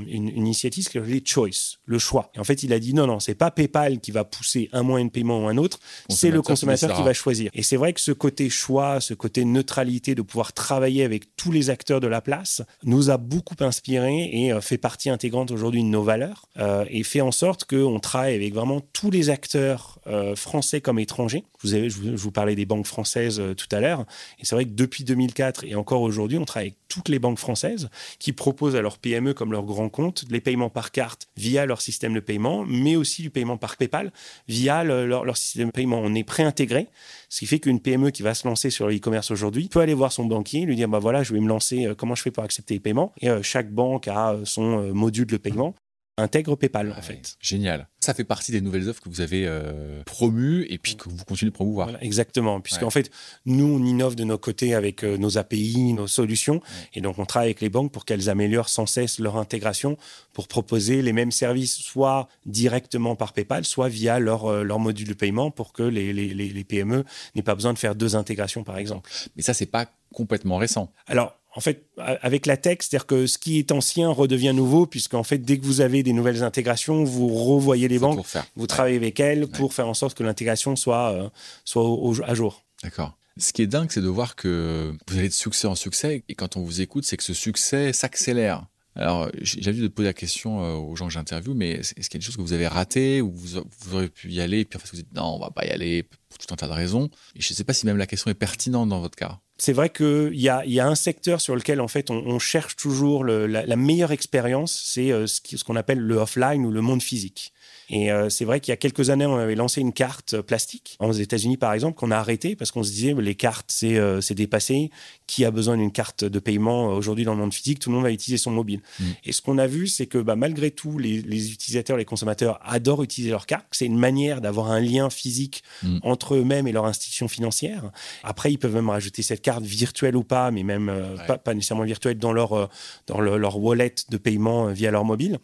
une, 0.06 0.28
une, 0.28 0.46
initiative 0.46 0.84
qui 0.84 0.92
s'appelle 0.92 1.22
Choice, 1.24 1.78
le 1.86 1.98
choix. 1.98 2.30
Et 2.34 2.38
en 2.38 2.44
fait, 2.44 2.62
il 2.62 2.74
a 2.74 2.78
dit 2.78 2.92
non, 2.92 3.06
non, 3.06 3.20
c'est 3.20 3.34
pas 3.34 3.50
PayPal 3.50 4.00
qui 4.00 4.10
va 4.10 4.24
pousser 4.24 4.68
un 4.72 4.82
moyen 4.82 5.06
de 5.06 5.10
paiement 5.10 5.42
ou 5.42 5.48
un 5.48 5.56
autre, 5.56 5.78
c'est 6.10 6.30
le 6.30 6.42
consommateur 6.42 6.94
qui 6.94 7.02
va 7.02 7.14
choisir. 7.14 7.50
Et 7.54 7.62
c'est 7.62 7.78
vrai 7.78 7.94
que 7.94 8.02
ce 8.02 8.12
côté 8.12 8.50
choix, 8.50 9.00
ce 9.00 9.14
côté 9.14 9.46
neutralité, 9.46 10.14
de 10.14 10.20
pouvoir 10.20 10.52
travailler 10.52 11.04
avec 11.04 11.34
tous 11.36 11.52
les 11.52 11.70
acteurs 11.70 12.00
de 12.00 12.06
la 12.06 12.20
place, 12.20 12.60
nous 12.84 13.08
a 13.08 13.16
beaucoup 13.16 13.56
inspiré 13.60 14.28
et 14.30 14.52
euh, 14.52 14.60
fait 14.60 14.76
partie 14.76 15.08
intégrante 15.08 15.52
aujourd'hui 15.52 15.82
de 15.82 15.88
nos 15.88 16.02
valeurs 16.02 16.44
euh, 16.58 16.84
et 16.90 17.02
fait 17.02 17.22
en 17.22 17.32
sorte 17.32 17.64
qu'on 17.64 17.98
travaille 17.98 18.34
avec 18.34 18.52
vraiment 18.52 18.82
tous 18.92 19.10
les 19.10 19.30
acteurs 19.30 19.98
français 20.34 20.80
comme 20.80 20.98
étrangers. 20.98 21.44
Vous 21.62 21.74
avez, 21.74 21.88
je 21.88 21.98
vous 21.98 22.09
parlais 22.30 22.54
des 22.54 22.66
banques 22.66 22.86
françaises 22.86 23.40
euh, 23.40 23.54
tout 23.54 23.66
à 23.72 23.80
l'heure. 23.80 24.04
Et 24.38 24.44
c'est 24.44 24.54
vrai 24.54 24.64
que 24.64 24.70
depuis 24.70 25.04
2004 25.04 25.64
et 25.64 25.74
encore 25.74 26.02
aujourd'hui, 26.02 26.38
on 26.38 26.44
travaille 26.44 26.68
avec 26.68 26.78
toutes 26.88 27.08
les 27.08 27.18
banques 27.18 27.38
françaises 27.38 27.88
qui 28.18 28.32
proposent 28.32 28.76
à 28.76 28.82
leurs 28.82 28.98
PME 28.98 29.34
comme 29.34 29.52
leurs 29.52 29.64
grands 29.64 29.88
comptes 29.88 30.24
les 30.30 30.40
paiements 30.40 30.70
par 30.70 30.90
carte 30.90 31.28
via 31.36 31.66
leur 31.66 31.80
système 31.80 32.14
de 32.14 32.20
paiement, 32.20 32.64
mais 32.66 32.96
aussi 32.96 33.22
du 33.22 33.30
paiement 33.30 33.56
par 33.56 33.76
PayPal 33.76 34.12
via 34.48 34.84
leur, 34.84 35.36
système 35.36 35.68
de 35.68 35.72
paiement. 35.72 36.00
On 36.02 36.14
est 36.14 36.24
préintégré, 36.24 36.88
ce 37.28 37.40
qui 37.40 37.46
fait 37.46 37.58
qu'une 37.58 37.80
PME 37.80 38.10
qui 38.10 38.22
va 38.22 38.34
se 38.34 38.46
lancer 38.46 38.70
sur 38.70 38.88
le 38.88 38.96
e-commerce 38.96 39.30
aujourd'hui 39.30 39.68
peut 39.68 39.80
aller 39.80 39.94
voir 39.94 40.12
son 40.12 40.24
banquier, 40.24 40.62
lui 40.62 40.76
dire 40.76 40.88
bah 40.88 40.98
voilà, 40.98 41.22
je 41.22 41.32
vais 41.32 41.40
me 41.40 41.48
lancer, 41.48 41.86
euh, 41.86 41.94
comment 41.94 42.14
je 42.14 42.22
fais 42.22 42.30
pour 42.30 42.44
accepter 42.44 42.74
les 42.74 42.80
paiements? 42.80 43.12
Et 43.20 43.30
euh, 43.30 43.42
chaque 43.42 43.70
banque 43.70 44.08
a 44.08 44.36
son 44.44 44.92
module 44.92 45.26
de 45.26 45.36
paiement 45.36 45.74
intègre 46.20 46.56
PayPal 46.56 46.94
en 46.96 47.02
fait. 47.02 47.36
Génial. 47.40 47.88
Ça 48.00 48.14
fait 48.14 48.24
partie 48.24 48.52
des 48.52 48.60
nouvelles 48.60 48.88
offres 48.88 49.02
que 49.02 49.08
vous 49.08 49.20
avez 49.20 49.46
euh, 49.46 50.02
promues 50.04 50.66
et 50.70 50.78
puis 50.78 50.96
que 50.96 51.08
vous 51.08 51.24
continuez 51.24 51.50
de 51.50 51.54
promouvoir. 51.54 51.90
exactement, 52.00 52.60
puisqu'en 52.60 52.86
en 52.86 52.90
fait, 52.90 53.10
nous, 53.44 53.66
on 53.66 53.84
innove 53.84 54.14
de 54.14 54.24
nos 54.24 54.38
côtés 54.38 54.74
avec 54.74 55.04
euh, 55.04 55.16
nos 55.16 55.38
API, 55.38 55.92
nos 55.92 56.06
solutions, 56.06 56.62
et 56.94 57.00
donc 57.00 57.18
on 57.18 57.26
travaille 57.26 57.48
avec 57.48 57.60
les 57.60 57.68
banques 57.68 57.92
pour 57.92 58.04
qu'elles 58.04 58.30
améliorent 58.30 58.68
sans 58.68 58.86
cesse 58.86 59.18
leur 59.18 59.36
intégration 59.36 59.98
pour 60.32 60.48
proposer 60.48 61.02
les 61.02 61.12
mêmes 61.12 61.32
services, 61.32 61.76
soit 61.76 62.28
directement 62.46 63.16
par 63.16 63.32
PayPal, 63.32 63.64
soit 63.64 63.88
via 63.88 64.18
leur, 64.18 64.46
euh, 64.46 64.62
leur 64.62 64.78
module 64.78 65.08
de 65.08 65.14
paiement 65.14 65.50
pour 65.50 65.72
que 65.72 65.82
les, 65.82 66.12
les, 66.12 66.32
les 66.34 66.64
PME 66.64 67.04
n'aient 67.34 67.42
pas 67.42 67.54
besoin 67.54 67.72
de 67.72 67.78
faire 67.78 67.94
deux 67.94 68.16
intégrations, 68.16 68.64
par 68.64 68.78
exemple. 68.78 69.10
Mais 69.36 69.42
ça, 69.42 69.54
c'est 69.54 69.66
pas 69.66 69.86
complètement 70.12 70.56
récent. 70.56 70.92
Alors, 71.06 71.39
en 71.54 71.60
fait, 71.60 71.88
avec 71.96 72.46
la 72.46 72.56
tech, 72.56 72.78
c'est-à-dire 72.80 73.06
que 73.06 73.26
ce 73.26 73.36
qui 73.36 73.58
est 73.58 73.72
ancien 73.72 74.08
redevient 74.10 74.52
nouveau, 74.54 74.86
puisqu'en 74.86 75.24
fait, 75.24 75.38
dès 75.38 75.58
que 75.58 75.64
vous 75.64 75.80
avez 75.80 76.02
des 76.02 76.12
nouvelles 76.12 76.44
intégrations, 76.44 77.02
vous 77.02 77.28
revoyez 77.28 77.88
les 77.88 77.98
banques, 77.98 78.24
vous 78.54 78.66
travaillez 78.66 78.96
avec 78.96 79.18
elles 79.18 79.48
pour 79.48 79.74
faire 79.74 79.88
en 79.88 79.94
sorte 79.94 80.16
que 80.16 80.22
l'intégration 80.22 80.76
soit, 80.76 81.12
euh, 81.12 81.28
soit 81.64 81.84
à 82.24 82.34
jour. 82.34 82.64
D'accord. 82.84 83.16
Ce 83.36 83.52
qui 83.52 83.62
est 83.62 83.66
dingue, 83.66 83.90
c'est 83.90 84.02
de 84.02 84.08
voir 84.08 84.36
que 84.36 84.94
vous 85.08 85.18
allez 85.18 85.28
de 85.28 85.34
succès 85.34 85.66
en 85.66 85.74
succès, 85.74 86.22
et 86.28 86.34
quand 86.34 86.56
on 86.56 86.62
vous 86.62 86.80
écoute, 86.80 87.04
c'est 87.04 87.16
que 87.16 87.22
ce 87.22 87.34
succès 87.34 87.92
s'accélère. 87.92 88.66
Alors, 88.96 89.30
j'ai 89.40 89.70
envie 89.70 89.80
de 89.80 89.88
poser 89.88 90.08
la 90.08 90.12
question 90.12 90.64
euh, 90.64 90.74
aux 90.74 90.96
gens 90.96 91.06
que 91.06 91.12
j'interviewe, 91.12 91.54
mais 91.54 91.70
est-ce 91.70 91.94
qu'il 91.94 92.14
y 92.14 92.16
a 92.16 92.18
des 92.18 92.24
choses 92.24 92.36
que 92.36 92.42
vous 92.42 92.52
avez 92.52 92.66
ratées, 92.66 93.22
ou 93.22 93.32
vous, 93.32 93.56
auriez 93.92 94.08
pu 94.08 94.30
y 94.30 94.40
aller, 94.40 94.60
et 94.60 94.64
puis 94.64 94.76
en 94.76 94.80
fait, 94.80 94.90
vous 94.90 94.96
dites 94.96 95.14
non, 95.14 95.36
on 95.36 95.38
va 95.38 95.50
pas 95.50 95.64
y 95.64 95.70
aller, 95.70 96.02
pour 96.28 96.38
tout 96.38 96.52
un 96.52 96.56
tas 96.56 96.66
de 96.66 96.72
raisons. 96.72 97.08
Et 97.34 97.40
je 97.40 97.52
ne 97.52 97.56
sais 97.56 97.64
pas 97.64 97.72
si 97.72 97.86
même 97.86 97.96
la 97.96 98.06
question 98.06 98.30
est 98.30 98.34
pertinente 98.34 98.88
dans 98.88 99.00
votre 99.00 99.16
cas 99.16 99.40
c'est 99.60 99.72
vrai 99.72 99.90
qu'il 99.90 100.40
y 100.40 100.48
a, 100.48 100.86
un 100.86 100.94
secteur 100.94 101.40
sur 101.40 101.54
lequel 101.54 101.80
en 101.80 101.88
fait 101.88 102.10
on, 102.10 102.38
cherche 102.38 102.76
toujours 102.76 103.24
la, 103.24 103.76
meilleure 103.76 104.12
expérience, 104.12 104.80
c'est 104.84 105.12
euh, 105.12 105.26
ce 105.26 105.64
qu'on 105.64 105.76
appelle 105.76 105.98
le 105.98 106.16
offline 106.16 106.64
ou 106.64 106.70
le 106.70 106.80
monde 106.80 107.02
physique. 107.02 107.52
Et 107.90 108.12
euh, 108.12 108.28
c'est 108.28 108.44
vrai 108.44 108.60
qu'il 108.60 108.70
y 108.70 108.72
a 108.72 108.76
quelques 108.76 109.10
années, 109.10 109.26
on 109.26 109.36
avait 109.36 109.56
lancé 109.56 109.80
une 109.80 109.92
carte 109.92 110.40
plastique 110.40 110.96
aux 111.00 111.12
États-Unis, 111.12 111.56
par 111.56 111.72
exemple, 111.72 111.98
qu'on 111.98 112.12
a 112.12 112.16
arrêté 112.16 112.54
parce 112.54 112.70
qu'on 112.70 112.84
se 112.84 112.92
disait 112.92 113.14
les 113.14 113.34
cartes, 113.34 113.66
c'est 113.68 113.96
euh, 113.96 114.20
dépassé. 114.30 114.90
Qui 115.26 115.44
a 115.44 115.50
besoin 115.50 115.76
d'une 115.76 115.90
carte 115.90 116.24
de 116.24 116.38
paiement 116.38 116.88
aujourd'hui 116.88 117.24
dans 117.24 117.34
le 117.34 117.40
monde 117.40 117.52
physique? 117.52 117.80
Tout 117.80 117.90
le 117.90 117.96
monde 117.96 118.04
va 118.04 118.12
utiliser 118.12 118.40
son 118.40 118.52
mobile. 118.52 118.80
Mm. 119.00 119.04
Et 119.24 119.32
ce 119.32 119.42
qu'on 119.42 119.58
a 119.58 119.66
vu, 119.66 119.88
c'est 119.88 120.06
que 120.06 120.18
bah, 120.18 120.36
malgré 120.36 120.70
tout, 120.70 120.98
les, 120.98 121.52
utilisateurs, 121.52 121.96
les 121.96 122.04
consommateurs 122.04 122.60
adorent 122.64 123.02
utiliser 123.02 123.30
leur 123.30 123.46
carte. 123.46 123.66
C'est 123.72 123.86
une 123.86 123.98
manière 123.98 124.40
d'avoir 124.40 124.70
un 124.70 124.80
lien 124.80 125.10
physique 125.10 125.64
mm. 125.82 125.98
entre 126.04 126.36
eux-mêmes 126.36 126.68
et 126.68 126.72
leur 126.72 126.84
institution 126.84 127.26
financière. 127.26 127.90
Après, 128.22 128.52
ils 128.52 128.58
peuvent 128.58 128.74
même 128.74 128.90
rajouter 128.90 129.22
cette 129.22 129.42
carte 129.42 129.64
virtuelle 129.64 130.14
ou 130.14 130.22
pas, 130.22 130.52
mais 130.52 130.62
même 130.62 130.88
euh, 130.88 131.16
pas, 131.16 131.54
nécessairement 131.54 131.84
virtuelle 131.84 132.18
dans 132.18 132.32
leur, 132.32 132.70
dans 133.08 133.20
leur 133.20 133.58
wallet 133.58 133.94
de 134.08 134.16
paiement 134.16 134.66
via 134.66 134.92
leur 134.92 135.04
mobile. 135.04 135.38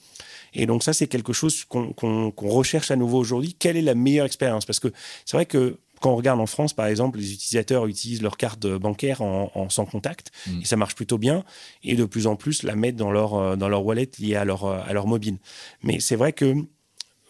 Et 0.56 0.66
donc 0.66 0.82
ça, 0.82 0.92
c'est 0.92 1.06
quelque 1.06 1.32
chose 1.32 1.64
qu'on 1.64 2.32
recherche 2.38 2.90
à 2.90 2.96
nouveau 2.96 3.18
aujourd'hui 3.18 3.54
quelle 3.58 3.76
est 3.76 3.82
la 3.82 3.94
meilleure 3.94 4.26
expérience? 4.26 4.64
Parce 4.64 4.80
que 4.80 4.88
c'est 5.24 5.36
vrai 5.36 5.46
que 5.46 5.78
quand 6.00 6.12
on 6.12 6.16
regarde 6.16 6.40
en 6.40 6.46
France, 6.46 6.72
par 6.72 6.86
exemple, 6.86 7.18
les 7.18 7.32
utilisateurs 7.32 7.86
utilisent 7.86 8.22
leur 8.22 8.36
carte 8.36 8.66
bancaire 8.66 9.22
en, 9.22 9.68
sans 9.70 9.86
contact 9.86 10.30
mm. 10.46 10.60
et 10.62 10.64
ça 10.64 10.76
marche 10.76 10.94
plutôt 10.94 11.18
bien. 11.18 11.44
Et 11.82 11.94
de 11.94 12.04
plus 12.04 12.26
en 12.26 12.36
plus 12.36 12.62
la 12.62 12.74
mettent 12.74 12.96
dans 12.96 13.10
leur, 13.10 13.34
euh, 13.34 13.56
dans 13.56 13.68
leur 13.68 13.84
wallet 13.84 14.10
lié 14.18 14.34
à 14.34 14.44
leur, 14.44 14.64
euh, 14.64 14.80
à 14.86 14.92
leur 14.92 15.06
mobile. 15.06 15.38
Mais 15.82 16.00
c'est 16.00 16.16
vrai 16.16 16.32
que 16.32 16.54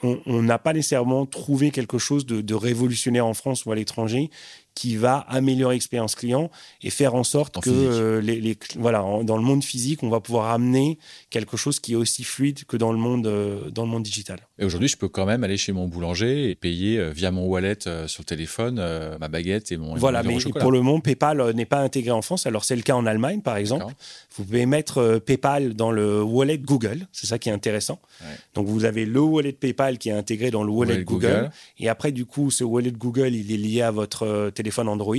on 0.03 0.43
n'a 0.43 0.59
pas 0.59 0.75
nécessairement 0.75 1.25
trouvé 1.25 1.71
quelque 1.71 1.97
chose 1.97 2.27
de, 2.27 2.43
de, 2.43 2.55
révolutionnaire 2.55 3.27
en 3.27 3.33
France 3.33 3.65
ou 3.65 3.73
à 3.73 3.75
l'étranger 3.75 4.31
qui 4.77 4.95
va 4.97 5.21
améliorer 5.29 5.75
l'expérience 5.75 6.15
client 6.15 6.51
et 6.83 6.91
faire 6.91 7.15
en 7.15 7.25
sorte 7.25 7.61
que 7.61 7.71
euh, 7.71 8.21
les, 8.21 8.57
voilà 8.77 9.03
dans 9.25 9.39
le 9.39 9.43
monde 9.43 9.65
physique 9.65 10.03
on 10.03 10.11
va 10.11 10.21
pouvoir 10.21 10.51
amener 10.51 10.99
quelque 11.31 11.57
chose 11.57 11.81
qui 11.81 11.95
est 11.95 11.97
aussi 11.97 12.23
fluide 12.25 12.65
que 12.67 12.77
dans 12.77 12.93
le 12.93 12.99
monde 12.99 13.27
euh, 13.27 13.71
dans 13.71 13.85
le 13.85 13.91
monde 13.91 14.03
digital. 14.03 14.39
Et 14.59 14.65
aujourd'hui 14.65 14.89
je 14.89 14.97
peux 14.97 15.09
quand 15.09 15.27
même 15.27 15.45
aller 15.45 15.57
chez 15.57 15.73
mon 15.73 15.87
boulanger 15.87 16.51
et 16.51 16.55
payer 16.55 16.99
euh, 16.99 17.11
via 17.11 17.31
mon 17.31 17.47
wallet 17.47 17.79
sur 18.07 18.23
le 18.23 18.25
téléphone 18.25 18.83
ma 19.21 19.29
baguette 19.29 19.73
et 19.73 19.77
mon 19.77 19.95
voilà 19.97 20.23
mais 20.23 20.39
pour 20.59 20.73
le 20.73 20.81
moment 20.81 21.01
PayPal 21.01 21.53
n'est 21.53 21.67
pas 21.67 21.81
intégré 21.81 22.11
en 22.11 22.23
France. 22.23 22.47
Alors 22.47 22.65
c'est 22.65 22.77
le 22.77 22.83
cas 22.83 22.95
en 22.95 23.07
Allemagne 23.07 23.41
par 23.41 23.57
exemple. 23.57 23.95
Vous 24.37 24.45
pouvez 24.45 24.67
mettre 24.67 25.19
PayPal 25.19 25.75
dans 25.75 25.91
le 25.91 26.23
wallet 26.23 26.59
Google. 26.59 27.07
C'est 27.13 27.27
ça 27.27 27.39
qui 27.39 27.49
est 27.49 27.53
intéressant. 27.53 27.99
Donc 28.55 28.67
vous 28.67 28.85
avez 28.85 29.05
le 29.05 29.21
wallet 29.21 29.53
PayPal 29.53 29.99
qui 29.99 30.09
est 30.09 30.13
intégré 30.13 30.51
dans 30.51 30.65
le 30.65 30.71
wallet, 30.71 31.05
Google, 31.05 31.27
Google, 31.27 31.51
et 31.79 31.89
après 31.89 32.13
du 32.13 32.25
coup 32.25 32.51
ce 32.51 32.65
wallet 32.65 32.93
Google 32.93 33.35
il 33.35 33.53
est 33.53 33.57
lié 33.57 33.83
à 33.83 33.91
votre 33.91 34.51
téléphone 34.51 34.89
Android. 34.89 35.17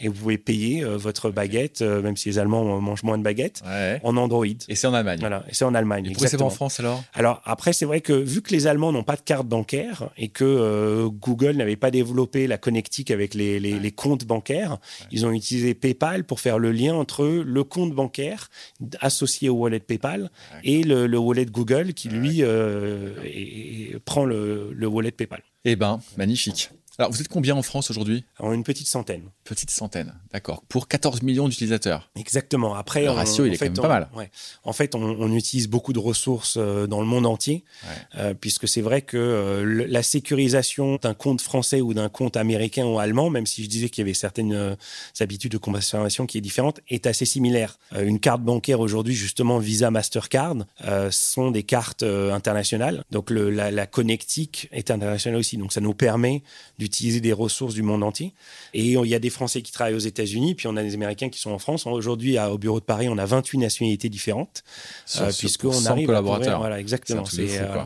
Et 0.00 0.08
vous 0.08 0.14
pouvez 0.14 0.38
payer 0.38 0.84
euh, 0.84 0.96
votre 0.96 1.30
baguette, 1.30 1.82
euh, 1.82 2.02
même 2.02 2.16
si 2.16 2.28
les 2.28 2.38
Allemands 2.38 2.80
mangent 2.80 3.02
moins 3.02 3.18
de 3.18 3.22
baguettes, 3.22 3.62
en 4.02 4.16
Android. 4.16 4.46
Et 4.46 4.74
c'est 4.74 4.86
en 4.86 4.94
Allemagne. 4.94 5.18
Voilà, 5.20 5.44
et 5.48 5.54
c'est 5.54 5.64
en 5.64 5.74
Allemagne. 5.74 6.06
Et 6.06 6.10
pourquoi 6.10 6.28
c'est 6.28 6.36
pas 6.36 6.44
en 6.44 6.50
France 6.50 6.80
alors? 6.80 7.02
Alors 7.14 7.42
après, 7.44 7.72
c'est 7.72 7.84
vrai 7.84 8.00
que 8.00 8.12
vu 8.12 8.42
que 8.42 8.52
les 8.52 8.66
Allemands 8.66 8.77
n'ont 8.78 9.02
pas 9.02 9.16
de 9.16 9.22
carte 9.22 9.46
bancaire 9.46 10.10
et 10.16 10.28
que 10.28 10.44
euh, 10.44 11.08
Google 11.08 11.56
n'avait 11.56 11.76
pas 11.76 11.90
développé 11.90 12.46
la 12.46 12.58
connectique 12.58 13.10
avec 13.10 13.34
les, 13.34 13.60
les, 13.60 13.92
comptes 13.92 14.24
bancaires, 14.24 14.78
ils 15.10 15.26
ont 15.26 15.32
utilisé 15.32 15.74
PayPal 15.74 16.24
pour 16.24 16.40
faire 16.40 16.58
le 16.58 16.72
lien 16.72 16.94
entre 16.94 17.26
le 17.26 17.64
compte 17.64 17.92
bancaire 17.92 18.50
associé 19.00 19.48
au 19.48 19.54
wallet 19.54 19.80
PayPal 19.80 20.30
et 20.62 20.82
le, 20.82 21.18
wallet 21.18 21.46
Google 21.46 21.94
qui 21.94 22.08
lui 22.08 22.42
prend 24.04 24.24
le, 24.24 24.72
le 24.72 24.86
wallet 24.86 25.10
PayPal. 25.10 25.42
Eh 25.64 25.76
ben, 25.76 26.00
magnifique. 26.16 26.70
Alors, 27.00 27.12
vous 27.12 27.20
êtes 27.20 27.28
combien 27.28 27.54
en 27.54 27.62
France 27.62 27.92
aujourd'hui? 27.92 28.24
Une 28.42 28.64
petite 28.64 28.88
centaine. 28.88 29.30
Petite 29.44 29.70
centaine, 29.70 30.14
d'accord. 30.32 30.64
Pour 30.68 30.88
14 30.88 31.22
millions 31.22 31.48
d'utilisateurs. 31.48 32.10
Exactement. 32.16 32.74
Après, 32.74 33.04
le 33.04 33.10
ratio, 33.10 33.46
il 33.46 33.54
est 33.54 33.56
quand 33.56 33.66
même 33.66 33.74
pas 33.74 33.86
mal. 33.86 34.08
Ouais. 34.16 34.32
En 34.64 34.72
fait, 34.72 34.96
on, 34.96 35.32
utilise 35.32 35.68
beaucoup 35.68 35.92
de 35.92 36.00
ressources 36.00 36.56
euh, 36.58 36.88
dans 36.88 37.00
le 37.00 37.06
monde 37.06 37.26
entier, 37.26 37.62
euh, 38.16 38.34
puisque 38.34 38.66
c'est 38.66 38.80
vrai 38.80 39.02
que 39.02 39.16
euh, 39.16 39.86
la 39.88 40.02
sécurisation 40.02 40.98
d'un 41.00 41.14
compte 41.14 41.40
français 41.40 41.80
ou 41.80 41.94
d'un 41.94 42.08
compte 42.08 42.36
américain 42.36 42.84
ou 42.84 42.98
allemand, 42.98 43.30
même 43.30 43.46
si 43.46 43.62
je 43.62 43.68
disais 43.68 43.90
qu'il 43.90 44.02
y 44.02 44.06
avait 44.06 44.14
certaines 44.14 44.76
habitudes 45.20 45.52
de 45.52 45.58
consommation 45.58 46.26
qui 46.26 46.38
est 46.38 46.40
différente, 46.40 46.80
est 46.88 47.06
assez 47.06 47.26
similaire. 47.26 47.78
une 47.96 48.18
carte 48.18 48.42
bancaire 48.42 48.80
aujourd'hui, 48.80 49.14
justement 49.14 49.58
Visa, 49.58 49.92
Mastercard, 49.92 50.56
sont 51.10 51.52
des 51.52 51.62
cartes 51.62 52.02
internationales. 52.02 53.04
Donc 53.12 53.30
le, 53.30 53.50
la, 53.50 53.70
la 53.70 53.86
connectique 53.86 54.68
est 54.72 54.90
internationale 54.90 55.38
aussi. 55.38 55.56
Donc 55.58 55.72
ça 55.72 55.80
nous 55.80 55.94
permet 55.94 56.42
du 56.78 56.87
utiliser 56.88 57.20
des 57.20 57.32
ressources 57.32 57.74
du 57.74 57.82
monde 57.82 58.02
entier. 58.02 58.32
Et 58.74 58.92
il 58.92 59.06
y 59.06 59.14
a 59.14 59.18
des 59.18 59.30
Français 59.30 59.62
qui 59.62 59.72
travaillent 59.72 59.94
aux 59.94 59.98
États-Unis, 59.98 60.54
puis 60.54 60.66
on 60.66 60.76
a 60.76 60.82
des 60.82 60.94
Américains 60.94 61.28
qui 61.28 61.38
sont 61.38 61.50
en 61.50 61.58
France. 61.58 61.86
Aujourd'hui, 61.86 62.38
au 62.38 62.58
bureau 62.58 62.80
de 62.80 62.84
Paris, 62.84 63.08
on 63.08 63.18
a 63.18 63.26
28 63.26 63.58
nationalités 63.58 64.08
différentes, 64.08 64.64
euh, 65.16 65.30
puisqu'on 65.38 65.86
arrive 65.86 66.06
collaborateurs. 66.06 66.58
voilà, 66.58 66.80
exactement. 66.80 67.24
Euh, 67.38 67.84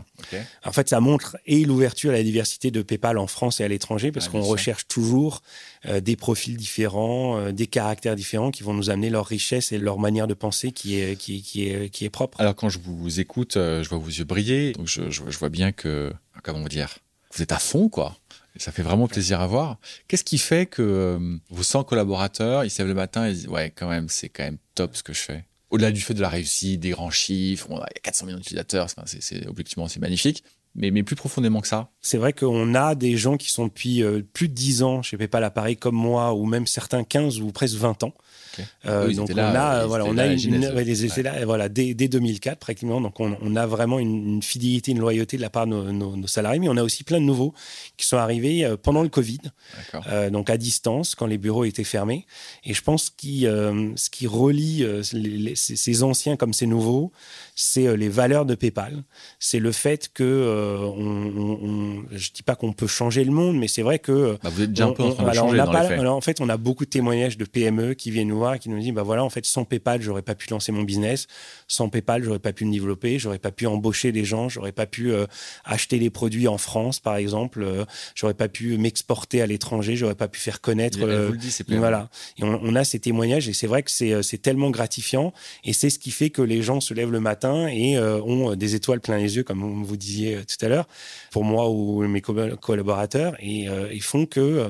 en 0.64 0.72
fait, 0.72 0.88
ça 0.88 1.00
montre 1.00 1.36
et 1.46 1.64
l'ouverture 1.64 2.10
à 2.10 2.14
la 2.14 2.22
diversité 2.22 2.70
de 2.70 2.82
PayPal 2.82 3.18
en 3.18 3.26
France 3.26 3.60
et 3.60 3.64
à 3.64 3.68
l'étranger, 3.68 4.12
parce 4.12 4.28
qu'on 4.28 4.40
recherche 4.40 4.86
toujours 4.86 5.42
euh, 5.86 6.00
des 6.00 6.16
profils 6.16 6.56
différents, 6.56 7.52
des 7.52 7.66
caractères 7.66 8.16
différents 8.16 8.50
qui 8.50 8.62
vont 8.62 8.74
nous 8.74 8.90
amener 8.90 9.10
leur 9.10 9.26
richesse 9.26 9.72
et 9.72 9.78
leur 9.78 9.98
manière 9.98 10.26
de 10.26 10.34
penser 10.34 10.72
qui 10.72 11.00
est, 11.00 11.16
qui, 11.16 11.42
qui 11.42 11.68
est, 11.68 11.90
qui 11.90 12.04
est 12.04 12.10
propre. 12.10 12.40
Alors, 12.40 12.54
quand 12.54 12.68
je 12.68 12.78
vous 12.78 13.20
écoute, 13.20 13.54
je 13.54 13.88
vois 13.88 13.98
vos 13.98 14.08
yeux 14.08 14.24
briller, 14.24 14.72
donc 14.72 14.86
je, 14.86 15.10
je, 15.10 15.22
je 15.28 15.38
vois 15.38 15.48
bien 15.48 15.72
que, 15.72 16.12
comment 16.42 16.68
dire, 16.68 16.98
vous 17.34 17.42
êtes 17.42 17.52
à 17.52 17.58
fond, 17.58 17.88
quoi. 17.88 18.16
Ça 18.56 18.72
fait 18.72 18.82
vraiment 18.82 19.08
plaisir 19.08 19.40
à 19.40 19.46
voir. 19.46 19.78
Qu'est-ce 20.08 20.24
qui 20.24 20.38
fait 20.38 20.66
que 20.66 20.82
euh, 20.82 21.36
vos 21.50 21.62
100 21.62 21.84
collaborateurs, 21.84 22.64
ils 22.64 22.70
se 22.70 22.78
lèvent 22.78 22.88
le 22.88 22.94
matin 22.94 23.26
et 23.26 23.32
disent 23.32 23.48
Ouais, 23.48 23.70
quand 23.70 23.88
même, 23.88 24.08
c'est 24.08 24.28
quand 24.28 24.44
même 24.44 24.58
top 24.74 24.94
ce 24.94 25.02
que 25.02 25.12
je 25.12 25.20
fais 25.20 25.46
Au-delà 25.70 25.90
du 25.90 26.00
fait 26.00 26.14
de 26.14 26.20
la 26.20 26.28
réussite, 26.28 26.80
des 26.80 26.90
grands 26.90 27.10
chiffres, 27.10 27.68
il 27.70 27.76
y 27.76 27.80
a 27.80 28.00
400 28.02 28.26
millions 28.26 28.38
d'utilisateurs, 28.38 28.88
c'est, 29.06 29.46
objectivement, 29.46 29.88
c'est 29.88 30.00
magnifique. 30.00 30.44
Mais, 30.74 30.90
mais, 30.90 31.02
plus 31.02 31.16
profondément 31.16 31.60
que 31.60 31.68
ça. 31.68 31.90
C'est 32.00 32.16
vrai 32.16 32.32
qu'on 32.32 32.74
a 32.74 32.94
des 32.94 33.18
gens 33.18 33.36
qui 33.36 33.50
sont 33.50 33.66
depuis 33.66 34.02
euh, 34.02 34.22
plus 34.32 34.48
de 34.48 34.54
10 34.54 34.82
ans 34.82 35.02
chez 35.02 35.18
PayPal 35.18 35.44
Appareil 35.44 35.76
comme 35.76 35.94
moi, 35.94 36.32
ou 36.32 36.46
même 36.46 36.66
certains 36.66 37.04
15 37.04 37.40
ou 37.40 37.52
presque 37.52 37.76
20 37.76 38.04
ans, 38.04 38.14
euh, 38.86 39.12
donc 39.12 39.30
on 39.32 39.38
a, 39.38 39.86
voilà, 39.86 40.04
on 40.04 40.18
a 40.18 40.26
une, 40.26 40.72
voilà, 41.44 41.68
dès, 41.68 41.94
2004 41.94 42.58
pratiquement. 42.58 43.00
Donc 43.00 43.20
on, 43.20 43.56
a 43.56 43.66
vraiment 43.66 43.98
une, 43.98 44.42
fidélité, 44.42 44.92
une 44.92 45.00
loyauté 45.00 45.36
de 45.36 45.42
la 45.42 45.50
part 45.50 45.66
de 45.66 45.74
nos, 45.74 46.26
salariés, 46.26 46.60
mais 46.60 46.68
on 46.68 46.76
a 46.76 46.82
aussi 46.82 47.04
plein 47.04 47.20
de 47.20 47.24
nouveaux 47.24 47.54
qui 47.96 48.06
sont 48.06 48.16
arrivés 48.16 48.64
euh, 48.64 48.76
pendant 48.76 49.02
le 49.02 49.08
Covid, 49.08 49.40
euh, 50.08 50.30
donc 50.30 50.50
à 50.50 50.56
distance 50.56 51.14
quand 51.14 51.26
les 51.26 51.38
bureaux 51.38 51.64
étaient 51.64 51.84
fermés. 51.84 52.26
Et 52.64 52.74
je 52.74 52.82
pense 52.82 53.10
que 53.10 53.92
ce 53.96 54.10
qui 54.10 54.26
relie 54.26 54.84
ces, 55.54 56.02
anciens 56.02 56.36
comme 56.36 56.52
ces 56.52 56.66
nouveaux, 56.66 57.12
c'est 57.54 57.96
les 57.96 58.08
valeurs 58.08 58.46
de 58.46 58.54
PayPal. 58.54 59.02
C'est 59.38 59.58
le 59.58 59.72
fait 59.72 60.10
que 60.12 60.92
on, 60.96 62.04
je 62.10 62.30
dis 62.32 62.42
pas 62.42 62.54
qu'on 62.54 62.72
peut 62.72 62.86
changer 62.86 63.24
le 63.24 63.30
monde, 63.30 63.56
mais 63.56 63.68
c'est 63.68 63.82
vrai 63.82 63.98
que 63.98 64.38
bah, 64.42 64.50
vous 64.50 64.62
êtes 64.62 64.70
déjà 64.70 64.86
un 64.86 64.92
peu 64.92 65.02
en 65.02 65.12
train 65.12 65.24
de 65.24 65.34
changer 65.34 65.58
dans 65.58 65.72
les 65.72 65.88
faits. 65.88 66.06
en 66.06 66.20
fait, 66.20 66.40
on 66.40 66.48
a 66.48 66.56
beaucoup 66.56 66.84
de 66.84 66.90
témoignages 66.90 67.36
de 67.36 67.44
PME 67.44 67.94
qui 67.94 68.10
viennent 68.10 68.28
nous 68.28 68.41
qui 68.58 68.68
nous 68.68 68.78
dit 68.78 68.92
bah 68.92 69.02
voilà 69.02 69.24
en 69.24 69.30
fait 69.30 69.44
sans 69.46 69.64
PayPal 69.64 70.02
j'aurais 70.02 70.22
pas 70.22 70.34
pu 70.34 70.48
lancer 70.50 70.72
mon 70.72 70.82
business. 70.82 71.26
Sans 71.68 71.88
PayPal 71.88 72.22
j'aurais 72.22 72.38
pas 72.38 72.52
pu 72.52 72.64
me 72.64 72.72
développer. 72.72 73.18
J'aurais 73.18 73.38
pas 73.38 73.52
pu 73.52 73.66
embaucher 73.66 74.12
des 74.12 74.24
gens. 74.24 74.48
J'aurais 74.48 74.72
pas 74.72 74.86
pu 74.86 75.12
euh, 75.12 75.26
acheter 75.64 75.98
les 75.98 76.10
produits 76.10 76.48
en 76.48 76.58
France 76.58 77.00
par 77.00 77.16
exemple. 77.16 77.62
Euh, 77.62 77.84
j'aurais 78.14 78.34
pas 78.34 78.48
pu 78.48 78.76
m'exporter 78.78 79.42
à 79.42 79.46
l'étranger. 79.46 79.96
J'aurais 79.96 80.14
pas 80.14 80.28
pu 80.28 80.40
faire 80.40 80.60
connaître 80.60 80.98
euh, 81.02 81.26
vous 81.26 81.32
le 81.32 81.38
dit, 81.38 81.54
voilà. 81.68 82.08
Et 82.38 82.44
on, 82.44 82.74
a 82.74 82.84
ces 82.84 82.98
témoignages 82.98 83.48
et 83.48 83.52
c'est 83.52 83.66
vrai 83.66 83.82
que 83.82 83.90
c'est 83.90 84.22
c'est 84.22 84.38
tellement 84.38 84.70
gratifiant. 84.70 85.32
Et 85.64 85.72
c'est 85.72 85.90
ce 85.90 85.98
qui 85.98 86.10
fait 86.10 86.30
que 86.30 86.42
les 86.42 86.62
gens 86.62 86.80
se 86.80 86.94
lèvent 86.94 87.12
le 87.12 87.20
matin 87.20 87.68
et 87.68 87.98
ont 87.98 88.54
des 88.54 88.74
étoiles 88.74 89.00
plein 89.00 89.18
les 89.18 89.36
yeux 89.36 89.42
comme 89.42 89.84
vous 89.84 89.96
disiez 89.96 90.38
tout 90.46 90.64
à 90.64 90.68
l'heure 90.68 90.88
pour 91.30 91.44
moi 91.44 91.70
ou 91.70 92.02
mes 92.06 92.20
collaborateurs. 92.20 93.34
Et 93.40 93.68
ils 93.92 94.02
font 94.02 94.26
que 94.26 94.68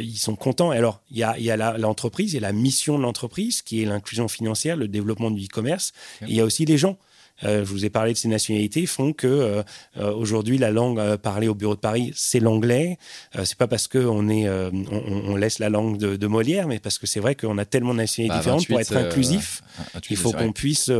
ils 0.00 0.18
sont 0.18 0.36
contents. 0.36 0.70
Alors 0.70 1.02
il 1.10 1.18
y 1.18 1.22
a 1.22 1.36
il 1.38 1.44
y 1.44 1.50
a 1.50 1.78
l'entreprise 1.78 2.34
et 2.34 2.40
la 2.40 2.52
mission 2.52 2.71
mission 2.72 2.96
de 2.96 3.02
l'entreprise, 3.02 3.60
qui 3.60 3.82
est 3.82 3.84
l'inclusion 3.84 4.28
financière, 4.28 4.76
le 4.76 4.88
développement 4.88 5.30
du 5.30 5.44
e-commerce. 5.44 5.92
Il 6.22 6.34
y 6.34 6.40
a 6.40 6.44
aussi 6.44 6.64
les 6.64 6.78
gens. 6.78 6.96
Euh, 7.44 7.64
je 7.64 7.70
vous 7.70 7.84
ai 7.84 7.90
parlé 7.90 8.12
de 8.12 8.18
ces 8.18 8.28
nationalités, 8.28 8.86
font 8.86 9.12
que 9.12 9.26
euh, 9.26 9.62
euh, 9.96 10.12
aujourd'hui 10.12 10.58
la 10.58 10.70
langue 10.70 11.16
parlée 11.16 11.48
au 11.48 11.54
bureau 11.54 11.74
de 11.74 11.80
Paris, 11.80 12.12
c'est 12.14 12.40
l'anglais. 12.40 12.98
c'est 13.44 13.56
pas 13.56 13.66
parce 13.66 13.88
qu'on 13.88 14.28
est, 14.28 14.48
on, 14.48 15.36
laisse 15.36 15.58
la 15.58 15.68
langue 15.68 15.98
de, 15.98 16.26
Molière, 16.26 16.66
mais 16.66 16.78
parce 16.78 16.98
que 16.98 17.06
c'est 17.06 17.20
vrai 17.20 17.34
qu'on 17.34 17.58
a 17.58 17.64
tellement 17.64 17.92
de 17.92 17.98
nationalités 17.98 18.34
bah, 18.34 18.38
différentes 18.38 18.66
pour 18.66 18.80
être 18.80 18.96
inclusif. 18.96 19.62
il 20.08 20.16
faut 20.16 20.32
qu'on 20.32 20.52
puisse 20.52 20.90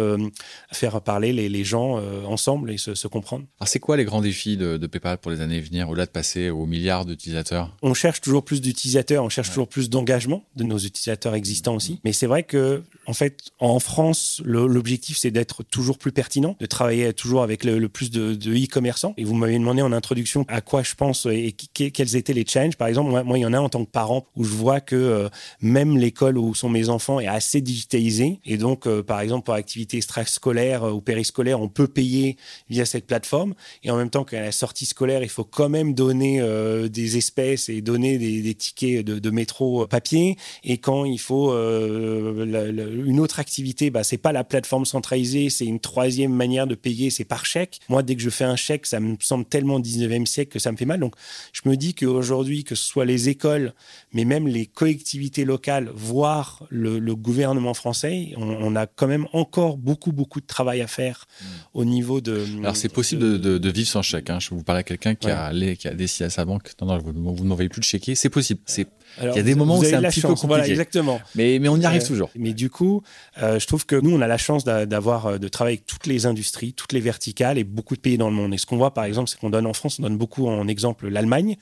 faire 0.73 1.01
parler 1.01 1.33
les, 1.33 1.65
gens 1.65 2.01
ensemble 2.27 2.73
et 2.73 2.79
se, 2.79 3.07
comprendre. 3.07 3.45
Alors 3.61 3.69
c'est 3.69 3.79
quoi 3.79 3.97
les 3.97 4.05
grands 4.05 4.21
défis 4.21 4.57
de, 4.57 4.87
PayPal 4.87 5.19
pour 5.19 5.31
les 5.31 5.41
années 5.41 5.59
à 5.59 5.61
venir, 5.61 5.89
au-delà 5.89 6.07
de 6.07 6.11
passer 6.11 6.51
aux 6.51 6.67
milliards 6.67 7.05
d'utilisateurs? 7.05 7.75
On 7.83 7.95
cherche 7.95 8.21
toujours 8.21 8.45
plus 8.45 8.61
d'utilisateurs, 8.61 9.25
on 9.25 9.29
cherche 9.29 9.49
toujours 9.49 9.69
plus 9.69 9.89
d'engagement 9.89 10.45
de 10.57 10.65
nos 10.65 10.79
utilisateurs 10.79 11.35
existants 11.35 11.75
aussi. 11.75 12.01
Mais 12.05 12.13
c'est 12.13 12.27
vrai 12.27 12.43
que 12.43 12.83
en 13.07 13.15
fait, 13.15 13.51
en 13.59 13.79
France, 13.79 14.43
l'objectif 14.45 15.17
c'est 15.19 15.31
d'être 15.31 15.63
toujours 15.63 15.99
plus 15.99 16.13
pertinent 16.13 16.32
de 16.41 16.67
travailler 16.67 17.13
toujours 17.13 17.43
avec 17.43 17.65
le, 17.65 17.89
plus 17.89 18.11
de 18.11 18.35
e-commerçants. 18.35 19.15
et 19.17 19.25
vous 19.25 19.35
m'avez 19.35 19.59
demandé 19.59 19.83
en 19.83 19.93
introduction 19.93 20.45
à 20.49 20.61
quoi 20.61 20.83
je 20.83 20.95
pense 20.95 21.27
et 21.27 21.53
quels 21.53 22.17
étaient 22.17 22.33
les 22.33 22.45
challenges. 22.47 22.77
Par 22.77 22.89
exemple, 22.89 23.11
moi, 23.25 23.39
il 23.39 23.43
y 23.43 23.47
en 23.47 23.53
a 23.53 23.59
en 23.59 23.69
tant 23.69 23.85
que 23.85 23.91
parent 23.91 24.27
où 24.37 24.45
je 24.45 24.51
vois 24.51 24.81
que 24.81 24.97
euh, 24.97 25.29
même 25.61 25.97
l'école 25.97 26.39
où 26.39 26.55
sont 26.55 26.69
mes 26.69 26.89
enfants 26.89 27.21
est 27.21 27.27
assez 27.27 27.61
digitalisée. 27.61 28.41
Et 28.45 28.57
donc, 28.57 28.87
euh, 28.87 29.03
par 29.03 29.21
exemple, 29.21 29.45
pour 29.45 29.55
activités 29.55 29.99
extrascolaires 29.99 30.85
euh, 30.85 30.93
ou 30.93 31.01
périscolaires, 31.01 31.61
on 31.61 31.69
peut 31.69 31.89
payer 31.89 32.37
via 32.71 32.85
cette 32.85 33.07
plateforme. 33.07 33.55
Et 33.83 33.91
en 33.91 33.97
même 33.97 34.11
temps 34.11 34.25
qu'à 34.25 34.41
la 34.41 34.53
sortie 34.53 34.87
scolaire, 34.87 35.23
il 35.23 35.29
faut 35.29 35.45
quand 35.45 35.69
même 35.69 35.95
donner 35.95 36.43
des 36.89 37.17
espèces 37.17 37.69
et 37.69 37.81
donner 37.81 38.19
des, 38.19 38.55
tickets 38.55 39.05
de, 39.05 39.31
métro 39.31 39.87
papier. 39.87 40.37
Et 40.65 40.79
quand 40.79 41.05
il 41.05 41.19
faut 41.19 41.53
une 41.53 43.21
autre 43.21 43.41
activité, 43.41 43.91
bah, 43.91 44.05
c'est 44.05 44.19
pas 44.19 44.33
la 44.33 44.45
plateforme 44.45 44.85
centralisée, 44.85 45.51
c'est 45.51 45.67
une 45.67 45.81
troisième 45.81 46.12
manière 46.29 46.67
de 46.67 46.75
payer, 46.75 47.11
c'est 47.11 47.25
par 47.25 47.47
chèque. 47.47 47.81
Moi, 47.89 48.03
dès 48.03 48.17
que 48.17 48.23
je 48.23 48.31
fais 48.31 48.45
un 48.45 48.57
chèque, 48.57 48.87
ça 48.87 49.01
me 49.01 49.17
semble 49.21 49.45
tellement 49.45 49.81
19e 49.81 50.27
siècle 50.27 50.53
que 50.53 50.59
ça 50.59 50.73
me 50.73 50.77
fait 50.77 50.85
mal. 50.85 51.01
Donc, 51.01 51.15
je 51.53 51.69
me 51.69 51.77
dis 51.77 51.95
qu'aujourd'hui, 51.95 52.65
que 52.65 52.75
ce 52.75 52.85
soit 52.85 53.05
les 53.05 53.29
écoles, 53.29 53.75
mais 54.13 54.25
même 54.25 54.49
les 54.49 54.67
collectivités 54.67 55.45
locales, 55.45 55.91
voire 55.95 56.65
le, 56.71 57.01
gouvernement 57.15 57.75
français, 57.75 58.33
on, 58.37 58.75
a 58.75 58.87
quand 58.87 59.07
même 59.07 59.27
encore 59.33 59.77
beaucoup, 59.77 60.13
beaucoup 60.13 60.41
de 60.41 60.47
travail 60.47 60.81
à 60.81 60.87
faire 60.87 61.27
mmh. 61.27 61.45
au 61.75 61.85
niveau 61.85 62.21
de. 62.21 62.45
Alors, 62.61 62.77
c'est 62.77 62.89
possible 62.89 63.41
de, 63.41 63.71
vivre 63.71 63.89
sans 63.89 64.03
chèque. 64.03 64.31
Hein. 64.31 64.39
Je 64.41 64.51
vous 64.51 64.63
parle 64.63 64.79
à 64.79 64.83
quelqu'un 64.83 65.15
qui, 65.15 65.31
a, 65.31 65.53
qui 65.77 65.89
a 65.89 65.95
décidé 65.95 66.25
à 66.25 66.31
sa 66.31 66.45
banque 66.45 66.73
non, 66.81 66.87
non, 66.87 66.99
vous, 66.99 67.37
vous 67.37 67.45
n'envoyez 67.45 67.69
plus 67.69 67.81
de 67.81 67.85
chéquier. 67.85 68.15
C'est 68.15 68.31
possible. 68.31 68.61
C'est 68.67 68.89
il 69.21 69.37
y 69.37 69.39
a 69.39 69.43
des 69.43 69.55
moments 69.55 69.79
où 69.79 69.85
c'est 69.85 69.95
un 69.95 70.03
petit 70.03 70.21
peu 70.21 70.29
compliqué. 70.29 70.47
Voilà, 70.47 70.69
exactement. 70.69 71.21
Mais, 71.35 71.59
mais 71.61 71.69
on 71.69 71.77
y 71.77 71.85
arrive 71.85 72.07
toujours. 72.07 72.31
Mais 72.37 72.53
du 72.53 72.71
coup, 72.71 73.03
euh, 73.43 73.59
je 73.59 73.67
trouve 73.67 73.87
que 73.87 73.97
nous, 73.97 74.15
on 74.15 74.21
a 74.21 74.27
la 74.27 74.39
chance 74.39 74.65
d'avoir, 74.65 75.27
euh, 75.27 75.39
de 75.39 75.49
travailler 75.49 75.77
avec 75.77 75.87
toutes 75.87 76.07
les 76.07 76.27
industries, 76.27 76.73
toutes 76.73 76.93
les 76.93 77.01
verticales 77.01 77.59
et 77.59 77.65
beaucoup 77.65 77.97
de 77.97 78.01
pays 78.01 78.19
dans 78.19 78.29
le 78.29 78.35
monde. 78.35 78.55
Et 78.55 78.59
ce 78.59 78.67
qu'on 78.67 78.77
voit, 78.77 78.95
par 78.95 79.05
exemple, 79.05 79.29
c'est 79.29 79.39
qu'on 79.39 79.51
donne 79.51 79.67
en 79.67 79.73
France, 79.73 79.99
on 79.99 80.03
donne 80.03 80.17
beaucoup 80.17 80.47
en 80.49 80.69
exemple 80.69 81.09
l'Allemagne, 81.09 81.57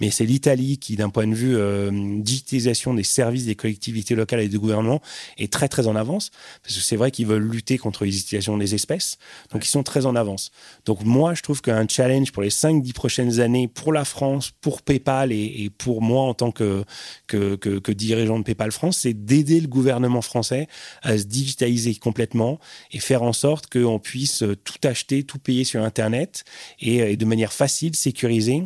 mais 0.00 0.10
c'est 0.10 0.24
l'Italie 0.24 0.78
qui, 0.78 0.96
d'un 0.96 1.10
point 1.10 1.26
de 1.26 1.34
vue 1.34 1.56
euh, 1.56 1.90
digitalisation 2.20 2.94
des 2.94 3.02
services 3.02 3.46
des 3.46 3.54
collectivités 3.54 4.14
locales 4.14 4.40
et 4.40 4.48
du 4.48 4.58
gouvernement, 4.58 5.00
est 5.38 5.52
très, 5.52 5.68
très 5.68 5.86
en 5.86 5.96
avance. 5.96 6.30
Parce 6.62 6.74
que 6.74 6.80
c'est 6.80 6.96
vrai 6.96 7.10
qu'ils 7.10 7.26
veulent 7.26 7.48
lutter 7.48 7.78
contre 7.78 8.04
les 8.04 8.18
utilisations 8.18 8.56
des 8.56 8.74
espèces. 8.74 9.18
Donc, 9.52 9.64
ils 9.64 9.70
sont 9.70 9.82
très 9.82 10.06
en 10.06 10.16
avance. 10.16 10.50
Donc, 10.84 11.04
moi, 11.04 11.34
je 11.34 11.42
trouve 11.42 11.62
qu'un 11.62 11.86
challenge 11.88 12.32
pour 12.32 12.42
les 12.42 12.50
5-10 12.50 12.92
prochaines 12.92 13.40
années, 13.40 13.68
pour 13.68 13.92
la 13.92 14.04
France, 14.04 14.52
pour 14.60 14.82
PayPal 14.82 15.32
et, 15.32 15.64
et 15.64 15.70
pour 15.70 16.02
moi 16.02 16.22
en 16.22 16.34
tant 16.34 16.50
que 16.50 16.84
que, 17.26 17.92
dirigeant 17.92 18.38
de 18.38 18.44
PayPal 18.44 18.72
France, 18.72 18.98
c'est 18.98 19.14
d'aider 19.14 19.60
le 19.60 19.68
gouvernement 19.68 20.22
français 20.22 20.68
à 21.02 21.16
se 21.18 21.24
digitaliser 21.24 21.94
complètement 21.96 22.58
et 22.92 22.98
faire 22.98 23.22
en 23.22 23.32
sorte 23.32 23.66
qu'on 23.70 23.98
puisse 23.98 24.44
tout 24.64 24.78
acheter, 24.84 25.24
tout 25.24 25.38
payer 25.38 25.64
sur 25.64 25.82
Internet 25.82 26.44
et, 26.80 27.16
de 27.16 27.24
manière 27.24 27.52
facile, 27.52 27.94
sécurisée, 27.94 28.62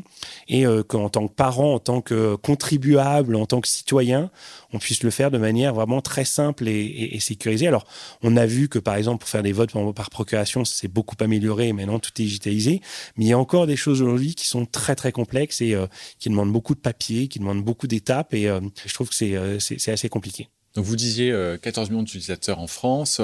et 0.49 0.67
euh, 0.67 0.83
qu'en 0.83 1.09
tant 1.09 1.29
que 1.29 1.35
parent, 1.35 1.75
en 1.75 1.79
tant 1.79 2.01
que 2.01 2.37
contribuable, 2.37 3.37
en 3.37 3.47
tant 3.47 3.61
que 3.61 3.69
citoyen, 3.69 4.31
on 4.73 4.79
puisse 4.79 5.03
le 5.03 5.11
faire 5.11 5.31
de 5.31 5.39
manière 5.39 5.75
vraiment 5.75 6.01
très 6.01 6.25
simple 6.25 6.69
et, 6.69 7.19
sécurisée. 7.21 7.67
Alors, 7.67 7.87
on 8.23 8.37
a 8.37 8.47
vu 8.47 8.69
que, 8.69 8.79
par 8.79 8.95
exemple, 8.95 9.21
pour 9.21 9.29
faire 9.29 9.43
des 9.43 9.53
votes 9.53 9.73
par, 9.95 10.11
procuration, 10.11 10.65
c'est 10.65 10.89
beaucoup 10.89 11.17
amélioré. 11.21 11.73
Maintenant, 11.73 11.99
tout 11.99 12.11
est 12.21 12.25
digitalisé. 12.25 12.81
Mais 13.17 13.27
il 13.27 13.29
y 13.29 13.33
a 13.33 13.39
encore 13.39 13.67
des 13.67 13.77
choses 13.77 14.03
aujourd'hui 14.03 14.35
qui 14.35 14.47
sont 14.47 14.67
très, 14.67 14.95
très 14.95 15.13
complexes 15.13 15.61
et 15.61 15.75
euh, 15.75 15.87
qui 16.19 16.29
demandent 16.29 16.53
beaucoup 16.53 16.75
de 16.75 16.81
papier, 16.81 17.29
qui 17.29 17.39
demandent 17.39 17.65
beaucoup 17.65 17.87
d'étapes. 17.87 18.35
Et 18.35 18.49
euh, 18.49 18.61
je 18.85 18.95
trouve 18.95 19.11
que 19.11 19.25
euh, 19.25 19.59
c'est 19.59 19.91
assez 19.91 20.09
compliqué. 20.09 20.49
Donc, 20.75 20.85
vous 20.85 20.97
disiez 20.97 21.35
14 21.61 21.91
millions 21.91 22.03
d'utilisateurs 22.03 22.61
en 22.61 22.69
France. 22.69 23.21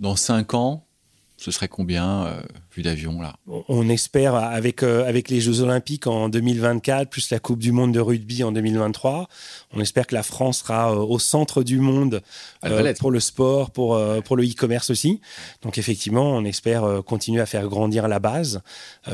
dans 0.00 0.16
5 0.16 0.54
ans, 0.54 0.86
ce 1.40 1.50
serait 1.50 1.68
combien 1.68 2.26
euh, 2.26 2.40
vu 2.76 2.82
d'avion 2.82 3.22
là? 3.22 3.36
On 3.68 3.88
espère 3.88 4.34
avec 4.34 4.82
euh, 4.82 5.08
avec 5.08 5.30
les 5.30 5.40
Jeux 5.40 5.62
Olympiques 5.62 6.06
en 6.06 6.28
2024 6.28 7.08
plus 7.08 7.30
la 7.30 7.38
Coupe 7.38 7.60
du 7.60 7.72
Monde 7.72 7.94
de 7.94 8.00
rugby 8.00 8.44
en 8.44 8.52
2023, 8.52 9.26
on 9.72 9.80
espère 9.80 10.06
que 10.06 10.14
la 10.14 10.22
France 10.22 10.58
sera 10.58 10.92
euh, 10.92 10.96
au 10.96 11.18
centre 11.18 11.62
du 11.62 11.80
monde 11.80 12.20
pour 12.98 13.10
le 13.10 13.20
sport, 13.20 13.70
pour 13.70 13.98
pour 14.24 14.36
le 14.36 14.44
e-commerce 14.44 14.90
aussi. 14.90 15.20
Donc 15.62 15.78
effectivement, 15.78 16.30
on 16.30 16.44
espère 16.44 17.02
continuer 17.06 17.40
à 17.40 17.46
faire 17.46 17.66
grandir 17.68 18.06
la 18.06 18.18
base, 18.18 18.60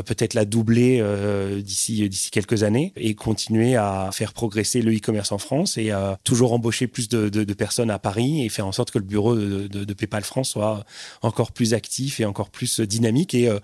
peut-être 0.04 0.34
la 0.34 0.44
doubler 0.44 1.02
d'ici 1.62 2.08
d'ici 2.08 2.30
quelques 2.30 2.64
années 2.64 2.92
et 2.96 3.14
continuer 3.14 3.76
à 3.76 4.10
faire 4.12 4.32
progresser 4.32 4.82
le 4.82 4.92
e-commerce 4.92 5.30
en 5.30 5.38
France 5.38 5.78
et 5.78 5.92
toujours 6.24 6.52
embaucher 6.52 6.88
plus 6.88 7.08
de, 7.08 7.28
de, 7.28 7.54
personnes 7.54 7.90
à 7.90 7.98
Paris 7.98 8.44
et 8.44 8.48
faire 8.48 8.66
en 8.66 8.72
sorte 8.72 8.90
que 8.90 8.98
le 8.98 9.04
bureau 9.04 9.36
de, 9.36 9.66
de 9.68 9.94
PayPal 9.94 10.24
France 10.24 10.50
soit 10.50 10.84
encore 11.22 11.52
plus 11.52 11.74
actif 11.74 12.15
et 12.20 12.24
encore 12.24 12.50
plus 12.50 12.80
dynamique 12.80 13.34
et 13.34 13.48
euh, 13.48 13.58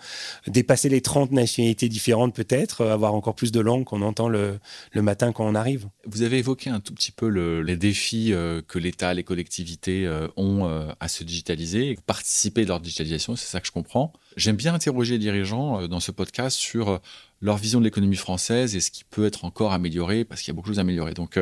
dépasser 0.46 0.88
les 0.88 1.00
30 1.00 1.32
nationalités 1.32 1.88
différentes 1.88 2.34
peut-être, 2.34 2.82
euh, 2.82 2.92
avoir 2.92 3.14
encore 3.14 3.34
plus 3.34 3.52
de 3.52 3.60
langues 3.60 3.84
qu'on 3.84 4.02
entend 4.02 4.28
le, 4.28 4.58
matin 4.94 5.32
quand 5.32 5.46
on 5.46 5.54
arrive. 5.54 5.88
Vous 6.06 6.22
avez 6.22 6.38
évoqué 6.38 6.70
un 6.70 6.80
tout 6.80 6.94
petit 6.94 7.12
peu 7.12 7.28
les 7.60 7.76
défis 7.76 8.32
euh, 8.32 8.62
que 8.66 8.78
l'État, 8.78 9.14
les 9.14 9.24
collectivités 9.24 10.08
ont 10.36 10.64
à 11.00 11.08
se 11.08 11.24
digitaliser, 11.24 11.98
participer 12.06 12.62
de 12.62 12.68
leur 12.68 12.80
digitalisation, 12.80 13.36
c'est 13.36 13.46
ça 13.46 13.60
que 13.60 13.66
je 13.66 13.72
comprends. 13.72 14.12
J'aime 14.36 14.56
bien 14.56 14.74
interroger 14.74 15.14
les 15.14 15.18
dirigeants 15.18 15.86
dans 15.88 16.00
ce 16.00 16.12
podcast 16.12 16.56
sur 16.56 17.00
leur 17.40 17.56
vision 17.56 17.80
de 17.80 17.84
l'économie 17.84 18.16
française 18.16 18.76
et 18.76 18.80
ce 18.80 18.90
qui 18.90 19.04
peut 19.04 19.26
être 19.26 19.44
encore 19.44 19.72
amélioré, 19.72 20.24
parce 20.24 20.40
qu'il 20.40 20.52
y 20.52 20.54
a 20.54 20.56
beaucoup 20.56 20.68
de 20.68 20.74
choses 20.74 20.78
à 20.78 20.82
améliorer. 20.82 21.14
Donc, 21.14 21.38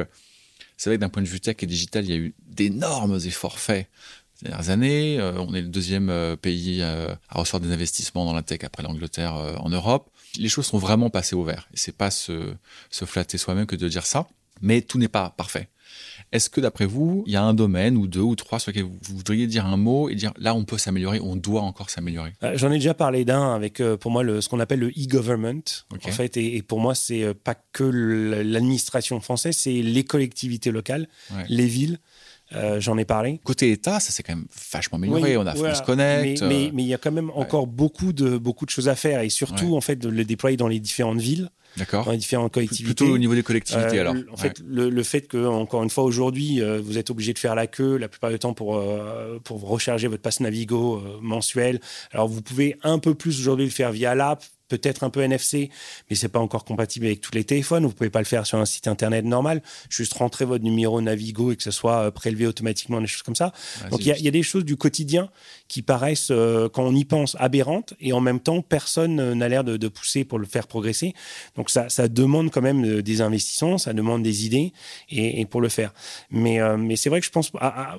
c'est 0.81 0.89
vrai 0.89 0.97
que 0.97 1.03
d'un 1.03 1.11
point 1.11 1.23
de 1.23 1.29
vue 1.29 1.41
tech 1.41 1.57
et 1.61 1.67
digital, 1.67 2.05
il 2.05 2.11
y 2.11 2.15
a 2.15 2.17
eu 2.17 2.35
d'énormes 2.47 3.19
efforts 3.27 3.59
faits 3.59 3.87
dernières 4.43 4.71
années. 4.71 5.19
Euh, 5.19 5.33
on 5.39 5.55
est 5.55 5.63
le 5.63 5.69
deuxième 5.69 6.11
euh, 6.11 6.37
pays 6.37 6.81
euh, 6.83 7.15
à 7.29 7.39
recevoir 7.39 7.61
des 7.61 7.73
investissements 7.73 8.25
dans 8.25 8.33
la 8.33 8.43
tech 8.43 8.61
après 8.65 8.83
l'Angleterre 8.83 9.35
en 9.35 9.69
Europe. 9.69 10.11
Les 10.39 10.49
choses 10.49 10.67
sont 10.67 10.79
vraiment 10.79 11.11
passées 11.11 11.37
au 11.37 11.45
vert. 11.45 11.69
Et 11.75 11.77
c'est 11.77 11.97
pas 11.97 12.11
se, 12.11 12.55
se 12.91 13.05
flatter 13.05 13.39
soi-même 13.39 13.67
que 13.67 13.77
de 13.77 13.89
dire 13.89 14.07
ça. 14.07 14.29
Mais 14.63 14.83
tout 14.83 14.99
n'est 14.99 15.09
pas 15.09 15.31
parfait. 15.37 15.69
Est-ce 16.33 16.49
que 16.49 16.61
d'après 16.61 16.87
vous, 16.87 17.25
il 17.27 17.33
y 17.33 17.37
a 17.37 17.43
un 17.43 17.55
domaine 17.55 17.97
ou 17.97 18.07
deux 18.07 18.21
ou 18.21 18.37
trois 18.37 18.61
sur 18.61 18.71
lequel 18.71 18.85
vous 18.85 18.99
voudriez 19.17 19.49
dire 19.49 19.67
un 19.67 19.77
mot 19.77 20.09
et 20.09 20.15
dire 20.15 20.33
là 20.39 20.55
on 20.55 20.65
peut 20.65 20.79
s'améliorer, 20.79 21.19
on 21.19 21.35
doit 21.35 21.63
encore 21.63 21.91
s'améliorer? 21.91 22.33
J'en 22.55 22.71
ai 22.71 22.77
déjà 22.77 22.95
parlé 22.95 23.25
d'un 23.25 23.53
avec 23.55 23.83
pour 24.01 24.13
moi 24.13 24.23
le, 24.23 24.41
ce 24.41 24.49
qu'on 24.49 24.61
appelle 24.61 24.79
le 24.79 24.91
e-government. 24.91 25.65
En 25.91 26.11
fait, 26.13 26.37
et, 26.37 26.63
pour 26.63 26.79
moi 26.79 26.95
c'est 26.95 27.35
pas 27.35 27.57
que 27.73 27.83
l'administration 27.83 29.21
française, 29.21 29.57
c'est 29.57 29.83
les 29.83 30.05
collectivités 30.05 30.71
locales, 30.71 31.09
les 31.49 31.67
villes. 31.67 31.99
Euh, 32.55 32.81
j'en 32.81 32.99
ai 32.99 33.05
parlé. 33.05 33.41
Côté 33.45 33.71
État, 33.71 34.01
ça 34.01 34.11
s'est 34.11 34.23
quand 34.23 34.35
même 34.35 34.47
vachement 34.73 34.97
amélioré. 34.97 35.37
on 35.37 35.47
a 35.47 35.55
France 35.55 35.83
Connect. 35.83 36.43
Mais, 36.43 36.71
il 36.73 36.81
y 36.87 36.95
a 36.95 36.99
quand 36.99 37.13
même 37.13 37.31
encore 37.35 37.67
beaucoup, 37.67 38.13
de, 38.13 38.39
beaucoup 38.39 38.65
de 38.65 38.71
choses 38.71 38.89
à 38.89 38.97
faire 38.97 39.21
et 39.21 39.29
surtout, 39.29 39.77
en 39.77 39.81
fait, 39.81 39.97
de 39.97 40.09
le 40.09 40.25
déployer 40.25 40.57
dans 40.57 40.69
les 40.69 40.81
différentes 40.81 41.21
villes. 41.21 41.51
D'accord. 41.77 42.05
Dans 42.05 42.11
les 42.11 42.19
différentes 42.19 42.53
collectivités. 42.53 42.95
Plutôt 42.95 43.15
au 43.15 43.19
niveau 43.19 43.37
des 43.37 43.45
collectivités, 43.45 43.99
euh, 43.99 44.01
alors. 44.01 44.17
En 44.33 44.37
fait, 44.37 44.61
le, 44.67 45.03
fait 45.05 45.29
que, 45.29 45.47
encore 45.47 45.85
une 45.85 45.91
fois, 45.91 46.03
aujourd'hui, 46.03 46.61
euh, 46.61 46.81
vous 46.83 46.99
êtes 46.99 47.11
obligé 47.11 47.33
de 47.33 47.39
faire 47.39 47.55
la 47.55 47.69
queue 47.69 47.97
la 47.97 48.09
plupart 48.09 48.31
du 48.31 48.41
temps 48.41 48.55
pour, 48.55 48.83
pour 49.45 49.61
recharger 49.69 50.09
votre 50.09 50.23
passe 50.23 50.41
Navigo 50.41 51.01
mensuel. 51.23 51.81
Alors, 52.11 52.27
vous 52.27 52.43
pouvez 52.43 52.77
un 52.83 52.99
peu 52.99 53.15
plus 53.15 53.39
aujourd'hui 53.39 53.67
le 53.67 53.71
faire 53.71 53.93
via 53.93 54.17
l'app 54.17 54.43
peut-être 54.71 55.05
un 55.05 55.11
peu 55.11 55.21
NFC, 55.21 55.69
mais 56.09 56.17
c'est 56.17 56.29
pas 56.29 56.39
encore 56.39 56.65
compatible 56.65 57.07
avec 57.07 57.21
tous 57.21 57.35
les 57.35 57.45
téléphones. 57.45 57.85
Vous 57.85 57.93
pouvez 57.93 58.09
pas 58.09 58.21
le 58.21 58.25
faire 58.25 58.47
sur 58.47 58.57
un 58.59 58.65
site 58.65 58.89
internet 58.89 59.25
normal. 59.25 59.63
Juste 59.91 60.15
rentrer 60.15 60.45
votre 60.47 60.65
numéro 60.65 61.01
Navigo 61.01 61.53
et 61.53 61.57
que 61.57 61.63
ce 61.63 61.71
soit 61.71 62.07
euh, 62.07 62.11
prélevé 62.11 62.47
automatiquement, 62.47 63.01
des 63.01 63.07
choses 63.07 63.23
comme 63.23 63.35
ça. 63.35 63.53
Donc 63.91 64.01
il 64.01 64.07
y, 64.07 64.29
a 64.29 64.31
des 64.31 64.43
choses 64.43 64.65
du 64.65 64.77
quotidien 64.77 65.29
qui 65.69 65.83
paraissent, 65.83 66.31
euh, 66.31 66.69
quand 66.69 66.85
on 66.85 66.95
y 66.95 67.05
pense, 67.05 67.37
aberrantes 67.39 67.95
et 68.01 68.13
en 68.13 68.21
même 68.21 68.41
temps, 68.41 68.63
personne 68.63 69.21
euh, 69.21 69.35
n'a 69.35 69.49
l'air 69.49 69.65
de, 69.65 69.89
pousser 69.89 70.25
pour 70.25 70.39
le 70.39 70.47
faire 70.47 70.69
progresser. 70.69 71.15
Donc 71.57 71.69
ça, 71.69 71.89
ça 71.89 72.07
demande 72.07 72.53
quand 72.53 72.63
même 72.63 73.03
des 73.03 73.21
investissements, 73.23 73.77
ça 73.77 73.93
demande 73.93 74.23
des 74.23 74.47
idées 74.47 74.73
et, 75.11 75.45
pour 75.47 75.61
le 75.61 75.69
faire. 75.69 75.93
Mais, 76.31 76.61
mais 76.79 76.95
c'est 76.95 77.11
vrai 77.11 77.19
que 77.19 77.27
je 77.27 77.31
pense, 77.31 77.51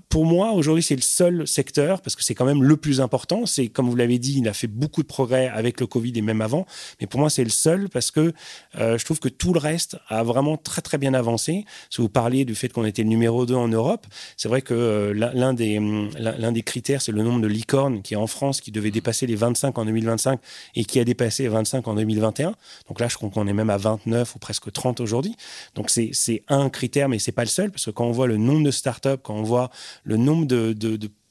pour 0.08 0.26
moi, 0.26 0.54
aujourd'hui, 0.54 0.84
c'est 0.84 0.96
le 0.96 1.02
seul 1.02 1.46
secteur, 1.46 2.02
parce 2.02 2.16
que 2.16 2.24
c'est 2.24 2.34
quand 2.34 2.46
même 2.46 2.64
le 2.64 2.78
plus 2.78 3.02
important. 3.02 3.46
C'est, 3.46 3.68
comme 3.68 3.90
vous 3.90 3.96
l'avez 3.98 4.20
dit, 4.20 4.38
il 4.38 4.48
a 4.48 4.54
fait 4.54 4.68
beaucoup 4.68 5.02
de 5.02 5.08
progrès 5.08 5.50
avec 5.50 5.82
le 5.82 5.88
Covid 5.88 6.14
et 6.16 6.22
même 6.22 6.40
avant 6.40 6.61
mais 7.00 7.08
pour 7.08 7.20
moi, 7.20 7.30
c'est 7.30 7.44
le 7.44 7.50
seul 7.50 7.90
parce 7.90 8.12
que 8.12 8.34
euh, 8.78 8.98
je 8.98 9.06
trouve 9.06 9.20
que 9.20 9.30
tout 9.30 9.54
le 9.54 9.60
reste 9.60 9.98
a 10.08 10.24
vraiment 10.24 10.58
très, 10.58 10.82
très 10.82 10.98
bien 10.98 11.14
avancé. 11.14 11.66
Si 11.90 12.02
vous 12.02 12.10
parliez 12.10 12.46
du 12.46 12.56
fait 12.56 12.70
qu'on 12.70 12.86
était 12.86 13.04
le 13.04 13.10
numéro 13.10 13.46
2 13.46 13.56
en 13.56 13.68
Europe, 13.68 14.06
c'est 14.38 14.48
vrai 14.48 14.62
que 14.62 14.74
euh, 14.74 15.14
l'un 15.14 15.54
des, 15.54 15.78
hum, 15.78 16.10
l'un 16.18 16.52
des 16.52 16.64
critères, 16.64 17.02
c'est 17.02 17.12
le 17.12 17.24
nombre 17.24 17.42
de 17.42 17.48
licornes 17.48 18.02
qui 18.02 18.14
est 18.14 18.18
en 18.18 18.28
France, 18.28 18.62
qui 18.62 18.72
devait 18.72 18.92
dépasser 18.92 19.28
les 19.28 19.36
25 19.36 19.78
en 19.78 19.86
2025 19.86 20.40
et 20.76 20.86
qui 20.86 21.00
a 21.00 21.04
dépassé 21.04 21.44
les 21.44 21.50
25 21.50 21.88
en 21.88 21.96
2021. 21.96 22.54
Donc 22.88 23.00
là, 23.00 23.08
je 23.08 23.16
crois 23.16 23.30
qu'on 23.30 23.48
est 23.48 23.54
même 23.54 23.70
à 23.70 23.78
29 23.78 24.36
ou 24.36 24.40
presque 24.40 24.72
30 24.72 25.00
aujourd'hui. 25.00 25.36
Donc 25.76 25.90
c'est 25.90 26.44
un 26.48 26.70
critère, 26.70 27.10
mais 27.10 27.20
c'est 27.20 27.32
pas 27.32 27.44
le 27.44 27.50
seul 27.50 27.72
parce 27.72 27.86
que 27.86 27.92
quand 27.92 28.06
on 28.06 28.12
voit 28.12 28.28
le 28.28 28.38
nombre 28.38 28.64
de 28.64 28.72
startups, 28.72 29.18
quand 29.24 29.36
on 29.36 29.44
voit 29.44 29.70
le 30.04 30.18
nombre 30.18 30.46
de 30.46 30.74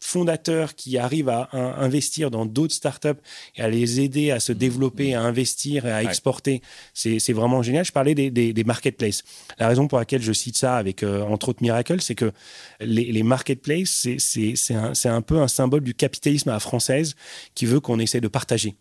fondateurs 0.01 0.75
qui 0.75 0.99
arrivent 0.99 1.29
à, 1.29 1.49
investir 1.53 2.31
dans 2.31 2.47
d'autres 2.47 2.75
startups 2.75 3.21
et 3.57 3.63
à 3.63 3.69
les 3.69 4.01
aider 4.01 4.31
à 4.31 4.41
se 4.41 4.53
développer, 4.53 5.15
à 5.15 5.23
investir 5.23 5.87
et 5.87 5.93
à 5.93 6.03
exporter. 6.03 6.63
C'est 6.95 7.33
vraiment 7.33 7.63
génial. 7.63 7.85
Je 7.85 7.93
parlais 7.93 8.15
des, 8.15 8.31
des, 8.31 8.65
marketplaces. 8.65 9.23
La 9.59 9.69
raison 9.69 9.89
pour 9.89 9.99
laquelle 9.99 10.23
je 10.23 10.33
cite 10.33 10.57
ça 10.57 10.77
avec, 10.77 11.03
euh, 11.03 11.23
entre 11.23 11.51
autres, 11.51 11.63
Miracle, 11.63 12.01
c'est 12.01 12.15
que 12.15 12.33
les, 12.81 13.13
les 13.13 13.23
marketplaces, 13.23 14.09
c'est 14.19 14.75
un, 14.75 14.93
un 15.05 15.23
peu 15.23 15.39
un 15.39 15.49
symbole 15.49 15.83
du 15.83 15.95
capitalisme 15.95 16.49
à 16.49 16.53
la 16.53 16.61
française 16.61 17.15
qui 17.55 17.67
veut 17.67 17.81
qu'on 17.81 17.99
essaie 17.99 18.21
de 18.21 18.29
partager. 18.29 18.75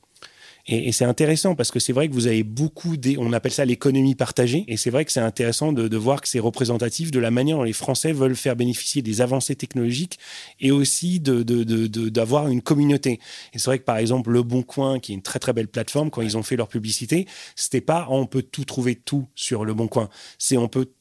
Et, 0.72 0.92
c'est 0.92 1.06
intéressant 1.06 1.56
parce 1.56 1.72
que 1.72 1.80
c'est 1.80 1.94
vrai 1.94 2.08
que 2.08 2.14
vous 2.14 2.28
avez 2.28 2.44
beaucoup, 2.44 2.96
des, 2.96 3.18
on 3.18 3.34
appelle 3.34 3.52
ça 3.52 3.66
l'économie 3.66 4.14
partagée, 4.14 4.66
et 4.68 4.78
c'est 4.78 4.92
vrai 4.92 5.04
que 5.04 5.12
c'est 5.12 5.20
intéressant 5.20 5.74
de, 5.74 5.98
voir 5.98 6.22
que 6.22 6.28
c'est 6.28 6.40
représentatif 6.40 7.10
de 7.10 7.20
la 7.20 7.32
manière 7.32 7.58
dont 7.58 7.64
les 7.64 7.74
Français 7.74 8.14
veulent 8.14 8.36
faire 8.36 8.56
bénéficier 8.56 9.02
des 9.02 9.22
avancées 9.22 9.56
technologiques 9.56 10.20
et 10.60 10.72
aussi 10.72 11.20
d'avoir 11.20 12.48
une 12.50 12.62
communauté. 12.62 13.20
Et 13.54 13.58
c'est 13.58 13.66
vrai 13.66 13.80
que 13.80 13.84
par 13.84 13.98
exemple 13.98 14.30
Le 14.30 14.44
Bon 14.44 14.62
Coin, 14.62 15.00
qui 15.00 15.12
est 15.12 15.16
une 15.16 15.24
très 15.24 15.40
très 15.40 15.54
belle 15.54 15.68
plateforme, 15.68 16.12
quand 16.12 16.22
ils 16.22 16.38
ont 16.38 16.44
fait 16.44 16.56
leur 16.56 16.68
publicité, 16.68 17.28
c'était 17.56 17.82
pas 17.82 18.06
on 18.10 18.28
peut 18.28 18.44
tout 18.44 18.66
trouver 18.66 18.96
tout 18.96 19.28
sur 19.34 19.66
Le 19.66 19.74
Bon 19.74 19.88
Coin, 19.88 20.10
c'est 20.38 20.58
on 20.58 20.68
peut 20.68 20.92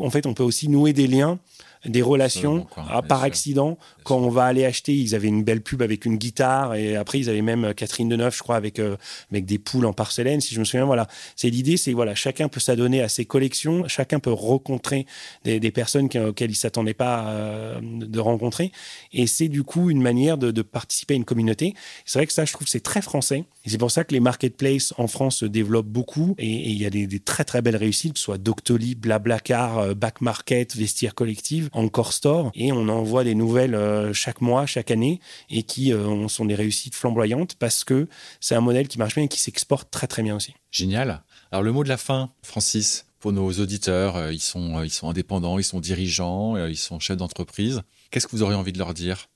en 0.00 0.10
fait, 0.10 0.26
on 0.26 0.34
peut 0.34 0.42
aussi 0.42 0.68
nouer 0.68 0.92
des 0.92 1.06
liens 1.06 1.38
des 1.84 2.02
relations 2.02 2.66
ah, 2.76 3.02
par 3.02 3.22
accident. 3.22 3.78
Quand 4.04 4.18
on 4.18 4.30
va 4.30 4.44
aller 4.44 4.64
acheter, 4.64 4.94
ils 4.94 5.14
avaient 5.14 5.28
une 5.28 5.44
belle 5.44 5.60
pub 5.60 5.82
avec 5.82 6.04
une 6.04 6.16
guitare 6.16 6.74
et 6.74 6.96
après 6.96 7.18
ils 7.18 7.28
avaient 7.28 7.42
même 7.42 7.64
euh, 7.66 7.72
Catherine 7.72 8.08
Deneuve, 8.08 8.34
je 8.34 8.42
crois, 8.42 8.56
avec 8.56 8.78
euh, 8.78 8.96
avec 9.30 9.44
des 9.44 9.58
poules 9.58 9.86
en 9.86 9.92
porcelaine, 9.92 10.40
si 10.40 10.54
je 10.54 10.60
me 10.60 10.64
souviens. 10.64 10.86
Voilà, 10.86 11.06
c'est 11.36 11.50
l'idée, 11.50 11.76
c'est 11.76 11.92
voilà, 11.92 12.14
chacun 12.14 12.48
peut 12.48 12.60
s'adonner 12.60 13.02
à 13.02 13.08
ses 13.08 13.24
collections, 13.24 13.86
chacun 13.86 14.18
peut 14.18 14.32
rencontrer 14.32 15.06
des, 15.44 15.60
des 15.60 15.70
personnes 15.70 16.06
auxquelles 16.06 16.50
il 16.50 16.56
s'attendait 16.56 16.94
pas 16.94 17.28
euh, 17.28 17.80
de 17.82 18.20
rencontrer, 18.20 18.72
et 19.12 19.26
c'est 19.26 19.48
du 19.48 19.62
coup 19.62 19.90
une 19.90 20.02
manière 20.02 20.38
de, 20.38 20.50
de 20.50 20.62
participer 20.62 21.14
à 21.14 21.16
une 21.16 21.24
communauté. 21.24 21.74
C'est 22.04 22.18
vrai 22.18 22.26
que 22.26 22.32
ça, 22.32 22.44
je 22.44 22.52
trouve, 22.52 22.66
c'est 22.66 22.82
très 22.82 23.02
français. 23.02 23.44
Et 23.64 23.70
c'est 23.70 23.78
pour 23.78 23.90
ça 23.90 24.04
que 24.04 24.14
les 24.14 24.20
marketplaces 24.20 24.94
en 24.96 25.08
France 25.08 25.38
se 25.38 25.44
développent 25.44 25.88
beaucoup 25.88 26.34
et 26.38 26.70
il 26.70 26.78
y 26.78 26.86
a 26.86 26.90
des, 26.90 27.06
des, 27.06 27.20
très 27.20 27.44
très 27.44 27.60
belles 27.60 27.76
réussites, 27.76 28.14
que 28.14 28.18
ce 28.18 28.24
soit 28.24 28.38
Doctolib, 28.38 28.98
Blablacar, 28.98 29.94
Back 29.94 30.22
Market, 30.22 30.74
Vestiaire 30.74 31.14
Collective, 31.14 31.67
Encore 31.72 32.12
Store, 32.12 32.50
et 32.54 32.72
on 32.72 32.88
envoie 32.88 33.24
des 33.24 33.34
nouvelles 33.34 34.12
chaque 34.12 34.40
mois, 34.40 34.66
chaque 34.66 34.90
année, 34.90 35.20
et 35.50 35.62
qui 35.62 35.92
sont 36.28 36.44
des 36.44 36.54
réussites 36.54 36.94
flamboyantes 36.94 37.54
parce 37.56 37.84
que 37.84 38.08
c'est 38.40 38.54
un 38.54 38.60
modèle 38.60 38.88
qui 38.88 38.98
marche 38.98 39.14
bien 39.14 39.24
et 39.24 39.28
qui 39.28 39.40
s'exporte 39.40 39.90
très 39.90 40.06
très 40.06 40.22
bien 40.22 40.36
aussi. 40.36 40.54
Génial. 40.70 41.22
Alors 41.50 41.62
le 41.62 41.72
mot 41.72 41.84
de 41.84 41.88
la 41.88 41.96
fin, 41.96 42.30
Francis, 42.42 43.06
pour 43.20 43.32
nos 43.32 43.50
auditeurs, 43.50 44.16
euh, 44.16 44.32
ils 44.32 44.40
sont, 44.40 44.78
euh, 44.78 44.86
ils 44.86 44.90
sont 44.90 45.08
indépendants, 45.08 45.58
ils 45.58 45.64
sont 45.64 45.80
dirigeants, 45.80 46.56
euh, 46.56 46.70
ils 46.70 46.76
sont 46.76 47.00
chefs 47.00 47.16
d'entreprise. 47.16 47.82
Qu'est-ce 48.10 48.26
que 48.26 48.32
vous 48.32 48.42
auriez 48.42 48.56
envie 48.56 48.72
de 48.72 48.78
leur 48.78 48.94
dire? 48.94 49.28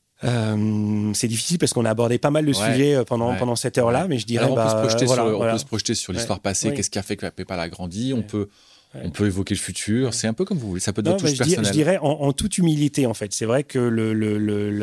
C'est 1.15 1.27
difficile 1.27 1.59
parce 1.59 1.73
qu'on 1.73 1.85
a 1.85 1.91
abordé 1.91 2.17
pas 2.17 2.31
mal 2.31 2.47
de 2.47 2.53
sujets 2.53 3.05
pendant, 3.05 3.35
pendant 3.35 3.57
cette 3.57 3.77
heure-là, 3.77 4.07
mais 4.07 4.19
je 4.19 4.27
dirais. 4.27 4.47
on, 4.49 4.55
peut 4.55 4.69
se 4.69 4.77
projeter 4.77 5.07
sur, 5.09 5.25
on 5.25 5.51
peut 5.51 5.59
se 5.59 5.65
projeter 5.65 5.95
sur 5.97 6.13
l'histoire 6.13 6.39
passée, 6.39 6.73
qu'est-ce 6.73 6.91
qui 6.91 6.99
a 7.01 7.03
fait 7.03 7.17
que 7.17 7.27
la 7.27 7.33
PayPal 7.33 7.59
a 7.59 7.69
grandi? 7.69 8.15
On 8.15 8.23
peut 8.23 8.49
on 8.95 9.11
peut 9.11 9.27
évoquer 9.27 9.55
le 9.55 9.61
futur. 9.61 10.13
C'est 10.13 10.27
un 10.27 10.35
peu 10.35 10.45
comme 10.45 10.59
vous 10.59 10.69
voulez. 10.69 10.81
Ça 10.81 10.93
peut 10.93 11.03
être 11.05 11.17
touche 11.17 11.31
je, 11.35 11.71
dirais 11.71 11.99
en, 12.03 12.33
toute 12.33 12.59
humilité, 12.59 13.07
en 13.07 13.15
fait. 13.15 13.33
C'est 13.33 13.47
vrai 13.47 13.65
que 13.65 13.79
le, 13.79 14.13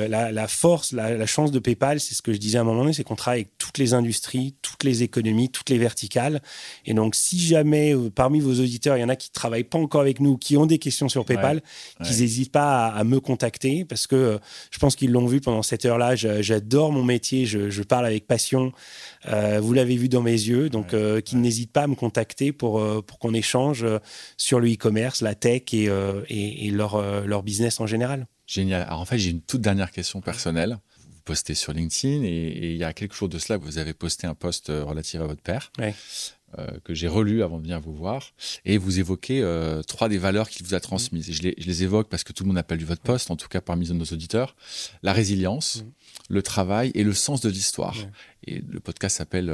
la, 0.08 0.48
force, 0.48 0.92
la, 0.94 1.26
chance 1.26 1.52
de 1.52 1.60
PayPal, 1.60 2.00
c'est 2.00 2.16
ce 2.16 2.22
que 2.22 2.34
je 2.34 2.38
disais 2.38 2.58
à 2.58 2.62
un 2.62 2.64
moment 2.64 2.82
donné, 2.82 2.94
c'est 2.94 3.04
qu'on 3.04 3.16
travaille 3.16 3.42
avec 3.42 3.58
toutes 3.58 3.78
les 3.78 3.94
industries, 3.94 4.56
toutes 4.62 4.84
les 4.84 5.04
économies, 5.04 5.50
toutes 5.50 5.70
les 5.70 5.78
verticales. 5.78 6.42
Et 6.86 6.94
donc, 6.94 7.16
si 7.16 7.40
jamais 7.40 7.96
euh, 7.96 8.10
parmi 8.10 8.40
vos 8.40 8.54
auditeurs, 8.54 8.98
il 8.98 9.02
y 9.02 9.04
en 9.04 9.10
a 9.10 9.16
qui 9.16 9.30
ne 9.30 9.34
travaillent 9.34 9.64
pas 9.64 9.78
encore 9.78 10.02
avec 10.02 10.20
nous, 10.20 10.38
qui 10.38 10.58
ont 10.58 10.66
des 10.66 10.80
questions 10.80 11.08
sur 11.08 11.24
PayPal, 11.24 11.62
qu'ils 12.04 12.20
n'hésitent 12.20 12.52
pas 12.52 12.88
à, 12.88 13.04
me 13.04 13.20
contacter 13.20 13.86
parce 13.86 14.08
que 14.08 14.16
euh, 14.16 14.38
je 14.72 14.80
pense 14.80 14.96
qu'ils 14.96 15.12
l'ont 15.12 15.28
vu 15.28 15.40
pendant 15.42 15.64
cette 15.64 15.86
heure-là. 15.86 16.16
J'adore 16.16 16.92
mon 16.92 17.04
métier, 17.04 17.46
je, 17.46 17.82
parle 17.84 18.06
avec 18.06 18.28
passion. 18.28 18.72
Euh, 19.28 19.60
vous 19.62 19.74
l'avez 19.74 19.96
vu 19.96 20.10
dans 20.10 20.22
mes 20.22 20.32
yeux, 20.32 20.70
donc 20.70 20.96
qu'ils 21.24 21.42
n'hésitent 21.42 21.72
pas 21.72 21.84
à 21.84 21.88
me 21.88 21.96
contacter 21.96 22.52
pour, 22.52 22.84
pour 23.06 23.20
qu'on 23.20 23.34
échange 23.34 23.86
sur 24.38 24.60
le 24.60 24.72
e-commerce, 24.72 25.22
la 25.22 25.36
tech 25.36 25.74
et, 25.74 25.90
euh, 25.90 26.24
et, 26.28 26.70
leur, 26.72 26.96
euh, 26.96 27.26
leur 27.26 27.44
business 27.44 27.80
en 27.80 27.88
général. 27.88 28.28
Génial. 28.48 28.84
Alors 28.84 29.00
en 29.00 29.06
fait, 29.06 29.18
j'ai 29.18 29.30
une 29.30 29.42
toute 29.42 29.62
dernière 29.62 29.92
question 29.92 30.22
personnelle. 30.22 30.78
Vous 31.10 31.22
postez 31.24 31.56
sur 31.56 31.74
LinkedIn 31.74 32.24
et, 32.24 32.72
il 32.72 32.78
y 32.78 32.84
a 32.84 32.94
quelques 32.94 33.14
jours 33.14 33.30
de 33.30 33.38
cela, 33.38 33.58
vous 33.58 33.78
avez 33.78 33.94
posté 33.94 34.28
un 34.28 34.34
post 34.34 34.70
euh, 34.70 34.84
relatif 34.84 35.22
à 35.22 35.28
votre 35.28 35.42
père. 35.42 35.72
que 36.84 36.96
j'ai 36.96 37.08
relu 37.08 37.44
avant 37.44 37.58
de 37.58 37.62
venir 37.62 37.80
vous 37.80 37.94
voir, 37.94 38.34
et 38.66 38.80
vous 38.80 38.98
évoquez 39.00 39.44
trois 39.88 40.10
des 40.10 40.18
valeurs 40.18 40.50
qu'il 40.50 40.66
vous 40.66 40.74
a 40.74 40.80
transmises. 40.80 41.30
Et 41.30 41.34
je, 41.34 41.44
les, 41.44 41.54
je, 41.60 41.68
les, 41.68 41.84
évoque 41.84 42.10
parce 42.10 42.24
que 42.24 42.34
tout 42.34 42.44
le 42.44 42.48
monde 42.48 42.56
n'a 42.56 42.64
pas 42.64 42.76
lu 42.76 42.86
votre 42.86 43.04
poste, 43.04 43.30
en 43.30 43.36
tout 43.36 43.48
cas 43.48 43.62
parmi 43.62 43.88
nos 43.88 44.06
auditeurs. 44.06 44.56
La 45.04 45.14
résilience, 45.14 45.86
le 46.28 46.42
travail 46.42 46.92
et 46.96 47.04
le 47.04 47.14
sens 47.14 47.42
de 47.42 47.50
l'histoire. 47.50 47.96
Et 48.48 48.64
le 48.68 48.80
podcast 48.80 49.18
s'appelle 49.18 49.54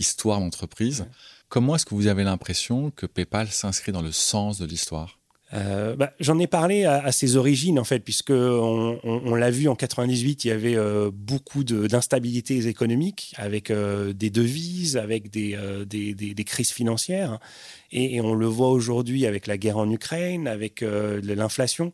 Histoire 0.00 0.40
d'entreprise. 0.40 1.06
Comment 1.54 1.76
est-ce 1.76 1.86
que 1.86 1.94
vous 1.94 2.08
avez 2.08 2.24
l'impression 2.24 2.90
que 2.90 3.06
PayPal 3.06 3.46
s'inscrit 3.48 3.92
dans 3.92 4.02
le 4.02 4.10
sens 4.10 4.58
de 4.58 4.66
l'histoire? 4.66 5.20
Euh, 5.54 5.94
bah, 5.94 6.12
J'en 6.20 6.38
ai 6.38 6.46
parlé 6.46 6.84
à, 6.84 7.12
ses 7.12 7.36
origines, 7.36 7.78
en 7.78 7.84
fait, 7.84 8.00
puisque 8.00 8.30
on, 8.30 9.34
l'a 9.34 9.50
vu 9.50 9.68
en 9.68 9.76
98, 9.76 10.44
il 10.44 10.48
y 10.48 10.50
avait 10.50 10.76
euh, 10.76 11.10
beaucoup 11.12 11.64
d'instabilités 11.64 12.66
économiques, 12.66 13.34
avec 13.36 13.70
euh, 13.70 14.12
des 14.12 14.30
devises, 14.30 14.96
avec 14.96 15.30
des, 15.30 15.56
des, 15.86 16.44
crises 16.44 16.70
financières. 16.70 17.38
Et, 17.92 18.20
on 18.20 18.34
le 18.34 18.46
voit 18.46 18.70
aujourd'hui 18.70 19.26
avec 19.26 19.46
la 19.46 19.56
guerre 19.56 19.78
en 19.78 19.90
Ukraine, 19.90 20.48
avec 20.48 20.80
l'inflation. 20.82 21.92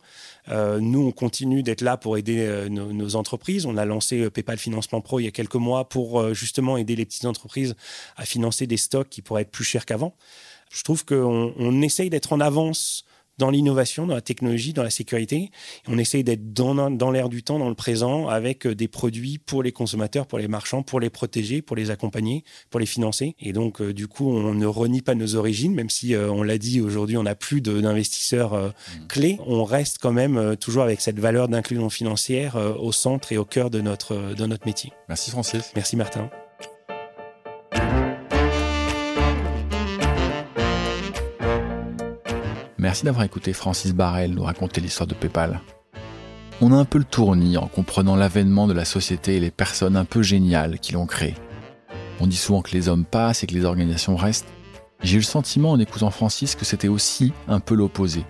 nous, 0.49 1.07
on 1.07 1.13
continue 1.13 1.63
d'être 1.63 1.83
là 1.83 1.97
pour 1.97 2.17
aider 2.17 2.67
nos, 2.71 3.17
entreprises. 3.17 3.67
On 3.67 3.77
a 3.77 3.85
lancé 3.85 4.31
PayPal 4.31 4.59
Financement 4.59 5.01
Pro 5.01 5.21
il 5.21 5.25
y 5.25 5.29
a 5.29 5.33
quelques 5.33 5.57
mois 5.57 5.89
pour 5.89 6.35
justement 6.35 6.77
aider 6.77 6.97
les 6.97 7.05
petites 7.05 7.27
entreprises 7.27 7.75
à 8.17 8.25
financer 8.25 8.67
des 8.67 8.77
stocks 8.77 9.09
qui 9.09 9.21
pourraient 9.23 9.43
être 9.43 9.51
plus 9.51 9.65
chers 9.65 9.85
qu'avant. 9.85 10.15
Je 10.71 10.83
trouve 10.83 11.05
qu'on 11.05 11.53
on 11.59 11.83
essaye 11.83 12.11
d'être 12.11 12.33
en 12.33 12.41
avance 12.41 13.05
dans 13.41 13.51
l'innovation, 13.51 14.07
dans 14.07 14.15
la 14.15 14.21
technologie, 14.21 14.73
dans 14.73 14.83
la 14.83 14.91
sécurité. 14.91 15.51
on 15.89 15.99
essaye 15.99 16.23
d'être 16.23 16.53
dans, 16.53 16.91
dans 16.91 17.11
l'air 17.11 17.29
du 17.31 17.43
temps, 17.43 17.59
dans 17.59 17.71
le 17.71 17.75
présent, 17.75 18.29
avec 18.29 18.67
euh, 18.67 18.75
des 18.75 18.87
produits 18.87 19.39
pour 19.39 19.63
les 19.63 19.73
consommateurs, 19.73 20.27
pour 20.27 20.39
les 20.39 20.47
marchands, 20.47 20.83
pour 20.83 21.01
les 21.01 21.11
protéger, 21.11 21.63
pour 21.63 21.75
les 21.75 21.91
accompagner, 21.91 22.45
pour 22.69 22.79
les 22.79 22.87
financer. 22.87 23.35
Et 23.41 23.53
donc, 23.53 23.81
euh, 23.81 23.95
du 23.95 24.07
coup, 24.09 24.31
on 24.31 24.55
ne 24.55 24.67
renie 24.67 25.01
pas 25.01 25.15
nos 25.15 25.37
origines, 25.37 25.75
même 25.75 25.89
si, 25.89 26.15
euh, 26.15 26.31
on 26.31 26.43
l'a 26.43 26.59
dit, 26.59 26.83
aujourd'hui, 26.83 27.17
on 27.17 27.23
n'a 27.23 27.35
plus 27.35 27.63
d'investisseurs 27.63 28.53
mmh. 28.55 29.07
clés. 29.09 29.39
On 29.47 29.65
reste 29.65 29.99
quand 30.01 30.13
même 30.13 30.57
toujours 30.57 30.83
avec 30.83 31.01
cette 31.01 31.19
valeur 31.19 31.49
d'inclusion 31.49 31.89
financière 31.89 32.57
au 32.79 32.93
centre 32.93 33.33
et 33.33 33.39
au 33.39 33.47
cœur 33.47 33.71
de 33.71 33.81
notre, 33.81 34.35
de 34.35 34.47
notre 34.47 34.67
métier. 34.67 34.93
Merci 35.09 35.31
Francis. 35.31 35.73
Merci 35.75 35.97
Martin. 35.97 36.31
Merci 42.91 43.05
d'avoir 43.05 43.25
écouté 43.25 43.53
Francis 43.53 43.95
Barrel 43.95 44.35
nous 44.35 44.43
raconter 44.43 44.81
l'histoire 44.81 45.07
de 45.07 45.15
PayPal. 45.15 45.61
On 46.61 46.73
a 46.73 46.77
un 46.77 46.85
peu 46.85 46.99
le 46.99 47.05
tournis 47.05 47.57
en 47.57 47.69
comprenant 47.69 48.17
l'avènement 48.17 48.67
de 48.67 48.73
la 48.73 48.85
société 48.85 49.37
et 49.37 49.39
les 49.39 49.53
personnes 49.53 49.97
un 49.97 50.05
peu 50.05 50.23
géniales 50.23 50.81
qui 50.81 50.95
l'ont 50.95 51.07
créé. 51.07 51.37
On 52.19 52.27
dit 52.27 52.37
souvent 52.37 52.63
que 52.63 52.73
les 52.73 52.89
hommes 52.89 53.05
passent 53.05 53.45
et 53.45 53.47
que 53.47 53.55
les 53.55 53.65
organisations 53.65 54.17
restent. 54.17 54.49
J'ai 55.05 55.15
eu 55.15 55.21
le 55.21 55.25
sentiment 55.25 55.71
en 55.71 55.79
écoutant 55.79 56.11
Francis 56.11 56.57
que 56.57 56.65
c'était 56.65 56.89
aussi 56.89 57.33
un 57.47 57.61
peu 57.61 57.77
l'opposé. 57.77 58.25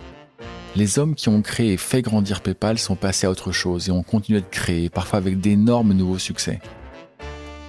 Les 0.77 0.99
hommes 0.99 1.15
qui 1.15 1.31
ont 1.31 1.41
créé 1.41 1.73
et 1.73 1.79
fait 1.79 2.03
grandir 2.03 2.43
PayPal 2.43 2.79
sont 2.79 2.97
passés 2.97 3.27
à 3.27 3.31
autre 3.31 3.53
chose 3.53 3.89
et 3.89 3.93
ont 3.93 4.03
continué 4.03 4.43
de 4.43 4.47
créer, 4.51 4.91
parfois 4.91 5.21
avec 5.21 5.41
d'énormes 5.41 5.95
nouveaux 5.95 6.19
succès. 6.19 6.61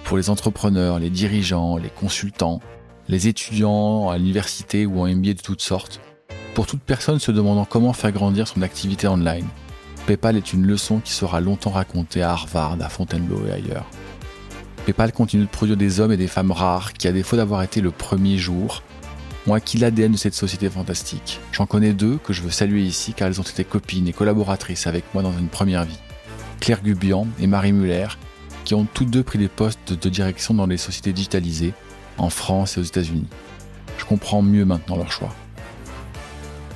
Pour 0.04 0.18
les 0.18 0.28
entrepreneurs, 0.28 0.98
les 0.98 1.08
dirigeants, 1.08 1.78
les 1.78 1.88
consultants, 1.88 2.60
les 3.08 3.28
étudiants 3.28 4.10
à 4.10 4.18
l'université 4.18 4.84
ou 4.84 5.00
en 5.00 5.06
MBA 5.06 5.32
de 5.32 5.40
toutes 5.40 5.62
sortes, 5.62 6.02
pour 6.54 6.66
toute 6.66 6.82
personne 6.82 7.18
se 7.18 7.32
demandant 7.32 7.64
comment 7.64 7.92
faire 7.92 8.12
grandir 8.12 8.46
son 8.46 8.62
activité 8.62 9.08
online, 9.08 9.46
PayPal 10.06 10.36
est 10.36 10.52
une 10.52 10.66
leçon 10.66 11.00
qui 11.00 11.12
sera 11.12 11.40
longtemps 11.40 11.70
racontée 11.70 12.22
à 12.22 12.32
Harvard, 12.32 12.76
à 12.80 12.88
Fontainebleau 12.88 13.46
et 13.46 13.52
ailleurs. 13.52 13.86
PayPal 14.84 15.12
continue 15.12 15.44
de 15.44 15.48
produire 15.48 15.76
des 15.76 16.00
hommes 16.00 16.12
et 16.12 16.16
des 16.16 16.26
femmes 16.26 16.50
rares 16.50 16.92
qui, 16.92 17.06
à 17.08 17.12
défaut 17.12 17.36
d'avoir 17.36 17.62
été 17.62 17.80
le 17.80 17.90
premier 17.90 18.36
jour, 18.36 18.82
ont 19.46 19.54
acquis 19.54 19.78
l'ADN 19.78 20.12
de 20.12 20.16
cette 20.16 20.34
société 20.34 20.68
fantastique. 20.68 21.40
J'en 21.52 21.66
connais 21.66 21.92
deux 21.92 22.18
que 22.18 22.32
je 22.32 22.42
veux 22.42 22.50
saluer 22.50 22.82
ici 22.82 23.12
car 23.12 23.28
elles 23.28 23.40
ont 23.40 23.44
été 23.44 23.64
copines 23.64 24.08
et 24.08 24.12
collaboratrices 24.12 24.86
avec 24.86 25.04
moi 25.14 25.22
dans 25.22 25.36
une 25.36 25.48
première 25.48 25.84
vie. 25.84 25.98
Claire 26.60 26.82
Gubian 26.82 27.26
et 27.40 27.46
Marie 27.46 27.72
Muller, 27.72 28.08
qui 28.64 28.74
ont 28.74 28.86
toutes 28.92 29.10
deux 29.10 29.22
pris 29.22 29.38
des 29.38 29.48
postes 29.48 29.92
de 29.92 30.08
direction 30.08 30.54
dans 30.54 30.66
les 30.66 30.76
sociétés 30.76 31.12
digitalisées, 31.12 31.74
en 32.18 32.30
France 32.30 32.76
et 32.76 32.80
aux 32.80 32.84
États-Unis. 32.84 33.26
Je 33.98 34.04
comprends 34.04 34.42
mieux 34.42 34.64
maintenant 34.64 34.96
leur 34.96 35.10
choix. 35.10 35.34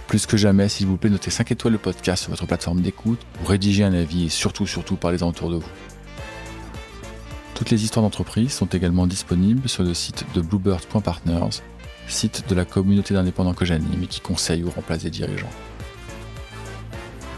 Plus 0.08 0.26
que 0.26 0.36
jamais, 0.36 0.68
s'il 0.68 0.86
vous 0.86 0.96
plaît, 0.96 1.10
notez 1.10 1.30
5 1.30 1.50
étoiles 1.50 1.72
le 1.72 1.78
podcast 1.78 2.22
sur 2.22 2.30
votre 2.30 2.46
plateforme 2.46 2.80
d'écoute 2.80 3.20
ou 3.42 3.46
rédigez 3.46 3.82
un 3.82 3.92
avis 3.92 4.26
et 4.26 4.28
surtout, 4.28 4.66
surtout, 4.66 4.96
parlez-en 4.96 5.28
autour 5.28 5.50
de 5.50 5.56
vous. 5.56 5.70
Toutes 7.54 7.70
les 7.70 7.82
histoires 7.82 8.04
d'entreprise 8.04 8.52
sont 8.52 8.66
également 8.66 9.06
disponibles 9.06 9.68
sur 9.68 9.82
le 9.82 9.94
site 9.94 10.24
de 10.34 10.42
bluebird.partners, 10.42 11.62
site 12.06 12.48
de 12.48 12.54
la 12.54 12.64
communauté 12.64 13.14
d'indépendants 13.14 13.54
que 13.54 13.64
j'anime 13.64 14.02
et 14.02 14.06
qui 14.06 14.20
conseille 14.20 14.62
ou 14.62 14.70
remplace 14.70 15.02
des 15.02 15.10
dirigeants. 15.10 15.50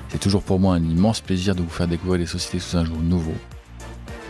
C'est 0.09 0.19
toujours 0.19 0.43
pour 0.43 0.59
moi 0.59 0.75
un 0.75 0.83
immense 0.83 1.21
plaisir 1.21 1.55
de 1.55 1.63
vous 1.63 1.69
faire 1.69 1.89
découvrir 1.89 2.19
les 2.19 2.27
sociétés 2.27 2.59
sous 2.59 2.77
un 2.77 2.85
jour 2.85 2.99
nouveau. 2.99 3.35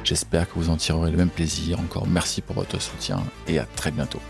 J'espère 0.05 0.49
que 0.49 0.55
vous 0.59 0.70
en 0.70 0.76
tirerez 0.76 1.11
le 1.11 1.16
même 1.16 1.30
plaisir. 1.30 1.80
Encore 1.80 2.07
merci 2.07 2.41
pour 2.41 2.57
votre 2.57 2.80
soutien 2.80 3.22
et 3.47 3.59
à 3.59 3.64
très 3.64 3.91
bientôt. 3.91 4.20